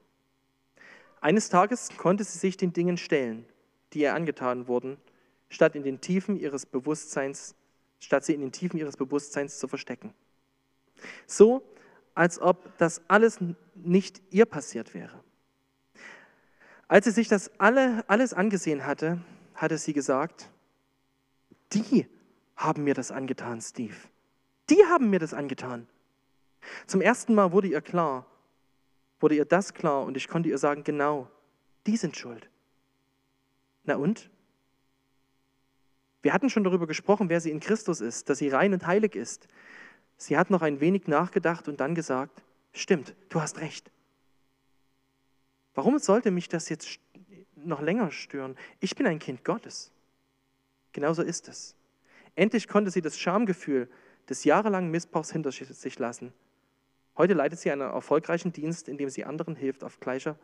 Eines 1.21 1.49
Tages 1.49 1.89
konnte 1.97 2.23
sie 2.23 2.37
sich 2.37 2.57
den 2.57 2.73
Dingen 2.73 2.97
stellen, 2.97 3.45
die 3.93 4.01
ihr 4.01 4.13
angetan 4.13 4.67
wurden, 4.67 4.97
statt 5.49 5.75
in 5.75 5.83
den 5.83 6.01
Tiefen 6.01 6.37
ihres 6.37 6.65
Bewusstseins, 6.65 7.55
statt 7.99 8.25
sie 8.25 8.33
in 8.33 8.41
den 8.41 8.51
Tiefen 8.51 8.77
ihres 8.77 8.97
Bewusstseins 8.97 9.59
zu 9.59 9.67
verstecken. 9.67 10.13
So, 11.27 11.63
als 12.13 12.39
ob 12.39 12.77
das 12.77 13.01
alles 13.07 13.39
nicht 13.75 14.21
ihr 14.31 14.45
passiert 14.45 14.93
wäre. 14.93 15.23
Als 16.87 17.05
sie 17.05 17.11
sich 17.11 17.27
das 17.27 17.51
alle, 17.59 18.03
alles 18.07 18.33
angesehen 18.33 18.85
hatte, 18.85 19.19
hatte 19.55 19.77
sie 19.77 19.93
gesagt, 19.93 20.49
die 21.73 22.07
haben 22.55 22.83
mir 22.83 22.93
das 22.93 23.11
angetan, 23.11 23.61
Steve. 23.61 23.95
Die 24.69 24.85
haben 24.85 25.09
mir 25.09 25.19
das 25.19 25.33
angetan. 25.33 25.87
Zum 26.87 27.01
ersten 27.01 27.35
Mal 27.35 27.51
wurde 27.51 27.67
ihr 27.67 27.81
klar, 27.81 28.25
wurde 29.19 29.35
ihr 29.35 29.45
das 29.45 29.73
klar 29.73 30.03
und 30.03 30.17
ich 30.17 30.27
konnte 30.27 30.49
ihr 30.49 30.57
sagen, 30.57 30.83
genau, 30.83 31.29
die 31.87 31.97
sind 31.97 32.17
schuld. 32.17 32.49
Na 33.83 33.95
und? 33.95 34.29
Wir 36.21 36.33
hatten 36.33 36.49
schon 36.49 36.63
darüber 36.63 36.87
gesprochen, 36.87 37.29
wer 37.29 37.39
sie 37.39 37.51
in 37.51 37.59
Christus 37.59 38.01
ist, 38.01 38.29
dass 38.29 38.39
sie 38.39 38.49
rein 38.49 38.73
und 38.73 38.87
heilig 38.87 39.15
ist. 39.15 39.47
Sie 40.17 40.37
hat 40.37 40.49
noch 40.49 40.61
ein 40.61 40.79
wenig 40.79 41.07
nachgedacht 41.07 41.67
und 41.67 41.79
dann 41.79 41.93
gesagt, 41.93 42.41
stimmt, 42.73 43.15
du 43.29 43.41
hast 43.41 43.59
recht. 43.59 43.91
Warum 45.75 45.99
sollte 45.99 46.31
mich 46.31 46.49
das 46.49 46.69
jetzt 46.69 46.99
noch 47.55 47.81
länger 47.81 48.09
stören? 48.11 48.55
Ich 48.79 48.95
bin 48.95 49.05
ein 49.05 49.19
Kind 49.19 49.43
Gottes. 49.43 49.91
Genauso 50.93 51.21
ist 51.21 51.47
es. 51.49 51.75
Endlich 52.35 52.67
konnte 52.67 52.91
sie 52.91 53.01
das 53.01 53.19
Schamgefühl 53.19 53.89
des 54.29 54.45
jahrelangen 54.45 54.89
Missbrauchs 54.89 55.31
hinter 55.31 55.51
sich 55.51 55.99
lassen. 55.99 56.33
Heute 57.17 57.33
leitet 57.33 57.59
sie 57.59 57.71
einen 57.71 57.81
erfolgreichen 57.81 58.51
Dienst, 58.51 58.89
in 58.89 58.97
dem 58.97 59.09
sie 59.09 59.23
anderen 59.23 59.55
hilft, 59.55 59.83
auf 59.83 59.99
gleicher, 59.99 60.37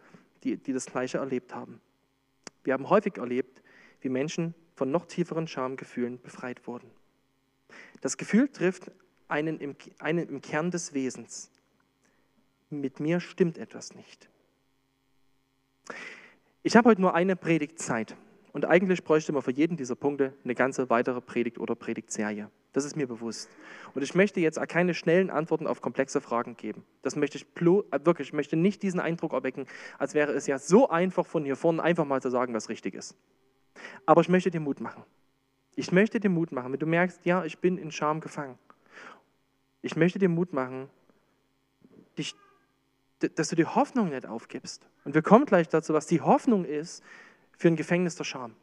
die, 0.43 0.57
die 0.57 0.73
das 0.73 0.86
Gleiche 0.86 1.17
erlebt 1.17 1.53
haben. 1.53 1.81
Wir 2.63 2.73
haben 2.73 2.89
häufig 2.89 3.17
erlebt, 3.17 3.62
wie 3.99 4.10
Menschen 4.10 4.53
von 4.75 4.91
noch 4.91 5.05
tieferen 5.05 5.47
Schamgefühlen 5.47 6.21
befreit 6.21 6.65
wurden. 6.67 6.89
Das 8.01 8.17
Gefühl 8.17 8.47
trifft 8.47 8.91
einen 9.27 9.60
im, 9.60 9.75
einen 9.99 10.27
im 10.29 10.41
Kern 10.41 10.71
des 10.71 10.93
Wesens. 10.93 11.51
Mit 12.69 12.99
mir 12.99 13.19
stimmt 13.19 13.57
etwas 13.57 13.95
nicht. 13.95 14.29
Ich 16.63 16.75
habe 16.75 16.89
heute 16.89 17.01
nur 17.01 17.15
eine 17.15 17.36
Predigtzeit 17.36 18.15
und 18.53 18.65
eigentlich 18.65 19.03
bräuchte 19.03 19.31
man 19.31 19.41
für 19.41 19.51
jeden 19.51 19.77
dieser 19.77 19.95
Punkte 19.95 20.33
eine 20.43 20.55
ganze 20.55 20.89
weitere 20.89 21.21
Predigt 21.21 21.57
oder 21.57 21.75
Predigtserie. 21.75 22.49
Das 22.73 22.85
ist 22.85 22.95
mir 22.95 23.07
bewusst. 23.07 23.49
Und 23.93 24.01
ich 24.01 24.15
möchte 24.15 24.39
jetzt 24.39 24.59
keine 24.69 24.93
schnellen 24.93 25.29
Antworten 25.29 25.67
auf 25.67 25.81
komplexe 25.81 26.21
Fragen 26.21 26.55
geben. 26.55 26.83
Das 27.01 27.15
möchte 27.15 27.37
ich 27.37 27.45
äh, 27.59 28.05
wirklich, 28.05 28.29
ich 28.29 28.33
möchte 28.33 28.55
nicht 28.55 28.81
diesen 28.83 28.99
Eindruck 28.99 29.33
erwecken, 29.33 29.67
als 29.97 30.13
wäre 30.13 30.31
es 30.31 30.47
ja 30.47 30.57
so 30.57 30.89
einfach 30.89 31.25
von 31.25 31.43
hier 31.43 31.55
vorne 31.55 31.83
einfach 31.83 32.05
mal 32.05 32.21
zu 32.21 32.29
sagen, 32.29 32.53
was 32.53 32.69
richtig 32.69 32.93
ist. 32.93 33.15
Aber 34.05 34.21
ich 34.21 34.29
möchte 34.29 34.51
dir 34.51 34.59
Mut 34.59 34.79
machen. 34.79 35.03
Ich 35.75 35.91
möchte 35.91 36.19
dir 36.19 36.29
Mut 36.29 36.51
machen, 36.51 36.71
wenn 36.71 36.79
du 36.79 36.85
merkst, 36.85 37.25
ja, 37.25 37.43
ich 37.45 37.59
bin 37.59 37.77
in 37.77 37.91
Scham 37.91 38.19
gefangen. 38.19 38.57
Ich 39.81 39.95
möchte 39.95 40.19
dir 40.19 40.29
Mut 40.29 40.53
machen, 40.53 40.89
dich 42.17 42.35
dass 43.35 43.49
du 43.49 43.55
die 43.55 43.65
Hoffnung 43.65 44.09
nicht 44.09 44.25
aufgibst. 44.25 44.87
Und 45.05 45.13
wir 45.13 45.21
kommen 45.21 45.45
gleich 45.45 45.69
dazu, 45.69 45.93
was 45.93 46.07
die 46.07 46.21
Hoffnung 46.21 46.65
ist 46.65 47.03
für 47.62 47.67
ein 47.67 47.76
Gefängnis 47.76 48.15
der 48.15 48.24
Scham. 48.24 48.56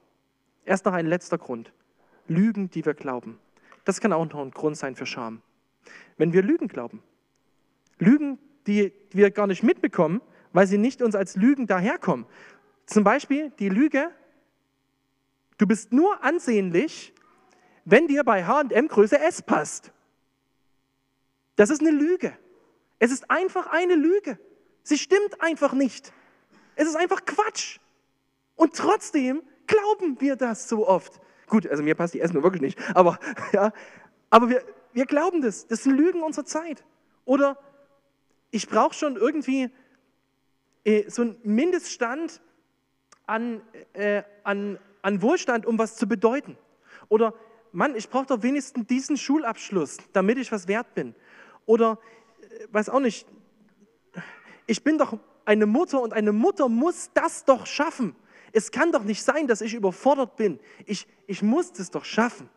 Erst 0.64 0.84
noch 0.84 0.92
ein 0.92 1.06
letzter 1.06 1.38
Grund. 1.38 1.72
Lügen, 2.26 2.68
die 2.68 2.84
wir 2.84 2.94
glauben. 2.94 3.38
Das 3.84 4.00
kann 4.00 4.12
auch 4.12 4.26
noch 4.26 4.40
ein 4.40 4.50
Grund 4.50 4.76
sein 4.76 4.96
für 4.96 5.06
Scham. 5.06 5.40
Wenn 6.16 6.32
wir 6.32 6.42
Lügen 6.42 6.66
glauben, 6.66 7.00
Lügen, 8.00 8.40
die 8.66 8.92
wir 9.12 9.30
gar 9.30 9.46
nicht 9.46 9.62
mitbekommen, 9.62 10.20
weil 10.52 10.66
sie 10.66 10.78
nicht 10.78 11.00
uns 11.00 11.14
als 11.14 11.36
Lügen 11.36 11.68
daherkommen. 11.68 12.26
Zum 12.86 13.04
Beispiel 13.04 13.50
die 13.60 13.68
Lüge, 13.68 14.10
du 15.58 15.68
bist 15.68 15.92
nur 15.92 16.24
ansehnlich, 16.24 17.14
wenn 17.84 18.08
dir 18.08 18.24
bei 18.24 18.46
HM 18.46 18.88
Größe 18.88 19.20
S 19.20 19.42
passt. 19.42 19.92
Das 21.54 21.70
ist 21.70 21.80
eine 21.82 21.92
Lüge. 21.92 22.36
Es 22.98 23.12
ist 23.12 23.30
einfach 23.30 23.68
eine 23.68 23.94
Lüge. 23.94 24.40
Sie 24.82 24.98
stimmt 24.98 25.40
einfach 25.40 25.72
nicht. 25.72 26.12
Es 26.74 26.88
ist 26.88 26.96
einfach 26.96 27.24
Quatsch. 27.24 27.78
Und 28.58 28.74
trotzdem 28.74 29.42
glauben 29.68 30.20
wir 30.20 30.34
das 30.34 30.68
so 30.68 30.86
oft. 30.86 31.20
Gut, 31.46 31.66
also 31.68 31.82
mir 31.82 31.94
passt 31.94 32.12
die 32.12 32.20
Essen 32.20 32.42
wirklich 32.42 32.60
nicht, 32.60 32.78
aber, 32.94 33.18
ja, 33.52 33.72
aber 34.30 34.50
wir, 34.50 34.62
wir 34.92 35.06
glauben 35.06 35.40
das. 35.40 35.68
Das 35.68 35.84
sind 35.84 35.96
Lügen 35.96 36.22
unserer 36.22 36.44
Zeit. 36.44 36.84
Oder 37.24 37.56
ich 38.50 38.68
brauche 38.68 38.94
schon 38.94 39.16
irgendwie 39.16 39.70
äh, 40.84 41.08
so 41.08 41.22
einen 41.22 41.36
Mindeststand 41.44 42.40
an, 43.26 43.62
äh, 43.92 44.24
an, 44.42 44.78
an 45.02 45.22
Wohlstand, 45.22 45.64
um 45.64 45.78
was 45.78 45.96
zu 45.96 46.08
bedeuten. 46.08 46.58
Oder 47.08 47.34
Mann, 47.70 47.94
ich 47.94 48.08
brauche 48.10 48.26
doch 48.26 48.42
wenigstens 48.42 48.88
diesen 48.88 49.16
Schulabschluss, 49.16 49.98
damit 50.12 50.36
ich 50.38 50.50
was 50.50 50.66
wert 50.66 50.94
bin. 50.94 51.14
Oder, 51.64 52.00
äh, 52.40 52.66
weiß 52.72 52.88
auch 52.88 53.00
nicht, 53.00 53.24
ich 54.66 54.82
bin 54.82 54.98
doch 54.98 55.16
eine 55.44 55.66
Mutter 55.66 56.02
und 56.02 56.12
eine 56.12 56.32
Mutter 56.32 56.68
muss 56.68 57.10
das 57.14 57.44
doch 57.44 57.66
schaffen. 57.66 58.16
Es 58.52 58.70
kann 58.70 58.92
doch 58.92 59.04
nicht 59.04 59.22
sein, 59.22 59.46
dass 59.46 59.60
ich 59.60 59.74
überfordert 59.74 60.36
bin. 60.36 60.60
Ich, 60.86 61.06
ich 61.26 61.42
muss 61.42 61.72
das 61.72 61.90
doch 61.90 62.04
schaffen. 62.04 62.48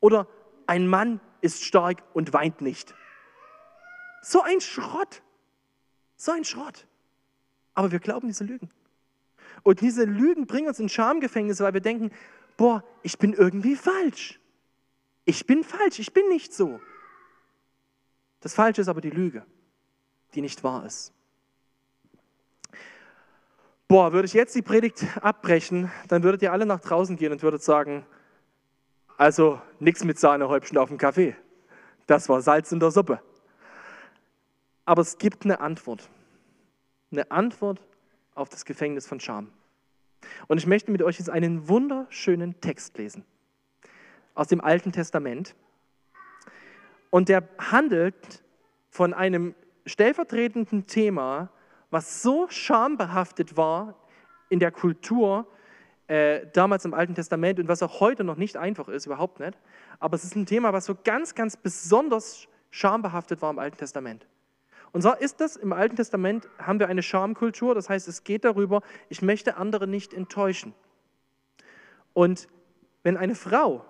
Oder 0.00 0.28
ein 0.66 0.88
Mann 0.88 1.20
ist 1.40 1.64
stark 1.64 2.02
und 2.14 2.32
weint 2.32 2.60
nicht. 2.60 2.94
So 4.22 4.42
ein 4.42 4.60
Schrott. 4.60 5.22
So 6.16 6.32
ein 6.32 6.44
Schrott. 6.44 6.86
Aber 7.74 7.92
wir 7.92 7.98
glauben 7.98 8.28
diese 8.28 8.44
Lügen. 8.44 8.70
Und 9.62 9.80
diese 9.80 10.04
Lügen 10.04 10.46
bringen 10.46 10.68
uns 10.68 10.78
in 10.78 10.88
Schamgefängnisse, 10.88 11.64
weil 11.64 11.74
wir 11.74 11.80
denken, 11.80 12.10
boah, 12.56 12.84
ich 13.02 13.18
bin 13.18 13.32
irgendwie 13.32 13.76
falsch. 13.76 14.40
Ich 15.24 15.46
bin 15.46 15.64
falsch, 15.64 15.98
ich 15.98 16.12
bin 16.12 16.28
nicht 16.28 16.54
so. 16.54 16.80
Das 18.40 18.54
Falsche 18.54 18.80
ist 18.80 18.88
aber 18.88 19.00
die 19.00 19.10
Lüge 19.10 19.44
die 20.36 20.42
nicht 20.42 20.62
wahr 20.62 20.84
ist. 20.84 21.12
Boah, 23.88 24.12
würde 24.12 24.26
ich 24.26 24.32
jetzt 24.32 24.54
die 24.56 24.62
Predigt 24.62 25.04
abbrechen, 25.20 25.92
dann 26.08 26.24
würdet 26.24 26.42
ihr 26.42 26.50
alle 26.50 26.66
nach 26.66 26.80
draußen 26.80 27.16
gehen 27.16 27.30
und 27.30 27.42
würdet 27.42 27.62
sagen, 27.62 28.04
also 29.16 29.60
nichts 29.78 30.02
mit 30.02 30.18
Sahnehäubchen 30.18 30.76
auf 30.76 30.88
dem 30.88 30.98
Kaffee. 30.98 31.36
Das 32.08 32.28
war 32.28 32.40
Salz 32.40 32.72
in 32.72 32.80
der 32.80 32.90
Suppe. 32.90 33.20
Aber 34.84 35.02
es 35.02 35.18
gibt 35.18 35.44
eine 35.44 35.60
Antwort. 35.60 36.08
Eine 37.12 37.30
Antwort 37.30 37.80
auf 38.34 38.48
das 38.48 38.64
Gefängnis 38.64 39.06
von 39.06 39.20
Scham. 39.20 39.52
Und 40.48 40.58
ich 40.58 40.66
möchte 40.66 40.90
mit 40.90 41.02
euch 41.02 41.18
jetzt 41.18 41.30
einen 41.30 41.68
wunderschönen 41.68 42.60
Text 42.60 42.98
lesen 42.98 43.24
aus 44.34 44.48
dem 44.48 44.60
Alten 44.60 44.90
Testament. 44.90 45.54
Und 47.10 47.28
der 47.28 47.48
handelt 47.58 48.42
von 48.90 49.14
einem 49.14 49.54
stellvertretenden 49.86 50.88
Thema, 50.88 51.50
was 51.90 52.22
so 52.22 52.48
schambehaftet 52.48 53.56
war 53.56 53.94
in 54.48 54.58
der 54.58 54.70
Kultur 54.70 55.46
äh, 56.08 56.46
damals 56.52 56.84
im 56.84 56.94
Alten 56.94 57.14
Testament 57.14 57.58
und 57.58 57.68
was 57.68 57.82
auch 57.82 58.00
heute 58.00 58.24
noch 58.24 58.36
nicht 58.36 58.56
einfach 58.56 58.88
ist, 58.88 59.06
überhaupt 59.06 59.40
nicht. 59.40 59.58
Aber 59.98 60.14
es 60.14 60.24
ist 60.24 60.36
ein 60.36 60.46
Thema, 60.46 60.72
was 60.72 60.84
so 60.86 60.96
ganz, 61.02 61.34
ganz 61.34 61.56
besonders 61.56 62.46
schambehaftet 62.70 63.42
war 63.42 63.50
im 63.50 63.58
Alten 63.58 63.76
Testament. 63.76 64.26
Und 64.92 65.02
zwar 65.02 65.20
ist 65.20 65.40
das 65.40 65.56
im 65.56 65.72
Alten 65.72 65.96
Testament, 65.96 66.48
haben 66.58 66.78
wir 66.78 66.88
eine 66.88 67.02
Schamkultur, 67.02 67.74
das 67.74 67.88
heißt, 67.88 68.08
es 68.08 68.24
geht 68.24 68.44
darüber, 68.44 68.82
ich 69.08 69.20
möchte 69.20 69.56
andere 69.56 69.86
nicht 69.86 70.14
enttäuschen. 70.14 70.74
Und 72.12 72.48
wenn 73.02 73.16
eine 73.16 73.34
Frau 73.34 73.84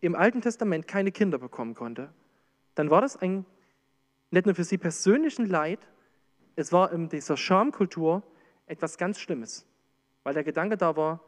im 0.00 0.14
Alten 0.14 0.42
Testament 0.42 0.86
keine 0.86 1.12
Kinder 1.12 1.38
bekommen 1.38 1.74
konnte, 1.74 2.12
dann 2.74 2.90
war 2.90 3.00
das 3.00 3.16
ein 3.16 3.46
nicht 4.30 4.46
nur 4.46 4.54
für 4.54 4.64
sie 4.64 4.78
persönlichen 4.78 5.46
Leid, 5.46 5.78
es 6.56 6.72
war 6.72 6.92
in 6.92 7.08
dieser 7.08 7.36
Schamkultur 7.36 8.22
etwas 8.66 8.98
ganz 8.98 9.18
Schlimmes, 9.18 9.66
weil 10.22 10.34
der 10.34 10.44
Gedanke 10.44 10.76
da 10.76 10.96
war, 10.96 11.20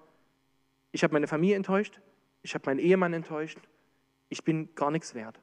ich 0.93 1.03
habe 1.03 1.13
meine 1.13 1.27
Familie 1.27 1.57
enttäuscht, 1.57 2.01
ich 2.43 2.55
habe 2.55 2.65
meinen 2.67 2.79
Ehemann 2.79 3.13
enttäuscht, 3.13 3.59
ich 4.29 4.45
bin 4.45 4.75
gar 4.75 4.91
nichts 4.91 5.15
wert. 5.15 5.41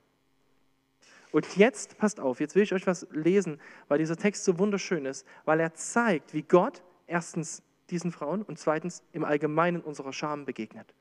Und 1.32 1.58
jetzt, 1.58 1.98
passt 1.98 2.20
auf, 2.20 2.40
jetzt 2.40 2.56
will 2.56 2.64
ich 2.64 2.74
euch 2.74 2.86
was 2.86 3.08
lesen, 3.12 3.60
weil 3.88 3.98
dieser 3.98 4.18
Text 4.18 4.44
so 4.44 4.60
wunderschön 4.60 5.06
ist, 5.06 5.26
weil 5.46 5.60
er 5.60 5.74
zeigt, 5.74 6.34
wie 6.34 6.44
Gott 6.44 6.84
erstens 7.08 7.64
diesen 7.90 8.12
Frauen 8.12 8.44
und 8.44 8.60
zweitens 8.60 9.04
im 9.12 9.26
Allgemeinen 9.26 9.82
unserer 9.82 10.14
Scham 10.14 10.46
begegnet. 10.46 10.94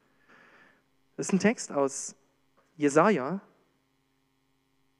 Das 1.16 1.28
ist 1.28 1.32
ein 1.32 1.38
Text 1.38 1.70
aus 1.70 2.16
Jesaja, 2.76 3.40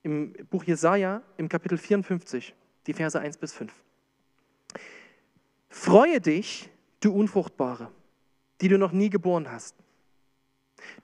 im 0.03 0.35
Buch 0.51 0.65
Jesaja, 0.65 1.23
im 1.37 1.49
Kapitel 1.49 1.79
54, 1.79 2.55
die 2.87 2.95
Verse 2.95 3.19
1 3.19 3.37
bis 3.39 3.53
5. 3.53 3.73
Freue 5.69 6.21
dich, 6.21 6.71
du 7.01 7.13
Unfruchtbare, 7.13 7.91
die 8.61 8.69
du 8.69 8.79
noch 8.79 8.93
nie 8.93 9.11
geboren 9.11 9.51
hast. 9.51 9.75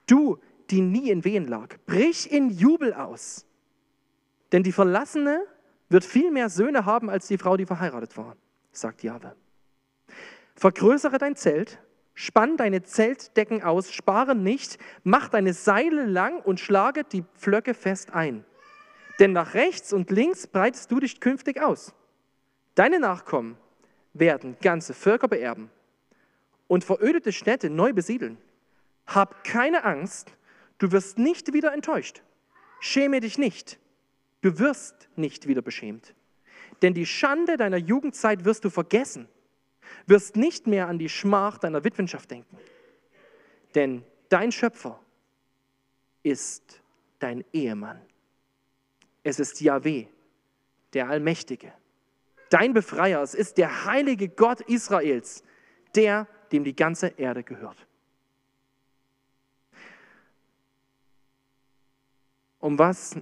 Du, 0.05 0.39
die 0.69 0.81
nie 0.81 1.09
in 1.09 1.23
Wehen 1.23 1.47
lag, 1.47 1.75
brich 1.85 2.31
in 2.31 2.49
Jubel 2.49 2.93
aus. 2.93 3.45
Denn 4.51 4.63
die 4.63 4.71
Verlassene 4.71 5.45
wird 5.89 6.05
viel 6.05 6.31
mehr 6.31 6.49
Söhne 6.49 6.85
haben 6.85 7.09
als 7.09 7.27
die 7.27 7.37
Frau, 7.37 7.57
die 7.57 7.65
verheiratet 7.65 8.15
war, 8.17 8.35
sagt 8.71 9.03
Jahwe. 9.03 9.35
Vergrößere 10.55 11.17
dein 11.17 11.35
Zelt, 11.35 11.79
spann 12.13 12.57
deine 12.57 12.83
Zeltdecken 12.83 13.63
aus, 13.63 13.91
spare 13.91 14.35
nicht, 14.35 14.77
mach 15.03 15.29
deine 15.29 15.53
Seile 15.53 16.05
lang 16.05 16.41
und 16.41 16.59
schlage 16.59 17.03
die 17.03 17.23
Pflöcke 17.35 17.73
fest 17.73 18.13
ein. 18.13 18.43
Denn 19.19 19.33
nach 19.33 19.53
rechts 19.53 19.91
und 19.91 20.09
links 20.11 20.47
breitest 20.47 20.91
du 20.91 20.99
dich 20.99 21.19
künftig 21.19 21.61
aus. 21.61 21.93
Deine 22.75 22.99
Nachkommen 22.99 23.57
werden 24.13 24.55
ganze 24.61 24.93
Völker 24.93 25.27
beerben 25.27 25.69
und 26.67 26.85
verödete 26.85 27.33
Städte 27.33 27.69
neu 27.69 27.91
besiedeln. 27.93 28.37
Hab 29.05 29.43
keine 29.43 29.83
Angst, 29.83 30.31
du 30.77 30.91
wirst 30.91 31.17
nicht 31.17 31.53
wieder 31.53 31.73
enttäuscht. 31.73 32.21
Schäme 32.79 33.19
dich 33.19 33.37
nicht, 33.37 33.77
du 34.41 34.57
wirst 34.59 35.09
nicht 35.17 35.47
wieder 35.47 35.61
beschämt. 35.61 36.13
Denn 36.81 36.93
die 36.93 37.05
Schande 37.05 37.57
deiner 37.57 37.77
Jugendzeit 37.77 38.45
wirst 38.45 38.63
du 38.63 38.69
vergessen, 38.69 39.27
wirst 40.05 40.37
nicht 40.37 40.67
mehr 40.67 40.87
an 40.87 40.97
die 40.97 41.09
Schmach 41.09 41.57
deiner 41.57 41.83
Witwenschaft 41.83 42.31
denken. 42.31 42.57
Denn 43.75 44.03
dein 44.29 44.51
Schöpfer 44.51 44.99
ist 46.23 46.81
dein 47.19 47.43
Ehemann. 47.51 47.99
Es 49.29 49.39
ist 49.39 49.61
Yahweh, 49.61 50.07
der 50.93 51.07
Allmächtige. 51.07 51.71
Dein 52.49 52.73
Befreier, 52.73 53.21
es 53.21 53.35
ist 53.35 53.59
der 53.59 53.85
heilige 53.85 54.27
Gott 54.27 54.59
Israels, 54.61 55.43
der, 55.93 56.27
dem 56.51 56.63
die 56.63 56.75
ganze 56.75 57.09
Erde 57.09 57.43
gehört. 57.43 57.85
Um 62.59 62.79
was 62.79 63.17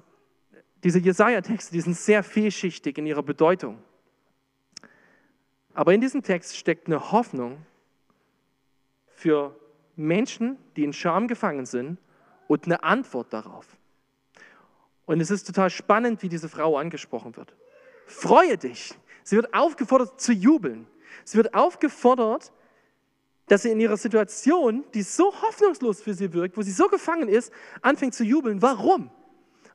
diese 0.81 0.99
Jesaja-Texte, 0.99 1.73
die 1.73 1.81
sind 1.81 1.97
sehr 1.97 2.23
vielschichtig 2.23 2.97
in 2.97 3.05
ihrer 3.05 3.23
Bedeutung. 3.23 3.77
Aber 5.73 5.93
in 5.93 5.99
diesem 5.99 6.23
Text 6.23 6.55
steckt 6.55 6.87
eine 6.87 7.11
Hoffnung 7.11 7.65
für 9.07 9.59
Menschen, 9.97 10.57
die 10.77 10.85
in 10.85 10.93
Scham 10.93 11.27
gefangen 11.27 11.65
sind 11.65 11.99
und 12.47 12.63
eine 12.63 12.81
Antwort 12.81 13.33
darauf. 13.33 13.77
Und 15.07 15.21
es 15.21 15.31
ist 15.31 15.47
total 15.47 15.71
spannend, 15.71 16.21
wie 16.21 16.29
diese 16.29 16.49
Frau 16.49 16.77
angesprochen 16.77 17.35
wird. 17.37 17.55
Freue 18.05 18.57
dich. 18.57 18.93
Sie 19.23 19.37
wird 19.37 19.53
aufgefordert 19.53 20.21
zu 20.21 20.33
jubeln. 20.33 20.85
Sie 21.23 21.37
wird 21.37 21.53
aufgefordert, 21.53 22.51
dass 23.47 23.63
sie 23.63 23.71
in 23.71 23.79
ihrer 23.79 23.95
Situation, 23.95 24.83
die 24.93 25.01
so 25.01 25.33
hoffnungslos 25.41 26.01
für 26.01 26.13
sie 26.13 26.33
wirkt, 26.33 26.57
wo 26.57 26.61
sie 26.61 26.71
so 26.71 26.87
gefangen 26.89 27.29
ist, 27.29 27.53
anfängt 27.81 28.13
zu 28.13 28.25
jubeln. 28.25 28.61
Warum? 28.61 29.09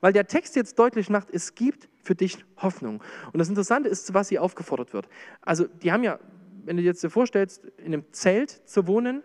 Weil 0.03 0.13
der 0.13 0.27
Text 0.27 0.55
jetzt 0.55 0.79
deutlich 0.79 1.09
macht, 1.09 1.31
es 1.31 1.55
gibt 1.55 1.89
für 2.03 2.15
dich 2.15 2.45
Hoffnung. 2.59 3.03
Und 3.33 3.39
das 3.39 3.49
Interessante 3.49 3.89
ist, 3.89 4.07
zu 4.07 4.15
was 4.15 4.29
sie 4.29 4.39
aufgefordert 4.39 4.93
wird. 4.93 5.09
Also, 5.41 5.67
die 5.67 5.93
haben 5.93 6.05
ja, 6.05 6.19
wenn 6.65 6.77
du 6.77 6.83
dir 6.83 6.89
jetzt 6.89 7.03
dir 7.03 7.11
vorstellst, 7.11 7.65
in 7.79 7.87
einem 7.87 8.05
Zelt 8.13 8.51
zu 8.69 8.87
wohnen, 8.87 9.23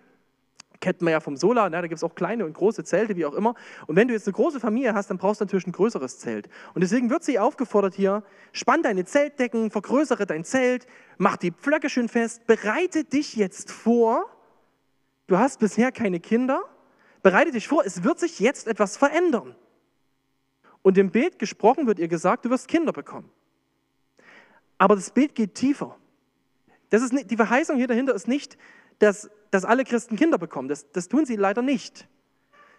kennt 0.80 1.02
man 1.02 1.12
ja 1.12 1.20
vom 1.20 1.38
Solar, 1.38 1.70
ne, 1.70 1.82
da 1.82 1.88
gibt 1.88 1.98
es 1.98 2.04
auch 2.04 2.16
kleine 2.16 2.46
und 2.46 2.54
große 2.54 2.84
Zelte, 2.84 3.16
wie 3.16 3.26
auch 3.26 3.34
immer. 3.34 3.56
Und 3.88 3.96
wenn 3.96 4.08
du 4.08 4.14
jetzt 4.14 4.28
eine 4.28 4.34
große 4.34 4.60
Familie 4.60 4.94
hast, 4.94 5.10
dann 5.10 5.18
brauchst 5.18 5.42
du 5.42 5.46
natürlich 5.46 5.68
ein 5.68 5.72
größeres 5.72 6.20
Zelt. 6.20 6.50
Und 6.74 6.82
deswegen 6.82 7.10
wird 7.10 7.24
sie 7.24 7.40
aufgefordert 7.40 7.96
hier, 7.96 8.24
spann 8.52 8.84
deine 8.84 9.06
Zeltdecken, 9.06 9.72
vergrößere 9.72 10.26
dein 10.26 10.44
Zelt, 10.44 10.88
mach 11.18 11.38
die 11.38 11.52
Pflöcke 11.52 11.90
schön 11.90 12.10
fest, 12.10 12.46
bereite 12.48 13.04
dich 13.04 13.36
jetzt 13.36 13.72
vor. 13.72 14.26
Du 15.28 15.38
hast 15.38 15.60
bisher 15.60 15.92
keine 15.92 16.20
Kinder, 16.20 16.64
bereite 17.22 17.52
dich 17.52 17.68
vor, 17.68 17.86
es 17.86 18.04
wird 18.04 18.20
sich 18.20 18.40
jetzt 18.40 18.68
etwas 18.68 18.98
verändern. 18.98 19.56
Und 20.82 20.98
im 20.98 21.12
Bild 21.12 21.40
gesprochen 21.40 21.88
wird 21.88 22.00
ihr 22.00 22.08
gesagt, 22.08 22.46
du 22.46 22.50
wirst 22.50 22.68
Kinder 22.68 22.94
bekommen. 22.94 23.30
Aber 24.78 24.96
das 24.96 25.12
Bild 25.12 25.36
geht 25.36 25.56
tiefer. 25.56 25.98
Das 26.90 27.02
ist 27.02 27.30
die 27.30 27.36
Verheißung 27.36 27.78
hier 27.78 27.88
dahinter 27.88 28.14
ist 28.14 28.28
nicht, 28.28 28.58
dass, 29.00 29.30
dass 29.52 29.66
alle 29.66 29.84
Christen 29.84 30.16
Kinder 30.16 30.38
bekommen. 30.38 30.68
Das, 30.68 30.92
das 30.92 31.08
tun 31.08 31.26
sie 31.26 31.36
leider 31.36 31.62
nicht. 31.62 32.08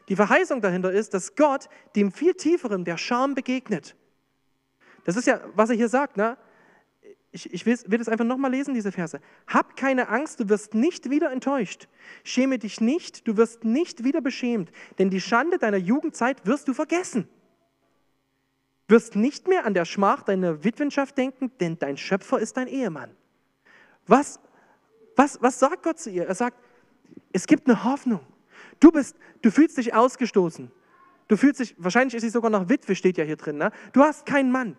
Die 0.09 0.17
Verheißung 0.17 0.61
dahinter 0.61 0.93
ist, 0.93 1.15
dass 1.15 1.37
Gott 1.37 1.69
dem 1.95 2.13
viel 2.13 2.35
tieferen, 2.35 2.85
der 2.85 2.97
Scham 2.97 3.35
begegnet. 3.35 3.95
Das 5.05 5.17
ist 5.17 5.27
ja, 5.27 5.41
was 5.55 5.71
er 5.71 5.77
hier 5.77 5.89
sagt. 5.89 6.17
Ne? 6.17 6.37
Ich, 7.31 7.53
ich 7.53 7.67
will, 7.67 7.79
will 7.87 7.99
das 7.99 8.09
einfach 8.09 8.25
nochmal 8.25 8.51
lesen, 8.51 8.75
diese 8.75 8.91
Verse. 8.91 9.21
Hab 9.47 9.77
keine 9.77 10.09
Angst, 10.09 10.41
du 10.41 10.49
wirst 10.49 10.75
nicht 10.75 11.11
wieder 11.11 11.31
enttäuscht. 11.31 11.89
Schäme 12.25 12.59
dich 12.59 12.81
nicht, 12.81 13.29
du 13.29 13.37
wirst 13.37 13.65
nicht 13.65 14.03
wieder 14.03 14.21
beschämt, 14.21 14.73
denn 14.99 15.11
die 15.11 15.21
Schande 15.21 15.59
deiner 15.59 15.77
Jugendzeit 15.77 16.47
wirst 16.47 16.69
du 16.69 16.75
vergessen 16.75 17.29
wirst 18.89 19.15
nicht 19.15 19.47
mehr 19.47 19.67
an 19.67 19.75
der 19.75 19.85
Schmach 19.85 20.23
deiner 20.23 20.65
Witwenschaft 20.65 21.17
denken, 21.17 21.53
denn 21.61 21.79
dein 21.79 21.97
Schöpfer 21.97 22.39
ist 22.39 22.57
dein 22.57 22.67
Ehemann. 22.67 23.15
Was, 24.07 24.41
was, 25.19 25.43
was 25.43 25.59
sagt 25.59 25.83
Gott 25.83 25.99
zu 25.99 26.11
ihr? 26.11 26.27
Er 26.27 26.35
sagt, 26.35 26.57
es 27.33 27.47
gibt 27.47 27.69
eine 27.69 27.83
Hoffnung. 27.85 28.21
Du, 28.81 28.93
bist, 28.93 29.17
du 29.43 29.51
fühlst 29.51 29.77
dich 29.77 29.93
ausgestoßen. 29.93 30.71
Du 31.27 31.37
fühlst 31.37 31.61
dich, 31.61 31.75
wahrscheinlich 31.77 32.15
ist 32.15 32.23
sie 32.23 32.31
sogar 32.31 32.51
noch 32.51 32.69
Witwe, 32.69 32.95
steht 32.95 33.19
ja 33.19 33.25
hier 33.25 33.37
drin. 33.37 33.59
Ne? 33.59 33.73
Du 33.93 34.03
hast 34.03 34.25
keinen 34.25 34.51
Mann. 34.51 34.77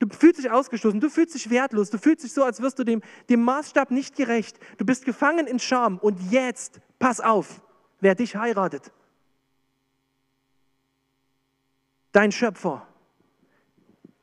Du 0.00 0.08
fühlst 0.08 0.40
dich 0.40 0.50
ausgestoßen, 0.50 0.98
du 0.98 1.10
fühlst 1.10 1.34
dich 1.34 1.50
wertlos, 1.50 1.90
du 1.90 1.98
fühlst 1.98 2.24
dich 2.24 2.32
so, 2.32 2.42
als 2.42 2.62
wirst 2.62 2.78
du 2.78 2.84
dem, 2.84 3.02
dem 3.28 3.44
Maßstab 3.44 3.90
nicht 3.90 4.16
gerecht. 4.16 4.58
Du 4.78 4.84
bist 4.86 5.04
gefangen 5.04 5.46
in 5.46 5.58
Scham 5.58 5.98
und 5.98 6.32
jetzt, 6.32 6.80
pass 6.98 7.20
auf, 7.20 7.60
wer 8.00 8.14
dich 8.14 8.34
heiratet. 8.34 8.90
Dein 12.12 12.32
Schöpfer 12.32 12.86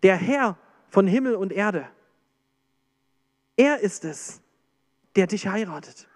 der 0.03 0.15
Herr 0.15 0.57
von 0.89 1.07
Himmel 1.07 1.35
und 1.35 1.53
Erde. 1.53 1.87
Er 3.55 3.79
ist 3.79 4.03
es, 4.03 4.41
der 5.17 5.27
dich 5.27 5.47
heiratet. 5.47 6.07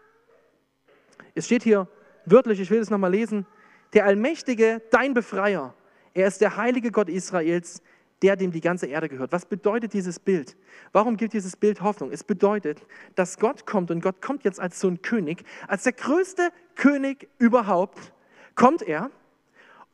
Es 1.35 1.45
steht 1.45 1.63
hier 1.63 1.87
wörtlich, 2.25 2.59
ich 2.59 2.69
will 2.69 2.79
es 2.79 2.89
nochmal 2.89 3.11
lesen, 3.11 3.45
der 3.93 4.05
Allmächtige, 4.05 4.81
dein 4.91 5.13
Befreier. 5.13 5.73
Er 6.13 6.27
ist 6.27 6.39
der 6.39 6.55
heilige 6.55 6.91
Gott 6.91 7.09
Israels, 7.09 7.81
der 8.21 8.35
dem 8.35 8.51
die 8.51 8.61
ganze 8.61 8.85
Erde 8.85 9.09
gehört. 9.09 9.31
Was 9.31 9.45
bedeutet 9.45 9.93
dieses 9.93 10.19
Bild? 10.19 10.55
Warum 10.91 11.17
gibt 11.17 11.33
dieses 11.33 11.57
Bild 11.57 11.81
Hoffnung? 11.81 12.11
Es 12.11 12.23
bedeutet, 12.23 12.85
dass 13.15 13.37
Gott 13.37 13.65
kommt 13.65 13.91
und 13.91 14.01
Gott 14.01 14.21
kommt 14.21 14.43
jetzt 14.43 14.59
als 14.59 14.79
so 14.79 14.87
ein 14.87 15.01
König, 15.01 15.43
als 15.67 15.83
der 15.83 15.93
größte 15.93 16.49
König 16.75 17.27
überhaupt, 17.39 18.13
kommt 18.55 18.83
er 18.83 19.09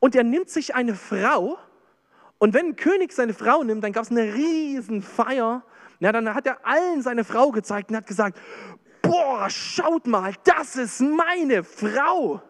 und 0.00 0.14
er 0.14 0.24
nimmt 0.24 0.50
sich 0.50 0.74
eine 0.74 0.94
Frau, 0.94 1.58
und 2.38 2.54
wenn 2.54 2.66
ein 2.66 2.76
König 2.76 3.12
seine 3.12 3.34
Frau 3.34 3.64
nimmt, 3.64 3.82
dann 3.82 3.92
gab 3.92 4.04
es 4.04 4.10
eine 4.10 4.32
riesen 4.34 5.02
Feier. 5.02 5.64
Ja, 6.00 6.12
dann 6.12 6.32
hat 6.34 6.46
er 6.46 6.64
allen 6.64 7.02
seine 7.02 7.24
Frau 7.24 7.50
gezeigt 7.50 7.90
und 7.90 7.96
hat 7.96 8.06
gesagt, 8.06 8.38
boah, 9.28 9.50
schaut 9.50 10.06
mal, 10.06 10.32
das 10.44 10.76
ist 10.76 11.00
meine 11.00 11.62
Frau. 11.62 12.42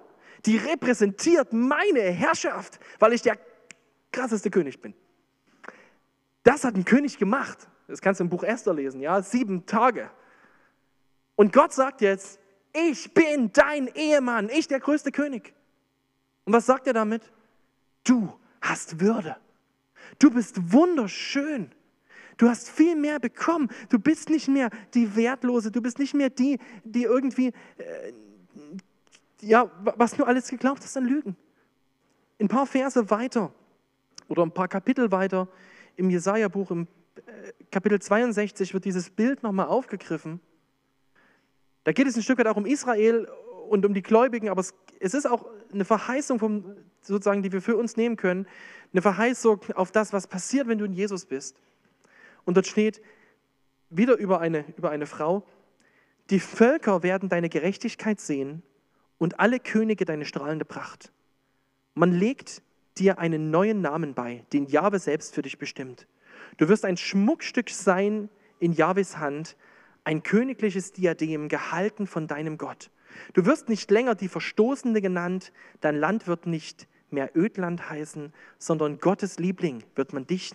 Die 0.47 0.57
repräsentiert 0.57 1.53
meine 1.53 2.03
Herrschaft, 2.03 2.79
weil 3.01 3.13
ich 3.13 3.23
der 3.23 3.37
krasseste 4.13 4.51
König 4.51 4.81
bin. 4.81 4.95
Das 6.45 6.65
hat 6.65 6.77
ein 6.77 6.85
König 6.85 7.19
gemacht. 7.19 7.69
Das 7.89 8.01
kannst 8.01 8.21
du 8.21 8.25
im 8.25 8.31
Buch 8.31 8.45
Esther 8.45 8.75
lesen, 8.75 9.01
ja, 9.01 9.21
sieben 9.23 9.67
Tage. 9.67 10.11
Und 11.35 11.53
Gott 11.53 11.73
sagt 11.73 12.01
jetzt, 12.01 12.39
ich 12.73 13.13
bin 13.13 13.51
dein 13.53 13.89
Ehemann, 13.89 14.49
ich 14.49 14.69
der 14.69 14.79
größte 14.79 15.11
König. 15.11 15.55
Und 16.45 16.53
was 16.53 16.67
sagt 16.67 16.87
er 16.87 16.93
damit? 16.93 17.23
Du 18.05 18.39
hast 18.61 19.01
Würde. 19.01 19.37
Du 20.19 20.31
bist 20.31 20.73
wunderschön. 20.73 21.73
Du 22.39 22.49
hast 22.49 22.71
viel 22.71 22.97
mehr 22.97 23.19
bekommen. 23.19 23.69
Du 23.89 23.99
bist 23.99 24.31
nicht 24.31 24.49
mehr 24.49 24.71
die 24.95 25.15
Wertlose. 25.17 25.71
Du 25.71 25.83
bist 25.83 25.99
nicht 25.99 26.15
mehr 26.15 26.31
die, 26.31 26.59
die 26.85 27.03
irgendwie, 27.03 27.49
äh, 27.49 28.13
ja, 29.41 29.71
was 29.97 30.13
du 30.13 30.25
alles 30.25 30.49
geglaubt 30.49 30.83
hast 30.83 30.97
an 30.97 31.05
Lügen. 31.05 31.37
Ein 32.41 32.49
paar 32.49 32.67
Verse 32.67 33.11
weiter 33.11 33.53
oder 34.29 34.45
ein 34.45 34.53
paar 34.53 34.69
Kapitel 34.69 35.11
weiter 35.11 35.49
im 35.97 36.11
Jesaja-Buch, 36.11 36.71
im 36.71 36.87
äh, 37.17 37.53
Kapitel 37.73 38.01
62, 38.01 38.73
wird 38.73 38.85
dieses 38.85 39.11
Bild 39.11 39.43
nochmal 39.43 39.67
aufgegriffen. 39.67 40.41
Da 41.83 41.93
geht 41.93 42.07
es 42.07 42.17
ein 42.17 42.23
Stück 42.23 42.39
weit 42.39 42.47
auch 42.47 42.57
um 42.57 42.67
Israel 42.67 43.27
und 43.69 43.85
um 43.85 43.95
die 43.95 44.03
Gläubigen, 44.03 44.49
aber 44.49 44.61
es, 44.61 44.75
es 45.01 45.15
ist 45.15 45.27
auch 45.27 45.47
eine 45.73 45.85
Verheißung, 45.85 46.39
vom, 46.39 46.77
sozusagen, 47.01 47.43
die 47.43 47.51
wir 47.51 47.63
für 47.63 47.77
uns 47.77 47.97
nehmen 47.97 48.17
können, 48.17 48.47
eine 48.93 49.03
Verheißung 49.03 49.61
auf 49.75 49.91
das, 49.91 50.13
was 50.13 50.29
passiert, 50.29 50.69
wenn 50.69 50.79
du 50.79 50.85
in 50.85 50.93
Jesus 50.93 51.27
bist. 51.27 51.57
Und 52.49 52.57
dort 52.57 52.67
steht 52.67 53.03
wieder 53.91 54.17
über 54.17 54.41
eine, 54.41 54.65
über 54.79 54.89
eine 54.89 55.05
Frau, 55.05 55.47
die 56.31 56.41
Völker 56.41 57.03
werden 57.03 57.29
deine 57.29 57.51
Gerechtigkeit 57.51 58.21
sehen 58.21 58.63
und 59.19 59.39
alle 59.39 59.61
Könige 59.61 60.07
deine 60.07 60.25
strahlende 60.25 60.65
Pracht. 60.65 61.13
Man 61.93 62.11
legt 62.11 62.63
dir 62.97 63.19
einen 63.19 63.51
neuen 63.51 63.83
Namen 63.83 64.15
bei, 64.15 64.47
den 64.55 64.65
Jahwe 64.65 64.99
selbst 64.99 65.35
für 65.35 65.43
dich 65.43 65.59
bestimmt. 65.59 66.07
Du 66.57 66.71
wirst 66.71 66.87
ein 66.87 66.97
Schmuckstück 66.97 67.69
sein 67.69 68.31
in 68.61 68.73
Jahwes 68.73 69.19
Hand, 69.19 69.55
ein 70.05 70.23
königliches 70.23 70.93
Diadem, 70.93 71.51
gehalten 71.51 72.07
von 72.07 72.29
deinem 72.29 72.57
Gott. 72.57 72.91
Du 73.35 73.45
wirst 73.45 73.69
nicht 73.69 73.91
länger 73.91 74.15
die 74.15 74.29
Verstoßene 74.29 75.03
genannt, 75.03 75.53
dein 75.83 75.97
Land 75.97 76.27
wird 76.27 76.47
nicht 76.47 76.89
mehr 77.11 77.31
Ödland 77.37 77.91
heißen, 77.91 78.33
sondern 78.57 79.01
Gottes 79.01 79.39
Liebling 79.39 79.85
wird 79.97 80.15
man 80.15 80.27
dich, 80.27 80.55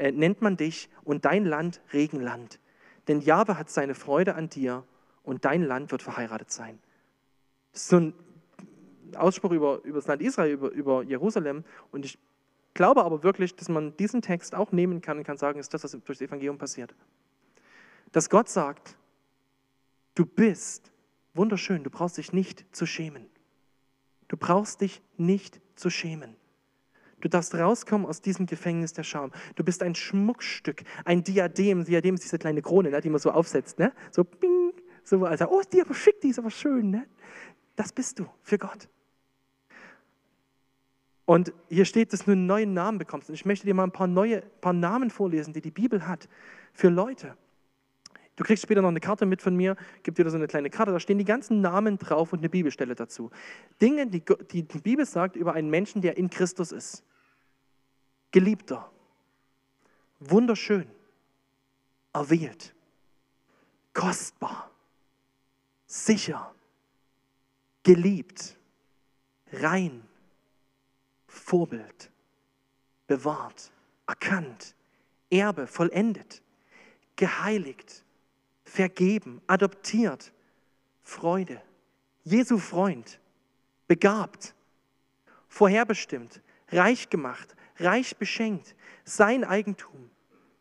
äh, 0.00 0.12
nennt 0.12 0.40
man 0.40 0.56
dich 0.56 0.88
und 1.04 1.26
dein 1.26 1.44
Land 1.44 1.82
Regenland. 1.92 2.58
Denn 3.06 3.20
Jahwe 3.20 3.58
hat 3.58 3.68
seine 3.68 3.94
Freude 3.94 4.34
an 4.34 4.48
dir 4.48 4.82
und 5.22 5.44
dein 5.44 5.62
Land 5.62 5.92
wird 5.92 6.00
verheiratet 6.00 6.50
sein. 6.50 6.78
Das 7.72 7.82
ist 7.82 7.88
so 7.90 7.96
ein 7.98 8.14
Ausspruch 9.14 9.50
über, 9.50 9.82
über 9.84 9.98
das 9.98 10.06
Land 10.06 10.22
Israel, 10.22 10.52
über, 10.52 10.70
über 10.70 11.02
Jerusalem. 11.02 11.64
Und 11.92 12.06
ich 12.06 12.18
glaube 12.72 13.04
aber 13.04 13.22
wirklich, 13.22 13.54
dass 13.56 13.68
man 13.68 13.94
diesen 13.98 14.22
Text 14.22 14.54
auch 14.54 14.72
nehmen 14.72 15.02
kann 15.02 15.18
und 15.18 15.24
kann 15.24 15.36
sagen, 15.36 15.60
ist 15.60 15.74
das, 15.74 15.84
was 15.84 15.90
durch 15.90 16.18
das 16.18 16.22
Evangelium 16.22 16.56
passiert. 16.56 16.94
Dass 18.12 18.30
Gott 18.30 18.48
sagt, 18.48 18.96
du 20.14 20.24
bist 20.24 20.90
wunderschön, 21.34 21.84
du 21.84 21.90
brauchst 21.90 22.16
dich 22.16 22.32
nicht 22.32 22.64
zu 22.74 22.86
schämen. 22.86 23.26
Du 24.28 24.38
brauchst 24.38 24.80
dich 24.80 25.02
nicht 25.18 25.60
zu 25.74 25.90
schämen. 25.90 26.36
Du 27.20 27.28
darfst 27.28 27.54
rauskommen 27.54 28.06
aus 28.06 28.20
diesem 28.20 28.46
Gefängnis 28.46 28.92
der 28.92 29.02
Scham. 29.02 29.30
Du 29.54 29.64
bist 29.64 29.82
ein 29.82 29.94
Schmuckstück, 29.94 30.82
ein 31.04 31.22
Diadem. 31.22 31.84
Diadem 31.84 32.14
ist 32.14 32.24
diese 32.24 32.38
kleine 32.38 32.62
Krone, 32.62 32.90
ne, 32.90 33.00
die 33.00 33.10
man 33.10 33.20
so 33.20 33.30
aufsetzt. 33.30 33.78
Ne? 33.78 33.92
So, 34.10 34.24
bing, 34.24 34.72
so, 35.04 35.24
also, 35.24 35.46
oh, 35.48 35.62
die 35.72 35.78
ist 35.78 35.86
aber 35.86 35.94
schick, 35.94 36.20
die 36.20 36.28
ist 36.28 36.38
aber 36.38 36.50
schön. 36.50 36.90
Ne? 36.90 37.06
Das 37.76 37.92
bist 37.92 38.18
du 38.18 38.26
für 38.42 38.58
Gott. 38.58 38.88
Und 41.26 41.52
hier 41.68 41.84
steht, 41.84 42.12
dass 42.12 42.24
du 42.24 42.32
einen 42.32 42.46
neuen 42.46 42.74
Namen 42.74 42.98
bekommst. 42.98 43.28
Und 43.28 43.34
ich 43.34 43.44
möchte 43.44 43.64
dir 43.64 43.74
mal 43.74 43.84
ein 43.84 43.92
paar 43.92 44.08
neue 44.08 44.40
paar 44.60 44.72
Namen 44.72 45.10
vorlesen, 45.10 45.52
die 45.52 45.60
die 45.60 45.70
Bibel 45.70 46.08
hat 46.08 46.28
für 46.72 46.88
Leute. 46.88 47.36
Du 48.40 48.44
kriegst 48.44 48.62
später 48.62 48.80
noch 48.80 48.88
eine 48.88 49.00
Karte 49.00 49.26
mit 49.26 49.42
von 49.42 49.54
mir, 49.54 49.76
gibt 50.02 50.18
dir 50.18 50.24
da 50.24 50.30
so 50.30 50.38
eine 50.38 50.46
kleine 50.46 50.70
Karte, 50.70 50.92
da 50.92 50.98
stehen 50.98 51.18
die 51.18 51.24
ganzen 51.24 51.60
Namen 51.60 51.98
drauf 51.98 52.32
und 52.32 52.38
eine 52.38 52.48
Bibelstelle 52.48 52.94
dazu. 52.94 53.30
Dinge, 53.82 54.06
die 54.06 54.24
die, 54.50 54.62
die 54.62 54.78
Bibel 54.78 55.04
sagt 55.04 55.36
über 55.36 55.52
einen 55.52 55.68
Menschen, 55.68 56.00
der 56.00 56.16
in 56.16 56.30
Christus 56.30 56.72
ist. 56.72 57.04
Geliebter, 58.32 58.90
wunderschön, 60.20 60.88
erwählt, 62.12 62.74
kostbar, 63.92 64.70
sicher, 65.86 66.54
geliebt, 67.82 68.56
rein, 69.52 70.06
Vorbild, 71.26 72.10
bewahrt, 73.06 73.72
erkannt, 74.06 74.74
Erbe. 75.30 75.66
Vollendet, 75.66 76.42
geheiligt, 77.16 78.04
vergeben, 78.64 79.40
adoptiert, 79.46 80.32
Freude, 81.02 81.62
Jesu 82.24 82.58
Freund, 82.58 83.20
begabt, 83.86 84.54
vorherbestimmt, 85.48 86.40
reich 86.68 87.08
gemacht, 87.10 87.54
reich 87.80 88.16
beschenkt, 88.16 88.74
sein 89.04 89.44
Eigentum, 89.44 90.10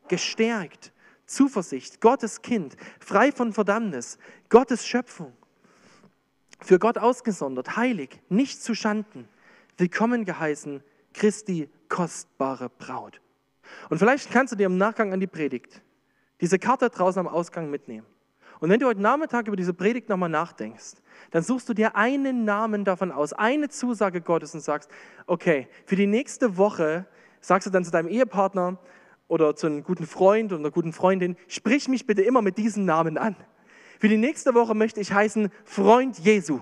gestärkt, 0.07 0.91
Zuversicht, 1.25 2.01
Gottes 2.01 2.41
Kind, 2.41 2.75
frei 2.99 3.31
von 3.31 3.53
Verdammnis, 3.53 4.17
Gottes 4.49 4.87
Schöpfung, 4.87 5.33
für 6.59 6.79
Gott 6.79 6.97
ausgesondert, 6.97 7.77
heilig, 7.77 8.19
nicht 8.29 8.61
zu 8.61 8.73
Schanden, 8.73 9.27
willkommen 9.77 10.25
geheißen, 10.25 10.83
Christi 11.13 11.69
kostbare 11.87 12.69
Braut. 12.69 13.21
Und 13.89 13.99
vielleicht 13.99 14.31
kannst 14.31 14.53
du 14.53 14.57
dir 14.57 14.65
im 14.65 14.77
Nachgang 14.77 15.13
an 15.13 15.19
die 15.19 15.27
Predigt 15.27 15.81
diese 16.41 16.57
Karte 16.57 16.89
draußen 16.89 17.19
am 17.19 17.27
Ausgang 17.27 17.69
mitnehmen. 17.69 18.07
Und 18.59 18.69
wenn 18.69 18.79
du 18.79 18.87
heute 18.87 19.01
Nachmittag 19.01 19.47
über 19.47 19.55
diese 19.55 19.73
Predigt 19.73 20.09
nochmal 20.09 20.29
nachdenkst, 20.29 20.95
dann 21.31 21.43
suchst 21.43 21.69
du 21.69 21.73
dir 21.73 21.95
einen 21.95 22.43
Namen 22.43 22.83
davon 22.83 23.11
aus, 23.11 23.33
eine 23.33 23.69
Zusage 23.69 24.21
Gottes 24.21 24.53
und 24.53 24.61
sagst, 24.61 24.89
okay, 25.27 25.67
für 25.85 25.95
die 25.95 26.07
nächste 26.07 26.57
Woche 26.57 27.05
sagst 27.39 27.67
du 27.67 27.71
dann 27.71 27.85
zu 27.85 27.91
deinem 27.91 28.09
Ehepartner 28.09 28.77
oder 29.27 29.55
zu 29.55 29.67
einem 29.67 29.83
guten 29.83 30.05
Freund 30.05 30.51
oder 30.51 30.59
einer 30.59 30.71
guten 30.71 30.91
Freundin, 30.91 31.37
sprich 31.47 31.87
mich 31.87 32.05
bitte 32.05 32.21
immer 32.21 32.41
mit 32.41 32.57
diesem 32.57 32.83
Namen 32.83 33.17
an. 33.17 33.35
Für 33.99 34.09
die 34.09 34.17
nächste 34.17 34.53
Woche 34.53 34.75
möchte 34.75 34.99
ich 34.99 35.13
heißen 35.13 35.51
Freund 35.63 36.19
Jesu. 36.19 36.61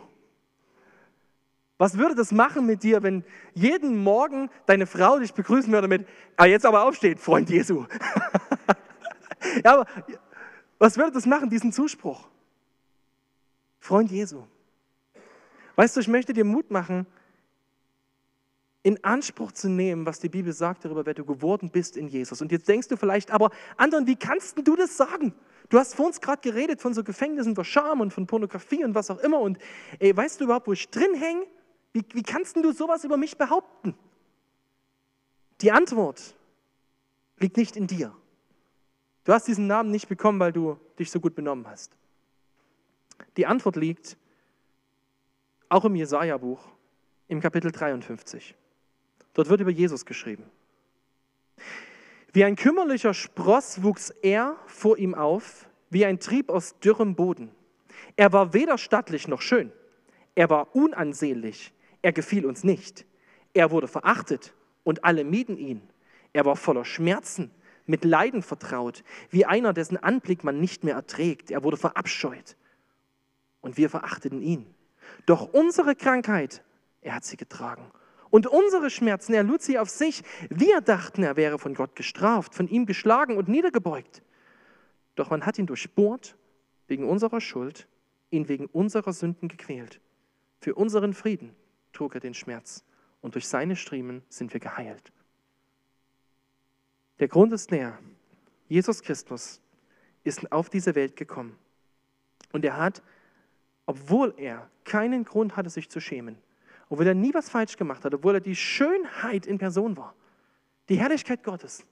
Was 1.80 1.98
würde 1.98 2.16
das 2.16 2.32
machen 2.32 2.66
mit 2.66 2.82
dir, 2.82 3.04
wenn 3.04 3.24
jeden 3.54 4.04
Morgen 4.04 4.50
deine 4.66 4.88
Frau 4.88 5.20
dich 5.20 5.34
begrüßen 5.34 5.72
würde 5.72 5.88
mit, 5.88 6.08
ah, 6.36 6.46
jetzt 6.46 6.66
aber 6.66 6.84
aufsteht, 6.84 7.20
Freund 7.20 7.50
Jesu. 7.50 7.86
ja, 9.64 9.74
aber 9.74 9.86
was 10.80 10.98
würde 10.98 11.12
das 11.12 11.26
machen, 11.26 11.50
diesen 11.50 11.72
Zuspruch? 11.72 12.28
Freund 13.80 14.12
Jesu. 14.12 14.44
Weißt 15.76 15.96
du, 15.96 16.00
ich 16.00 16.08
möchte 16.08 16.34
dir 16.34 16.44
Mut 16.44 16.72
machen, 16.72 17.06
in 18.84 19.04
Anspruch 19.04 19.52
zu 19.52 19.70
nehmen, 19.70 20.06
was 20.06 20.20
die 20.20 20.30
Bibel 20.30 20.54
sagt 20.54 20.86
darüber, 20.86 21.06
wer 21.06 21.14
du 21.14 21.26
geworden 21.26 21.70
bist 21.72 21.98
in 21.98 22.08
Jesus. 22.08 22.42
Und 22.42 22.52
jetzt 22.52 22.68
denkst 22.68 22.88
du 22.88 22.96
vielleicht, 22.96 23.32
aber 23.32 23.52
anderen, 23.76 24.08
wie 24.08 24.16
kannst 24.16 24.58
du 24.66 24.76
das 24.76 24.96
sagen? 24.96 25.34
Du 25.70 25.78
hast 25.78 25.96
vor 25.96 26.06
uns 26.06 26.22
gerade 26.22 26.42
geredet 26.42 26.82
von 26.82 26.94
so 26.94 27.04
Gefängnissen 27.04 27.54
von 27.54 27.66
Scham 27.66 28.00
und 28.00 28.14
von 28.14 28.28
Pornografie 28.28 28.86
und 28.86 28.96
was 28.96 29.12
auch 29.12 29.20
immer. 29.20 29.40
Und 29.40 29.58
ey, 30.00 30.16
weißt 30.16 30.40
du 30.40 30.46
überhaupt, 30.46 30.68
wo 30.68 30.74
ich 30.74 30.90
drin 30.90 31.14
hänge? 31.16 31.46
Wie, 31.92 32.04
wie 32.14 32.24
kannst 32.24 32.56
du 32.56 32.72
sowas 32.72 33.04
über 33.04 33.18
mich 33.18 33.38
behaupten? 33.38 33.94
Die 35.62 35.72
Antwort 35.72 36.36
liegt 37.40 37.58
nicht 37.58 37.76
in 37.76 37.88
dir. 37.88 38.16
Du 39.28 39.34
hast 39.34 39.46
diesen 39.46 39.68
Namen 39.68 39.92
nicht 39.92 40.08
bekommen, 40.08 40.40
weil 40.40 40.54
du 40.54 40.80
dich 40.98 41.12
so 41.12 41.20
gut 41.20 41.36
benommen 41.36 41.68
hast. 41.68 41.92
Die 43.36 43.46
Antwort 43.46 43.76
liegt 43.76 44.16
auch 45.68 45.84
im 45.84 45.96
Jesaja-Buch, 45.98 46.66
im 47.28 47.42
Kapitel 47.42 47.74
53. 47.74 48.56
Dort 49.34 49.50
wird 49.50 49.60
über 49.60 49.70
Jesus 49.70 50.06
geschrieben. 50.06 50.46
Wie 52.32 52.46
ein 52.46 52.56
kümmerlicher 52.56 53.14
Spross 53.14 53.84
wuchs 53.84 54.12
er 54.12 54.56
vor 54.66 54.98
ihm 54.98 55.14
auf, 55.14 55.68
wie 55.90 56.06
ein 56.06 56.22
Trieb 56.22 56.50
aus 56.50 56.80
dürrem 56.80 57.14
Boden. 57.14 57.52
Er 58.16 58.32
war 58.32 58.54
weder 58.54 58.78
stattlich 58.78 59.28
noch 59.28 59.42
schön. 59.42 59.74
Er 60.36 60.50
war 60.50 60.74
unansehnlich. 60.74 61.74
Er 62.02 62.14
gefiel 62.14 62.46
uns 62.46 62.64
nicht. 62.64 63.06
Er 63.54 63.72
wurde 63.72 63.90
verachtet 63.90 64.54
und 64.86 65.04
alle 65.04 65.26
mieden 65.26 65.58
ihn. 65.58 65.82
Er 66.32 66.46
war 66.46 66.56
voller 66.56 66.86
Schmerzen 66.86 67.52
mit 67.88 68.06
Leiden 68.06 68.42
vertraut, 68.44 69.04
wie 69.30 69.46
einer, 69.46 69.74
dessen 69.74 69.98
Anblick 69.98 70.44
man 70.44 70.60
nicht 70.60 70.84
mehr 70.84 70.96
erträgt. 70.96 71.50
Er 71.50 71.64
wurde 71.64 71.78
verabscheut 71.78 72.56
und 73.62 73.78
wir 73.78 73.90
verachteten 73.90 74.42
ihn. 74.42 74.66
Doch 75.26 75.54
unsere 75.54 75.96
Krankheit, 75.96 76.64
er 77.02 77.16
hat 77.16 77.26
sie 77.26 77.38
getragen. 77.38 77.92
Und 78.30 78.46
unsere 78.46 78.90
Schmerzen, 78.90 79.34
er 79.34 79.44
lud 79.44 79.62
sie 79.62 79.80
auf 79.80 79.90
sich. 79.90 80.24
Wir 80.50 80.82
dachten, 80.82 81.24
er 81.24 81.38
wäre 81.38 81.60
von 81.60 81.74
Gott 81.74 81.96
gestraft, 81.96 82.54
von 82.54 82.68
ihm 82.68 82.86
geschlagen 82.86 83.38
und 83.38 83.48
niedergebeugt. 83.48 84.22
Doch 85.16 85.30
man 85.30 85.46
hat 85.46 85.58
ihn 85.58 85.66
durchbohrt 85.66 86.36
wegen 86.88 87.08
unserer 87.08 87.42
Schuld, 87.42 87.88
ihn 88.30 88.50
wegen 88.50 88.66
unserer 88.68 89.14
Sünden 89.14 89.48
gequält. 89.48 90.02
Für 90.60 90.76
unseren 90.76 91.14
Frieden 91.14 91.56
trug 91.94 92.16
er 92.16 92.22
den 92.22 92.34
Schmerz 92.34 92.84
und 93.22 93.36
durch 93.36 93.48
seine 93.48 93.76
Striemen 93.76 94.24
sind 94.30 94.54
wir 94.54 94.60
geheilt. 94.60 95.12
Der 97.20 97.28
Grund 97.28 97.54
ist 97.54 97.72
der, 97.72 97.98
Jesus 98.68 99.02
Christus 99.02 99.62
ist 100.24 100.52
auf 100.52 100.70
diese 100.70 100.94
Welt 100.96 101.16
gekommen. 101.16 101.58
Und 102.52 102.64
er 102.66 102.78
hat, 102.78 103.02
obwohl 103.86 104.34
er 104.38 104.70
keinen 104.84 105.24
Grund 105.24 105.56
hatte, 105.56 105.70
sich 105.70 105.90
zu 105.90 106.00
schämen, 106.00 106.38
obwohl 106.90 107.08
er 107.08 107.16
nie 107.16 107.34
was 107.34 107.50
falsch 107.50 107.78
gemacht 107.78 108.06
hat, 108.06 108.14
obwohl 108.14 108.36
er 108.36 108.42
die 108.42 108.56
Schönheit 108.56 109.46
in 109.46 109.58
Person 109.58 109.98
war, 109.98 110.14
die 110.90 110.98
Herrlichkeit 110.98 111.44
Gottes, 111.44 111.86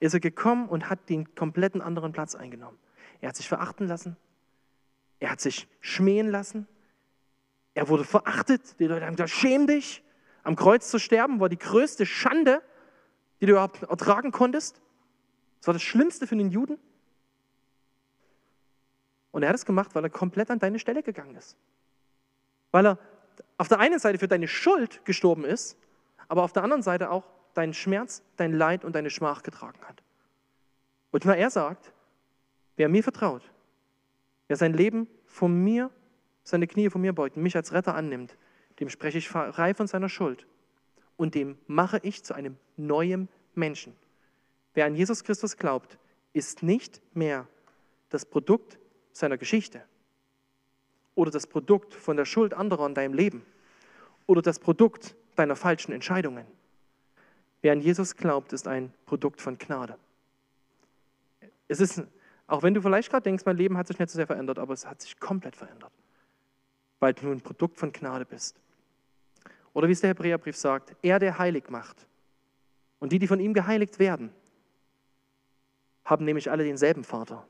ist 0.00 0.14
er 0.14 0.20
gekommen 0.20 0.68
und 0.68 0.90
hat 0.90 1.08
den 1.08 1.34
kompletten 1.34 1.80
anderen 1.80 2.12
Platz 2.12 2.34
eingenommen. 2.34 2.78
Er 3.20 3.28
hat 3.28 3.36
sich 3.36 3.48
verachten 3.48 3.86
lassen, 3.86 4.16
er 5.20 5.30
hat 5.30 5.40
sich 5.40 5.68
schmähen 5.80 6.28
lassen, 6.28 6.66
er 7.74 7.88
wurde 7.88 8.04
verachtet, 8.04 8.78
die 8.78 8.86
Leute 8.86 9.06
haben 9.06 9.16
gesagt, 9.16 9.30
schäm 9.30 9.66
dich, 9.66 10.02
am 10.42 10.56
Kreuz 10.56 10.90
zu 10.90 10.98
sterben 10.98 11.40
war 11.40 11.48
die 11.48 11.58
größte 11.58 12.04
Schande, 12.06 12.62
die 13.40 13.46
du 13.46 13.52
überhaupt 13.52 13.82
ertragen 13.82 14.32
konntest. 14.32 14.80
Das 15.60 15.68
war 15.68 15.74
das 15.74 15.82
Schlimmste 15.82 16.26
für 16.26 16.36
den 16.36 16.50
Juden. 16.50 16.78
Und 19.32 19.42
er 19.42 19.48
hat 19.48 19.56
es 19.56 19.66
gemacht, 19.66 19.94
weil 19.94 20.04
er 20.04 20.10
komplett 20.10 20.50
an 20.50 20.58
deine 20.58 20.78
Stelle 20.78 21.02
gegangen 21.02 21.34
ist. 21.34 21.56
Weil 22.70 22.86
er 22.86 22.98
auf 23.58 23.68
der 23.68 23.80
einen 23.80 23.98
Seite 23.98 24.18
für 24.18 24.28
deine 24.28 24.46
Schuld 24.46 25.04
gestorben 25.04 25.44
ist, 25.44 25.76
aber 26.28 26.42
auf 26.42 26.52
der 26.52 26.62
anderen 26.62 26.82
Seite 26.82 27.10
auch 27.10 27.24
deinen 27.54 27.74
Schmerz, 27.74 28.22
dein 28.36 28.52
Leid 28.52 28.84
und 28.84 28.94
deine 28.94 29.10
Schmach 29.10 29.42
getragen 29.42 29.80
hat. 29.86 30.02
Und 31.10 31.26
weil 31.26 31.38
er 31.38 31.50
sagt, 31.50 31.92
wer 32.76 32.88
mir 32.88 33.02
vertraut, 33.02 33.42
wer 34.48 34.56
sein 34.56 34.72
Leben 34.72 35.08
von 35.26 35.62
mir, 35.62 35.90
seine 36.42 36.66
Knie 36.66 36.90
von 36.90 37.00
mir 37.00 37.12
beugt 37.12 37.36
mich 37.36 37.56
als 37.56 37.72
Retter 37.72 37.94
annimmt, 37.94 38.36
dem 38.80 38.88
spreche 38.88 39.18
ich 39.18 39.28
frei 39.28 39.74
von 39.74 39.86
seiner 39.86 40.08
Schuld 40.08 40.46
und 41.16 41.34
dem 41.34 41.58
mache 41.66 42.00
ich 42.02 42.24
zu 42.24 42.34
einem 42.34 42.56
neuen 42.76 43.28
Menschen. 43.54 43.94
Wer 44.74 44.86
an 44.86 44.94
Jesus 44.94 45.24
Christus 45.24 45.56
glaubt, 45.56 45.98
ist 46.32 46.62
nicht 46.62 47.00
mehr 47.14 47.46
das 48.10 48.24
Produkt 48.24 48.78
seiner 49.12 49.38
Geschichte 49.38 49.82
oder 51.14 51.30
das 51.30 51.46
Produkt 51.46 51.94
von 51.94 52.16
der 52.16 52.24
Schuld 52.24 52.54
anderer 52.54 52.86
in 52.86 52.94
deinem 52.94 53.14
Leben 53.14 53.44
oder 54.26 54.42
das 54.42 54.58
Produkt 54.58 55.14
deiner 55.36 55.56
falschen 55.56 55.92
Entscheidungen. 55.92 56.46
Wer 57.62 57.72
an 57.72 57.80
Jesus 57.80 58.16
glaubt, 58.16 58.52
ist 58.52 58.68
ein 58.68 58.92
Produkt 59.06 59.40
von 59.40 59.58
Gnade. 59.58 59.96
Es 61.68 61.80
ist, 61.80 62.02
auch 62.46 62.62
wenn 62.62 62.74
du 62.74 62.82
vielleicht 62.82 63.10
gerade 63.10 63.22
denkst, 63.22 63.44
mein 63.46 63.56
Leben 63.56 63.78
hat 63.78 63.86
sich 63.86 63.98
nicht 63.98 64.10
so 64.10 64.16
sehr 64.16 64.26
verändert, 64.26 64.58
aber 64.58 64.74
es 64.74 64.86
hat 64.86 65.00
sich 65.00 65.18
komplett 65.18 65.56
verändert, 65.56 65.92
weil 67.00 67.14
du 67.14 67.30
ein 67.30 67.40
Produkt 67.40 67.78
von 67.78 67.92
Gnade 67.92 68.26
bist. 68.26 68.60
Oder 69.74 69.88
wie 69.88 69.92
es 69.92 70.00
der 70.00 70.10
Hebräerbrief 70.10 70.56
sagt, 70.56 70.96
er, 71.02 71.18
der 71.18 71.38
heilig 71.38 71.68
macht. 71.68 72.06
Und 73.00 73.12
die, 73.12 73.18
die 73.18 73.26
von 73.26 73.40
ihm 73.40 73.52
geheiligt 73.52 73.98
werden, 73.98 74.32
haben 76.04 76.24
nämlich 76.24 76.50
alle 76.50 76.64
denselben 76.64 77.04
Vater. 77.04 77.46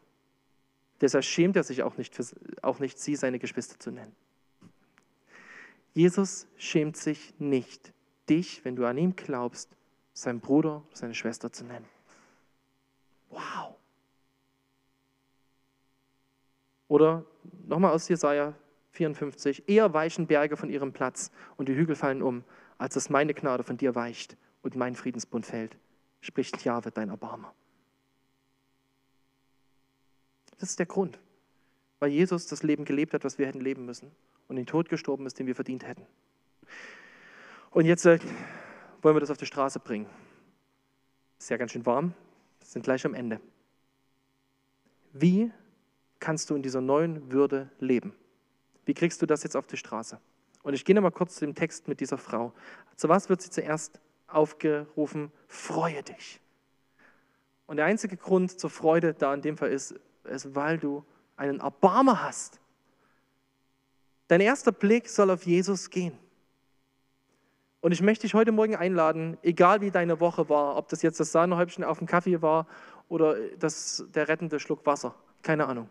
Deshalb 1.00 1.24
schämt 1.24 1.56
er 1.56 1.62
sich 1.62 1.82
auch 1.82 1.96
nicht, 1.96 2.14
für, 2.14 2.24
auch 2.62 2.78
nicht 2.78 2.98
sie, 2.98 3.14
seine 3.14 3.38
Geschwister 3.38 3.78
zu 3.78 3.90
nennen. 3.90 4.14
Jesus 5.92 6.48
schämt 6.56 6.96
sich 6.96 7.34
nicht, 7.38 7.92
dich, 8.28 8.64
wenn 8.64 8.74
du 8.74 8.86
an 8.86 8.96
ihn 8.98 9.14
glaubst, 9.14 9.76
sein 10.12 10.40
Bruder, 10.40 10.82
seine 10.92 11.14
Schwester 11.14 11.52
zu 11.52 11.64
nennen. 11.64 11.86
Wow. 13.28 13.74
Oder 16.88 17.24
nochmal 17.66 17.92
aus 17.92 18.08
Jesaja 18.08 18.54
54. 18.94 19.68
Eher 19.68 19.92
weichen 19.92 20.26
Berge 20.26 20.56
von 20.56 20.70
ihrem 20.70 20.92
Platz 20.92 21.30
und 21.56 21.68
die 21.68 21.74
Hügel 21.74 21.96
fallen 21.96 22.22
um, 22.22 22.44
als 22.78 22.94
dass 22.94 23.10
meine 23.10 23.34
Gnade 23.34 23.64
von 23.64 23.76
dir 23.76 23.94
weicht 23.94 24.36
und 24.62 24.76
mein 24.76 24.94
Friedensbund 24.94 25.44
fällt, 25.44 25.76
spricht 26.20 26.64
Jahwe, 26.64 26.90
dein 26.90 27.10
Erbarmer. 27.10 27.52
Das 30.58 30.70
ist 30.70 30.78
der 30.78 30.86
Grund, 30.86 31.18
weil 31.98 32.10
Jesus 32.10 32.46
das 32.46 32.62
Leben 32.62 32.84
gelebt 32.84 33.12
hat, 33.14 33.24
was 33.24 33.38
wir 33.38 33.46
hätten 33.46 33.60
leben 33.60 33.84
müssen 33.84 34.10
und 34.48 34.56
den 34.56 34.66
Tod 34.66 34.88
gestorben 34.88 35.26
ist, 35.26 35.38
den 35.38 35.46
wir 35.46 35.54
verdient 35.54 35.86
hätten. 35.86 36.06
Und 37.70 37.86
jetzt 37.86 38.06
äh, 38.06 38.20
wollen 39.02 39.16
wir 39.16 39.20
das 39.20 39.30
auf 39.30 39.36
die 39.36 39.46
Straße 39.46 39.80
bringen. 39.80 40.06
Ist 41.38 41.50
ja 41.50 41.56
ganz 41.56 41.72
schön 41.72 41.84
warm, 41.84 42.14
wir 42.60 42.66
sind 42.66 42.84
gleich 42.84 43.04
am 43.04 43.14
Ende. 43.14 43.40
Wie 45.12 45.50
kannst 46.20 46.48
du 46.48 46.54
in 46.54 46.62
dieser 46.62 46.80
neuen 46.80 47.32
Würde 47.32 47.70
leben? 47.80 48.14
Wie 48.84 48.94
kriegst 48.94 49.20
du 49.22 49.26
das 49.26 49.42
jetzt 49.42 49.56
auf 49.56 49.66
die 49.66 49.76
Straße? 49.76 50.18
Und 50.62 50.74
ich 50.74 50.84
gehe 50.84 50.94
nochmal 50.94 51.12
kurz 51.12 51.36
zu 51.36 51.44
dem 51.44 51.54
Text 51.54 51.88
mit 51.88 52.00
dieser 52.00 52.18
Frau. 52.18 52.52
Zu 52.96 53.08
was 53.08 53.28
wird 53.28 53.42
sie 53.42 53.50
zuerst 53.50 54.00
aufgerufen? 54.26 55.30
Freue 55.46 56.02
dich. 56.02 56.40
Und 57.66 57.76
der 57.76 57.86
einzige 57.86 58.16
Grund 58.16 58.58
zur 58.58 58.70
Freude 58.70 59.14
da 59.14 59.32
in 59.34 59.42
dem 59.42 59.56
Fall 59.56 59.70
ist, 59.70 59.94
ist 60.24 60.54
weil 60.54 60.78
du 60.78 61.04
einen 61.36 61.60
Erbarmer 61.60 62.22
hast. 62.22 62.60
Dein 64.28 64.40
erster 64.40 64.72
Blick 64.72 65.08
soll 65.08 65.30
auf 65.30 65.44
Jesus 65.44 65.90
gehen. 65.90 66.18
Und 67.80 67.92
ich 67.92 68.00
möchte 68.00 68.22
dich 68.22 68.32
heute 68.32 68.52
Morgen 68.52 68.76
einladen, 68.76 69.36
egal 69.42 69.82
wie 69.82 69.90
deine 69.90 70.18
Woche 70.18 70.48
war, 70.48 70.76
ob 70.76 70.88
das 70.88 71.02
jetzt 71.02 71.20
das 71.20 71.32
Sahnehäubchen 71.32 71.84
auf 71.84 71.98
dem 71.98 72.06
Kaffee 72.06 72.40
war 72.40 72.66
oder 73.10 73.36
das, 73.58 74.06
der 74.14 74.28
rettende 74.28 74.58
Schluck 74.58 74.86
Wasser, 74.86 75.14
keine 75.42 75.66
Ahnung. 75.66 75.90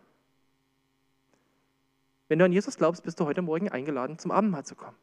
Wenn 2.28 2.38
du 2.38 2.44
an 2.44 2.52
Jesus 2.52 2.76
glaubst, 2.76 3.02
bist 3.02 3.20
du 3.20 3.26
heute 3.26 3.42
Morgen 3.42 3.68
eingeladen, 3.68 4.18
zum 4.18 4.30
Abendmahl 4.30 4.64
zu 4.64 4.74
kommen 4.74 4.96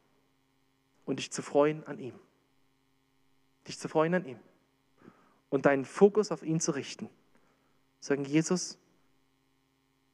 und 1.04 1.18
dich 1.18 1.30
zu 1.30 1.42
freuen 1.42 1.86
an 1.86 1.98
ihm. 1.98 2.14
Dich 3.68 3.78
zu 3.78 3.88
freuen 3.88 4.14
an 4.14 4.24
ihm 4.24 4.38
und 5.50 5.66
deinen 5.66 5.84
Fokus 5.84 6.32
auf 6.32 6.42
ihn 6.42 6.60
zu 6.60 6.72
richten. 6.72 7.08
Sagen, 8.00 8.24
Jesus, 8.24 8.78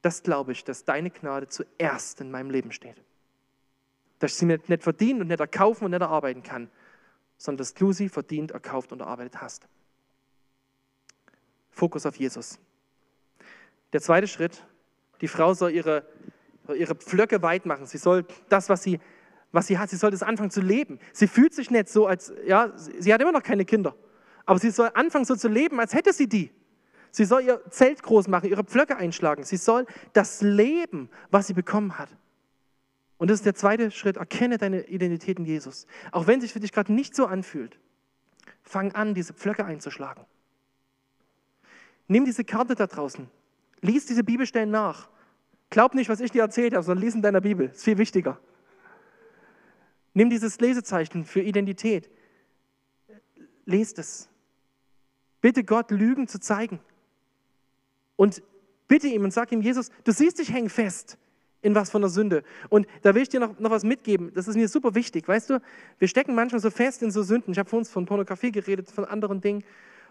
das 0.03 0.23
glaube 0.23 0.53
ich, 0.53 0.65
dass 0.65 0.85
deine 0.85 1.11
Gnade 1.11 1.49
zuerst 1.49 2.21
in 2.21 2.31
meinem 2.31 2.51
Leben 2.51 2.73
steht 2.73 3.03
dass 4.19 4.33
ich 4.33 4.39
sie 4.39 4.47
mir 4.47 4.61
nicht 4.67 4.83
verdienen 4.83 5.21
und 5.21 5.29
nicht 5.29 5.41
erkaufen 5.41 5.85
und 5.85 5.93
nicht 5.93 6.01
erarbeiten 6.01 6.43
kann, 6.43 6.71
sondern 7.37 7.59
dass 7.59 7.75
du 7.75 7.93
sie 7.93 8.09
verdient, 8.09 8.51
erkauft 8.51 8.93
und 8.93 9.01
erarbeitet 9.01 9.41
hast. 9.41 9.69
Fokus 11.71 12.05
auf 12.07 12.17
Jesus. 12.17 12.59
Der 13.93 14.01
zweite 14.01 14.27
Schritt, 14.27 14.65
die 15.21 15.29
Frau 15.29 15.55
soll 15.55 15.71
ihre, 15.71 16.05
ihre 16.75 16.95
Pflöcke 16.95 17.43
weit 17.43 17.67
machen. 17.67 17.87
Sie 17.87 17.99
soll 17.99 18.25
das, 18.49 18.69
was 18.69 18.83
sie, 18.83 19.01
was 19.53 19.67
sie 19.67 19.79
hat, 19.79 19.91
sie 19.91 19.97
soll 19.97 20.11
das 20.11 20.23
anfangen 20.23 20.51
zu 20.51 20.61
leben. 20.61 20.99
Sie 21.13 21.27
fühlt 21.27 21.55
sich 21.55 21.71
nicht 21.71 21.89
so, 21.89 22.07
als, 22.07 22.33
ja, 22.47 22.73
sie 22.77 23.13
hat 23.13 23.21
immer 23.21 23.33
noch 23.33 23.43
keine 23.43 23.65
Kinder, 23.65 23.95
aber 24.47 24.59
sie 24.59 24.71
soll 24.71 24.91
anfangen 24.95 25.25
so 25.25 25.37
zu 25.37 25.49
leben, 25.49 25.81
als 25.81 25.95
hätte 25.95 26.13
sie 26.13 26.29
die. 26.29 26.51
Sie 27.11 27.25
soll 27.25 27.43
ihr 27.43 27.63
Zelt 27.71 28.03
groß 28.03 28.29
machen, 28.29 28.49
ihre 28.51 28.65
Pflöcke 28.65 28.97
einschlagen. 28.97 29.45
Sie 29.45 29.57
soll 29.57 29.87
das 30.13 30.43
Leben, 30.43 31.09
was 31.31 31.47
sie 31.47 31.55
bekommen 31.55 31.99
hat. 31.99 32.11
Und 33.17 33.31
das 33.31 33.41
ist 33.41 33.47
der 33.47 33.55
zweite 33.55 33.91
Schritt. 33.91 34.17
Erkenne 34.17 34.59
deine 34.59 34.87
Identität 34.89 35.39
in 35.39 35.45
Jesus. 35.45 35.87
Auch 36.13 36.27
wenn 36.27 36.41
sich 36.41 36.53
für 36.53 36.61
dich 36.61 36.73
gerade 36.73 36.93
nicht 36.93 37.17
so 37.17 37.27
anfühlt, 37.27 37.79
fang 38.63 38.93
an, 38.93 39.15
diese 39.15 39.33
Pflöcke 39.33 39.65
einzuschlagen. 39.65 40.25
Nimm 42.07 42.25
diese 42.25 42.45
Karte 42.45 42.75
da 42.75 42.87
draußen. 42.87 43.29
Lies 43.81 44.07
diese 44.07 44.25
Bibelstellen 44.25 44.71
nach. 44.71 45.09
Glaub 45.71 45.95
nicht, 45.95 46.09
was 46.09 46.21
ich 46.21 46.31
dir 46.31 46.43
erzählt 46.43 46.75
habe, 46.75 46.83
sondern 46.83 47.05
lies 47.05 47.15
in 47.15 47.23
deiner 47.23 47.41
Bibel. 47.41 47.69
Ist 47.69 47.85
viel 47.85 47.99
wichtiger. 47.99 48.39
Nimm 50.15 50.31
dieses 50.31 50.59
Lesezeichen 50.61 51.25
für 51.25 51.41
Identität. 51.41 52.11
Lest 53.67 53.99
es. 53.99 54.29
Bitte 55.41 55.63
Gott, 55.63 55.91
Lügen 55.91 56.27
zu 56.27 56.41
zeigen. 56.41 56.81
Und 58.17 58.43
bitte 58.89 59.07
ihm 59.07 59.25
und 59.25 59.33
sag 59.33 59.53
ihm, 59.53 59.61
Jesus, 59.61 59.91
du 60.05 60.13
siehst, 60.13 60.41
ich 60.41 60.53
hänge 60.53 60.71
fest 60.71 61.19
in 61.61 61.75
was 61.75 61.91
von 61.91 62.01
der 62.01 62.09
Sünde. 62.09 62.45
Und 62.69 62.87
da 63.03 63.15
will 63.15 63.23
ich 63.23 63.29
dir 63.29 63.41
noch, 63.41 63.59
noch 63.59 63.71
was 63.71 63.85
mitgeben. 63.85 64.33
Das 64.35 64.49
ist 64.49 64.57
mir 64.57 64.69
super 64.69 64.95
wichtig. 64.95 65.29
Weißt 65.29 65.51
du, 65.51 65.61
wir 65.99 66.09
stecken 66.09 66.35
manchmal 66.35 66.61
so 66.61 66.71
fest 66.71 67.03
in 67.03 67.11
so 67.11 67.23
Sünden. 67.23 67.53
Ich 67.53 67.59
habe 67.59 67.69
vor 67.69 67.79
uns 67.79 67.91
von 67.91 68.07
Pornografie 68.07 68.53
geredet, 68.53 68.91
von 68.91 69.05
anderen 69.05 69.41
Dingen. 69.41 69.65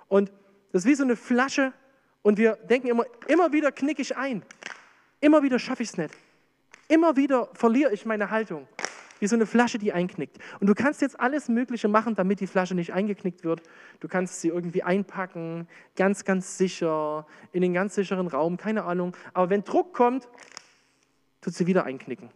Und 0.08 0.32
das 0.72 0.84
ist 0.84 0.90
wie 0.90 0.96
so 0.96 1.04
eine 1.04 1.16
Flasche. 1.16 1.74
Und 2.22 2.38
wir 2.38 2.56
denken 2.70 2.88
immer, 2.88 3.06
immer 3.28 3.52
wieder 3.54 3.72
knicke 3.72 4.02
ich 4.02 4.18
ein. 4.18 4.44
Immer 5.20 5.44
wieder 5.44 5.60
schaffe 5.60 5.84
ich 5.84 5.90
es 5.90 5.98
nicht. 5.98 6.14
Immer 6.88 7.16
wieder 7.16 7.50
verliere 7.54 7.94
ich 7.94 8.06
meine 8.06 8.30
Haltung. 8.30 8.68
Wie 9.20 9.28
so 9.28 9.36
eine 9.36 9.48
Flasche, 9.48 9.80
die 9.80 9.92
einknickt. 9.92 10.38
Und 10.60 10.68
du 10.68 10.76
kannst 10.76 11.02
jetzt 11.02 11.20
alles 11.20 11.50
Mögliche 11.50 11.88
machen, 11.88 12.14
damit 12.14 12.40
die 12.40 12.46
Flasche 12.46 12.76
nicht 12.76 12.94
eingeknickt 12.94 13.44
wird. 13.44 13.64
Du 14.00 14.08
kannst 14.08 14.42
sie 14.42 14.50
irgendwie 14.50 14.84
einpacken, 14.84 15.68
ganz, 15.96 16.24
ganz 16.24 16.58
sicher, 16.58 17.26
in 17.52 17.64
den 17.64 17.74
ganz 17.74 17.96
sicheren 17.96 18.28
Raum, 18.28 18.58
keine 18.58 18.84
Ahnung. 18.84 19.18
Aber 19.34 19.50
wenn 19.50 19.64
Druck 19.64 19.94
kommt, 19.94 20.28
tut 21.42 21.56
sie 21.56 21.66
wieder 21.66 21.84
einknicken. 21.86 22.30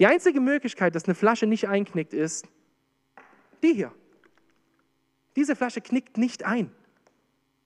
Die 0.00 0.06
einzige 0.06 0.40
Möglichkeit, 0.40 0.96
dass 0.96 1.04
eine 1.04 1.14
Flasche 1.14 1.46
nicht 1.46 1.68
einknickt, 1.68 2.12
ist 2.12 2.48
die 3.62 3.74
hier. 3.74 3.92
Diese 5.36 5.54
Flasche 5.54 5.80
knickt 5.80 6.18
nicht 6.18 6.44
ein. 6.44 6.72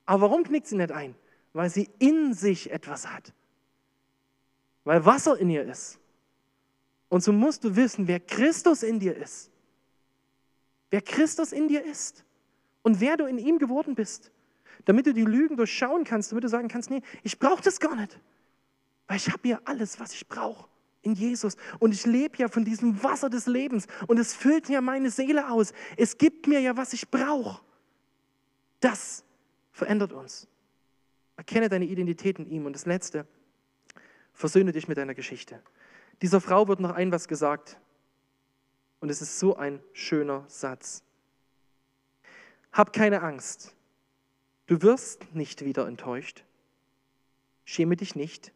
Aber 0.05 0.29
warum 0.29 0.43
knickt 0.43 0.67
sie 0.67 0.77
nicht 0.77 0.91
ein? 0.91 1.15
Weil 1.53 1.69
sie 1.69 1.89
in 1.97 2.33
sich 2.33 2.71
etwas 2.71 3.11
hat. 3.11 3.33
Weil 4.87 5.05
Wasser 5.05 5.37
in 5.37 5.49
ihr 5.49 5.63
ist. 5.63 5.99
Und 7.09 7.21
so 7.21 7.33
musst 7.33 7.61
du 7.65 7.75
wissen, 7.75 8.07
wer 8.07 8.21
Christus 8.21 8.83
in 8.83 9.01
dir 9.01 9.17
ist. 9.17 9.51
Wer 10.91 11.01
Christus 11.01 11.51
in 11.51 11.67
dir 11.67 11.83
ist. 11.83 12.23
Und 12.83 13.01
wer 13.01 13.17
du 13.17 13.25
in 13.25 13.37
ihm 13.37 13.59
geworden 13.59 13.95
bist. 13.95 14.31
Damit 14.85 15.05
du 15.05 15.13
die 15.13 15.25
Lügen 15.25 15.57
durchschauen 15.57 16.05
kannst, 16.05 16.31
damit 16.31 16.45
du 16.45 16.47
sagen 16.47 16.69
kannst, 16.69 16.89
nee, 16.89 17.01
ich 17.23 17.37
brauche 17.37 17.61
das 17.61 17.81
gar 17.81 17.97
nicht. 17.97 18.17
Weil 19.07 19.17
ich 19.17 19.27
habe 19.29 19.45
ja 19.45 19.59
alles, 19.65 19.99
was 19.99 20.13
ich 20.13 20.25
brauche 20.25 20.69
in 21.01 21.15
Jesus. 21.15 21.57
Und 21.79 21.93
ich 21.93 22.05
lebe 22.05 22.37
ja 22.37 22.47
von 22.47 22.63
diesem 22.63 23.03
Wasser 23.03 23.29
des 23.29 23.45
Lebens. 23.45 23.87
Und 24.07 24.17
es 24.19 24.33
füllt 24.33 24.69
ja 24.69 24.79
meine 24.79 25.11
Seele 25.11 25.51
aus. 25.51 25.73
Es 25.97 26.17
gibt 26.17 26.47
mir 26.47 26.61
ja, 26.61 26.77
was 26.77 26.93
ich 26.93 27.11
brauche. 27.11 27.59
Das 28.79 29.25
verändert 29.73 30.13
uns. 30.13 30.47
Erkenne 31.35 31.67
deine 31.67 31.83
Identität 31.83 32.39
in 32.39 32.49
ihm. 32.49 32.65
Und 32.65 32.71
das 32.71 32.85
Letzte, 32.85 33.27
versöhne 34.37 34.71
dich 34.71 34.87
mit 34.87 34.97
deiner 34.97 35.15
Geschichte. 35.15 35.59
Dieser 36.21 36.39
Frau 36.39 36.67
wird 36.67 36.79
noch 36.79 36.91
ein 36.91 37.11
was 37.11 37.27
gesagt. 37.27 37.79
Und 38.99 39.09
es 39.09 39.21
ist 39.21 39.39
so 39.39 39.57
ein 39.57 39.81
schöner 39.93 40.45
Satz. 40.47 41.03
Hab 42.71 42.93
keine 42.93 43.23
Angst. 43.23 43.75
Du 44.67 44.81
wirst 44.83 45.33
nicht 45.33 45.65
wieder 45.65 45.87
enttäuscht. 45.87 46.43
Schäme 47.65 47.95
dich 47.95 48.15
nicht. 48.15 48.51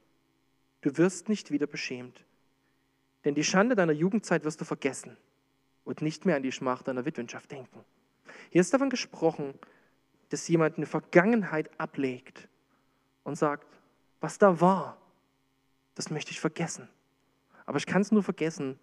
Du 0.82 0.98
wirst 0.98 1.30
nicht 1.30 1.50
wieder 1.50 1.68
beschämt. 1.68 2.24
Denn 3.26 3.34
die 3.34 3.44
Schande 3.44 3.76
deiner 3.76 3.94
Jugendzeit 3.94 4.44
wirst 4.44 4.62
du 4.62 4.66
vergessen 4.66 5.18
und 5.84 6.02
nicht 6.04 6.26
mehr 6.26 6.36
an 6.36 6.44
die 6.44 6.52
Schmach 6.52 6.84
deiner 6.84 7.06
Witwenschaft 7.06 7.52
denken. 7.52 7.84
Hier 8.52 8.62
ist 8.62 8.74
davon 8.74 8.90
gesprochen, 8.92 9.56
dass 10.30 10.48
jemand 10.48 10.78
eine 10.78 10.86
Vergangenheit 10.86 11.70
ablegt 11.80 12.48
und 13.24 13.36
sagt, 13.36 13.68
was 14.20 14.38
da 14.38 14.62
war, 14.62 15.01
das 15.96 16.10
möchte 16.10 16.32
ich 16.32 16.40
vergessen. 16.40 16.88
Aber 17.66 17.78
ich 17.78 17.86
kann 17.86 18.02
es 18.02 18.12
nur 18.12 18.24
vergessen, 18.24 18.80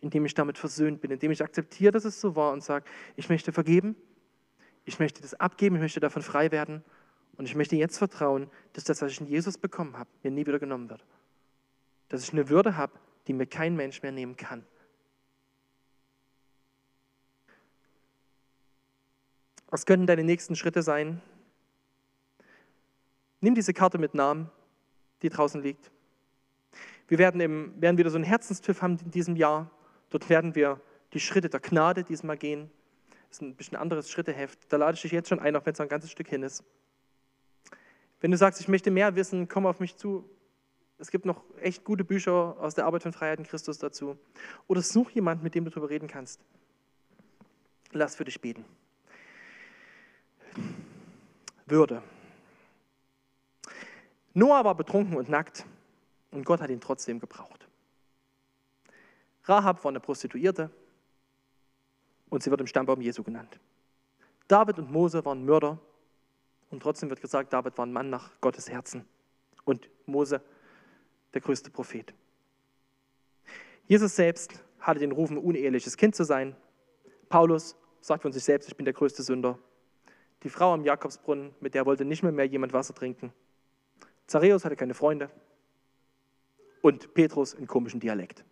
indem 0.00 0.24
ich 0.24 0.34
damit 0.34 0.58
versöhnt 0.58 1.00
bin, 1.00 1.10
indem 1.10 1.30
ich 1.30 1.42
akzeptiere, 1.42 1.92
dass 1.92 2.04
es 2.04 2.20
so 2.20 2.34
war 2.34 2.52
und 2.52 2.62
sage, 2.62 2.84
ich 3.16 3.28
möchte 3.28 3.52
vergeben, 3.52 3.96
ich 4.84 4.98
möchte 4.98 5.22
das 5.22 5.34
abgeben, 5.34 5.76
ich 5.76 5.82
möchte 5.82 6.00
davon 6.00 6.22
frei 6.22 6.50
werden 6.50 6.82
und 7.36 7.44
ich 7.44 7.54
möchte 7.54 7.76
jetzt 7.76 7.98
vertrauen, 7.98 8.50
dass 8.72 8.84
das, 8.84 9.00
was 9.00 9.12
ich 9.12 9.20
in 9.20 9.26
Jesus 9.26 9.58
bekommen 9.58 9.96
habe, 9.96 10.10
mir 10.22 10.30
nie 10.30 10.46
wieder 10.46 10.58
genommen 10.58 10.90
wird. 10.90 11.04
Dass 12.08 12.24
ich 12.24 12.32
eine 12.32 12.48
Würde 12.48 12.76
habe, 12.76 12.92
die 13.26 13.32
mir 13.32 13.46
kein 13.46 13.76
Mensch 13.76 14.02
mehr 14.02 14.12
nehmen 14.12 14.36
kann. 14.36 14.66
Was 19.68 19.86
könnten 19.86 20.06
deine 20.06 20.24
nächsten 20.24 20.56
Schritte 20.56 20.82
sein? 20.82 21.22
Nimm 23.40 23.54
diese 23.54 23.72
Karte 23.72 23.98
mit 23.98 24.14
Namen, 24.14 24.50
die 25.22 25.30
draußen 25.30 25.62
liegt. 25.62 25.90
Wir 27.08 27.18
werden, 27.18 27.40
im, 27.40 27.80
werden 27.80 27.98
wieder 27.98 28.10
so 28.10 28.16
einen 28.16 28.24
Herzenspfiff 28.24 28.82
haben 28.82 28.98
in 29.04 29.10
diesem 29.10 29.36
Jahr. 29.36 29.70
Dort 30.10 30.28
werden 30.28 30.54
wir 30.54 30.80
die 31.12 31.20
Schritte 31.20 31.48
der 31.48 31.60
Gnade 31.60 32.04
diesmal 32.04 32.36
gehen. 32.36 32.70
Das 33.28 33.38
ist 33.38 33.42
ein 33.42 33.56
bisschen 33.56 33.76
anderes 33.76 34.10
Schritteheft. 34.10 34.72
Da 34.72 34.76
lade 34.76 34.94
ich 34.94 35.02
dich 35.02 35.12
jetzt 35.12 35.28
schon 35.28 35.40
ein, 35.40 35.56
auch 35.56 35.64
wenn 35.64 35.72
es 35.72 35.80
ein 35.80 35.88
ganzes 35.88 36.10
Stück 36.10 36.28
hin 36.28 36.42
ist. 36.42 36.64
Wenn 38.20 38.30
du 38.30 38.36
sagst, 38.36 38.60
ich 38.60 38.68
möchte 38.68 38.90
mehr 38.90 39.16
wissen, 39.16 39.48
komm 39.48 39.66
auf 39.66 39.80
mich 39.80 39.96
zu. 39.96 40.28
Es 40.98 41.10
gibt 41.10 41.24
noch 41.24 41.42
echt 41.60 41.82
gute 41.82 42.04
Bücher 42.04 42.56
aus 42.60 42.74
der 42.74 42.86
Arbeit 42.86 43.02
von 43.02 43.12
Freiheit 43.12 43.38
in 43.38 43.44
Christus 43.44 43.78
dazu. 43.78 44.16
Oder 44.68 44.82
such 44.82 45.10
jemanden, 45.10 45.42
mit 45.42 45.54
dem 45.54 45.64
du 45.64 45.70
darüber 45.70 45.90
reden 45.90 46.08
kannst. 46.08 46.40
Lass 47.90 48.14
für 48.14 48.24
dich 48.24 48.40
beten. 48.40 48.64
Würde. 51.66 52.02
Noah 54.34 54.64
war 54.64 54.74
betrunken 54.74 55.16
und 55.16 55.28
nackt 55.28 55.66
und 56.32 56.44
Gott 56.44 56.60
hat 56.60 56.70
ihn 56.70 56.80
trotzdem 56.80 57.20
gebraucht. 57.20 57.68
Rahab 59.44 59.84
war 59.84 59.90
eine 59.90 60.00
Prostituierte 60.00 60.70
und 62.30 62.42
sie 62.42 62.50
wird 62.50 62.60
im 62.60 62.66
Stammbaum 62.66 63.00
Jesu 63.00 63.22
genannt. 63.22 63.60
David 64.48 64.78
und 64.78 64.90
Mose 64.90 65.24
waren 65.24 65.44
Mörder 65.44 65.78
und 66.70 66.82
trotzdem 66.82 67.10
wird 67.10 67.20
gesagt, 67.20 67.52
David 67.52 67.76
war 67.78 67.86
ein 67.86 67.92
Mann 67.92 68.10
nach 68.10 68.30
Gottes 68.40 68.68
Herzen 68.68 69.04
und 69.64 69.88
Mose 70.06 70.42
der 71.34 71.40
größte 71.40 71.70
Prophet. 71.70 72.12
Jesus 73.86 74.16
selbst 74.16 74.62
hatte 74.80 75.00
den 75.00 75.12
Ruf, 75.12 75.30
ein 75.30 75.38
uneheliches 75.38 75.96
Kind 75.96 76.14
zu 76.14 76.24
sein. 76.24 76.56
Paulus 77.28 77.76
sagt 78.00 78.22
von 78.22 78.32
sich 78.32 78.44
selbst, 78.44 78.68
ich 78.68 78.76
bin 78.76 78.84
der 78.84 78.94
größte 78.94 79.22
Sünder. 79.22 79.58
Die 80.42 80.48
Frau 80.48 80.72
am 80.72 80.84
Jakobsbrunnen, 80.84 81.54
mit 81.60 81.74
der 81.74 81.86
wollte 81.86 82.04
nicht 82.04 82.22
mehr, 82.22 82.32
mehr 82.32 82.46
jemand 82.46 82.72
Wasser 82.72 82.94
trinken. 82.94 83.32
Zareus 84.26 84.64
hatte 84.64 84.76
keine 84.76 84.94
Freunde. 84.94 85.30
Und 86.82 87.14
Petrus 87.14 87.54
einen 87.54 87.66
komischen 87.66 88.00
Dialekt. 88.00 88.44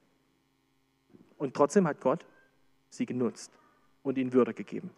Und 1.36 1.54
trotzdem 1.54 1.86
hat 1.86 2.00
Gott 2.00 2.24
sie 2.88 3.04
genutzt 3.04 3.52
und 4.02 4.16
ihnen 4.16 4.32
Würde 4.32 4.54
gegeben. 4.54 4.90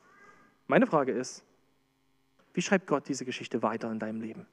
Meine 0.68 0.86
Frage 0.86 1.12
ist, 1.12 1.44
wie 2.54 2.62
schreibt 2.62 2.86
Gott 2.86 3.08
diese 3.08 3.24
Geschichte 3.24 3.62
weiter 3.62 3.90
in 3.90 3.98
deinem 3.98 4.20
Leben? 4.20 4.46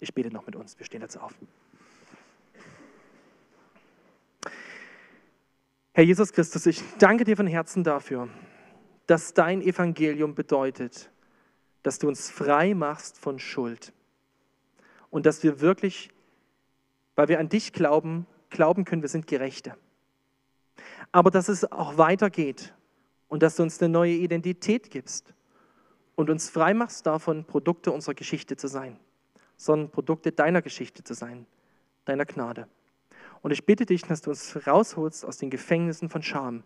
Ich 0.00 0.12
bete 0.12 0.30
noch 0.30 0.46
mit 0.46 0.56
uns. 0.56 0.78
Wir 0.78 0.86
stehen 0.86 1.02
jetzt 1.02 1.16
auf. 1.16 1.34
Herr 5.94 6.04
Jesus 6.04 6.32
Christus, 6.32 6.64
ich 6.66 6.82
danke 6.98 7.24
dir 7.24 7.36
von 7.36 7.46
Herzen 7.46 7.84
dafür, 7.84 8.28
dass 9.06 9.34
dein 9.34 9.60
Evangelium 9.60 10.34
bedeutet, 10.34 11.10
dass 11.82 11.98
du 11.98 12.08
uns 12.08 12.30
frei 12.30 12.74
machst 12.74 13.18
von 13.18 13.38
Schuld 13.38 13.92
und 15.10 15.26
dass 15.26 15.42
wir 15.42 15.60
wirklich, 15.60 16.10
weil 17.14 17.28
wir 17.28 17.38
an 17.40 17.48
dich 17.48 17.72
glauben, 17.72 18.26
glauben 18.50 18.84
können, 18.84 19.02
wir 19.02 19.08
sind 19.08 19.26
Gerechte. 19.26 19.76
Aber 21.10 21.30
dass 21.30 21.48
es 21.48 21.70
auch 21.70 21.98
weitergeht 21.98 22.74
und 23.28 23.42
dass 23.42 23.56
du 23.56 23.62
uns 23.62 23.80
eine 23.80 23.90
neue 23.90 24.12
Identität 24.12 24.90
gibst 24.90 25.34
und 26.14 26.30
uns 26.30 26.50
frei 26.50 26.74
machst 26.74 27.06
davon, 27.06 27.44
Produkte 27.44 27.92
unserer 27.92 28.14
Geschichte 28.14 28.56
zu 28.56 28.68
sein, 28.68 28.98
sondern 29.56 29.90
Produkte 29.90 30.32
deiner 30.32 30.62
Geschichte 30.62 31.02
zu 31.04 31.14
sein, 31.14 31.46
deiner 32.04 32.24
Gnade. 32.24 32.68
Und 33.42 33.50
ich 33.50 33.66
bitte 33.66 33.86
dich, 33.86 34.02
dass 34.02 34.22
du 34.22 34.30
uns 34.30 34.66
rausholst 34.66 35.24
aus 35.24 35.38
den 35.38 35.50
Gefängnissen 35.50 36.08
von 36.08 36.22
Scham, 36.22 36.62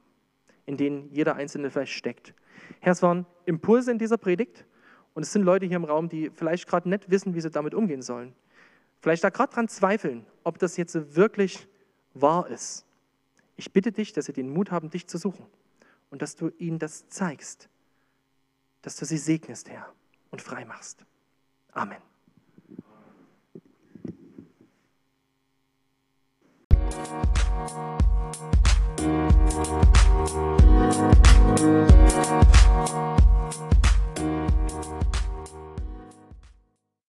in 0.66 0.76
denen 0.76 1.10
jeder 1.10 1.36
Einzelne 1.36 1.70
vielleicht 1.70 1.92
steckt. 1.92 2.34
Herr, 2.80 2.92
es 2.92 3.02
waren 3.02 3.26
Impulse 3.46 3.90
in 3.90 3.98
dieser 3.98 4.18
Predigt 4.18 4.66
und 5.14 5.22
es 5.22 5.32
sind 5.32 5.42
Leute 5.42 5.66
hier 5.66 5.76
im 5.76 5.84
Raum, 5.84 6.08
die 6.08 6.30
vielleicht 6.30 6.68
gerade 6.68 6.88
nicht 6.88 7.10
wissen, 7.10 7.34
wie 7.34 7.40
sie 7.40 7.50
damit 7.50 7.74
umgehen 7.74 8.02
sollen 8.02 8.34
vielleicht 9.00 9.24
da 9.24 9.30
gerade 9.30 9.52
dran 9.52 9.68
zweifeln, 9.68 10.26
ob 10.44 10.58
das 10.58 10.76
jetzt 10.76 11.16
wirklich 11.16 11.66
wahr 12.14 12.48
ist. 12.48 12.84
Ich 13.56 13.72
bitte 13.72 13.92
dich, 13.92 14.12
dass 14.12 14.26
sie 14.26 14.32
den 14.32 14.50
Mut 14.50 14.70
haben, 14.70 14.90
dich 14.90 15.06
zu 15.06 15.18
suchen 15.18 15.46
und 16.10 16.22
dass 16.22 16.36
du 16.36 16.50
ihnen 16.58 16.78
das 16.78 17.08
zeigst, 17.08 17.68
dass 18.82 18.96
du 18.96 19.04
sie 19.04 19.18
segnest, 19.18 19.68
Herr, 19.68 19.92
und 20.30 20.42
frei 20.42 20.64
machst. 20.64 21.04
Amen. 21.72 22.02
Musik 31.58 32.16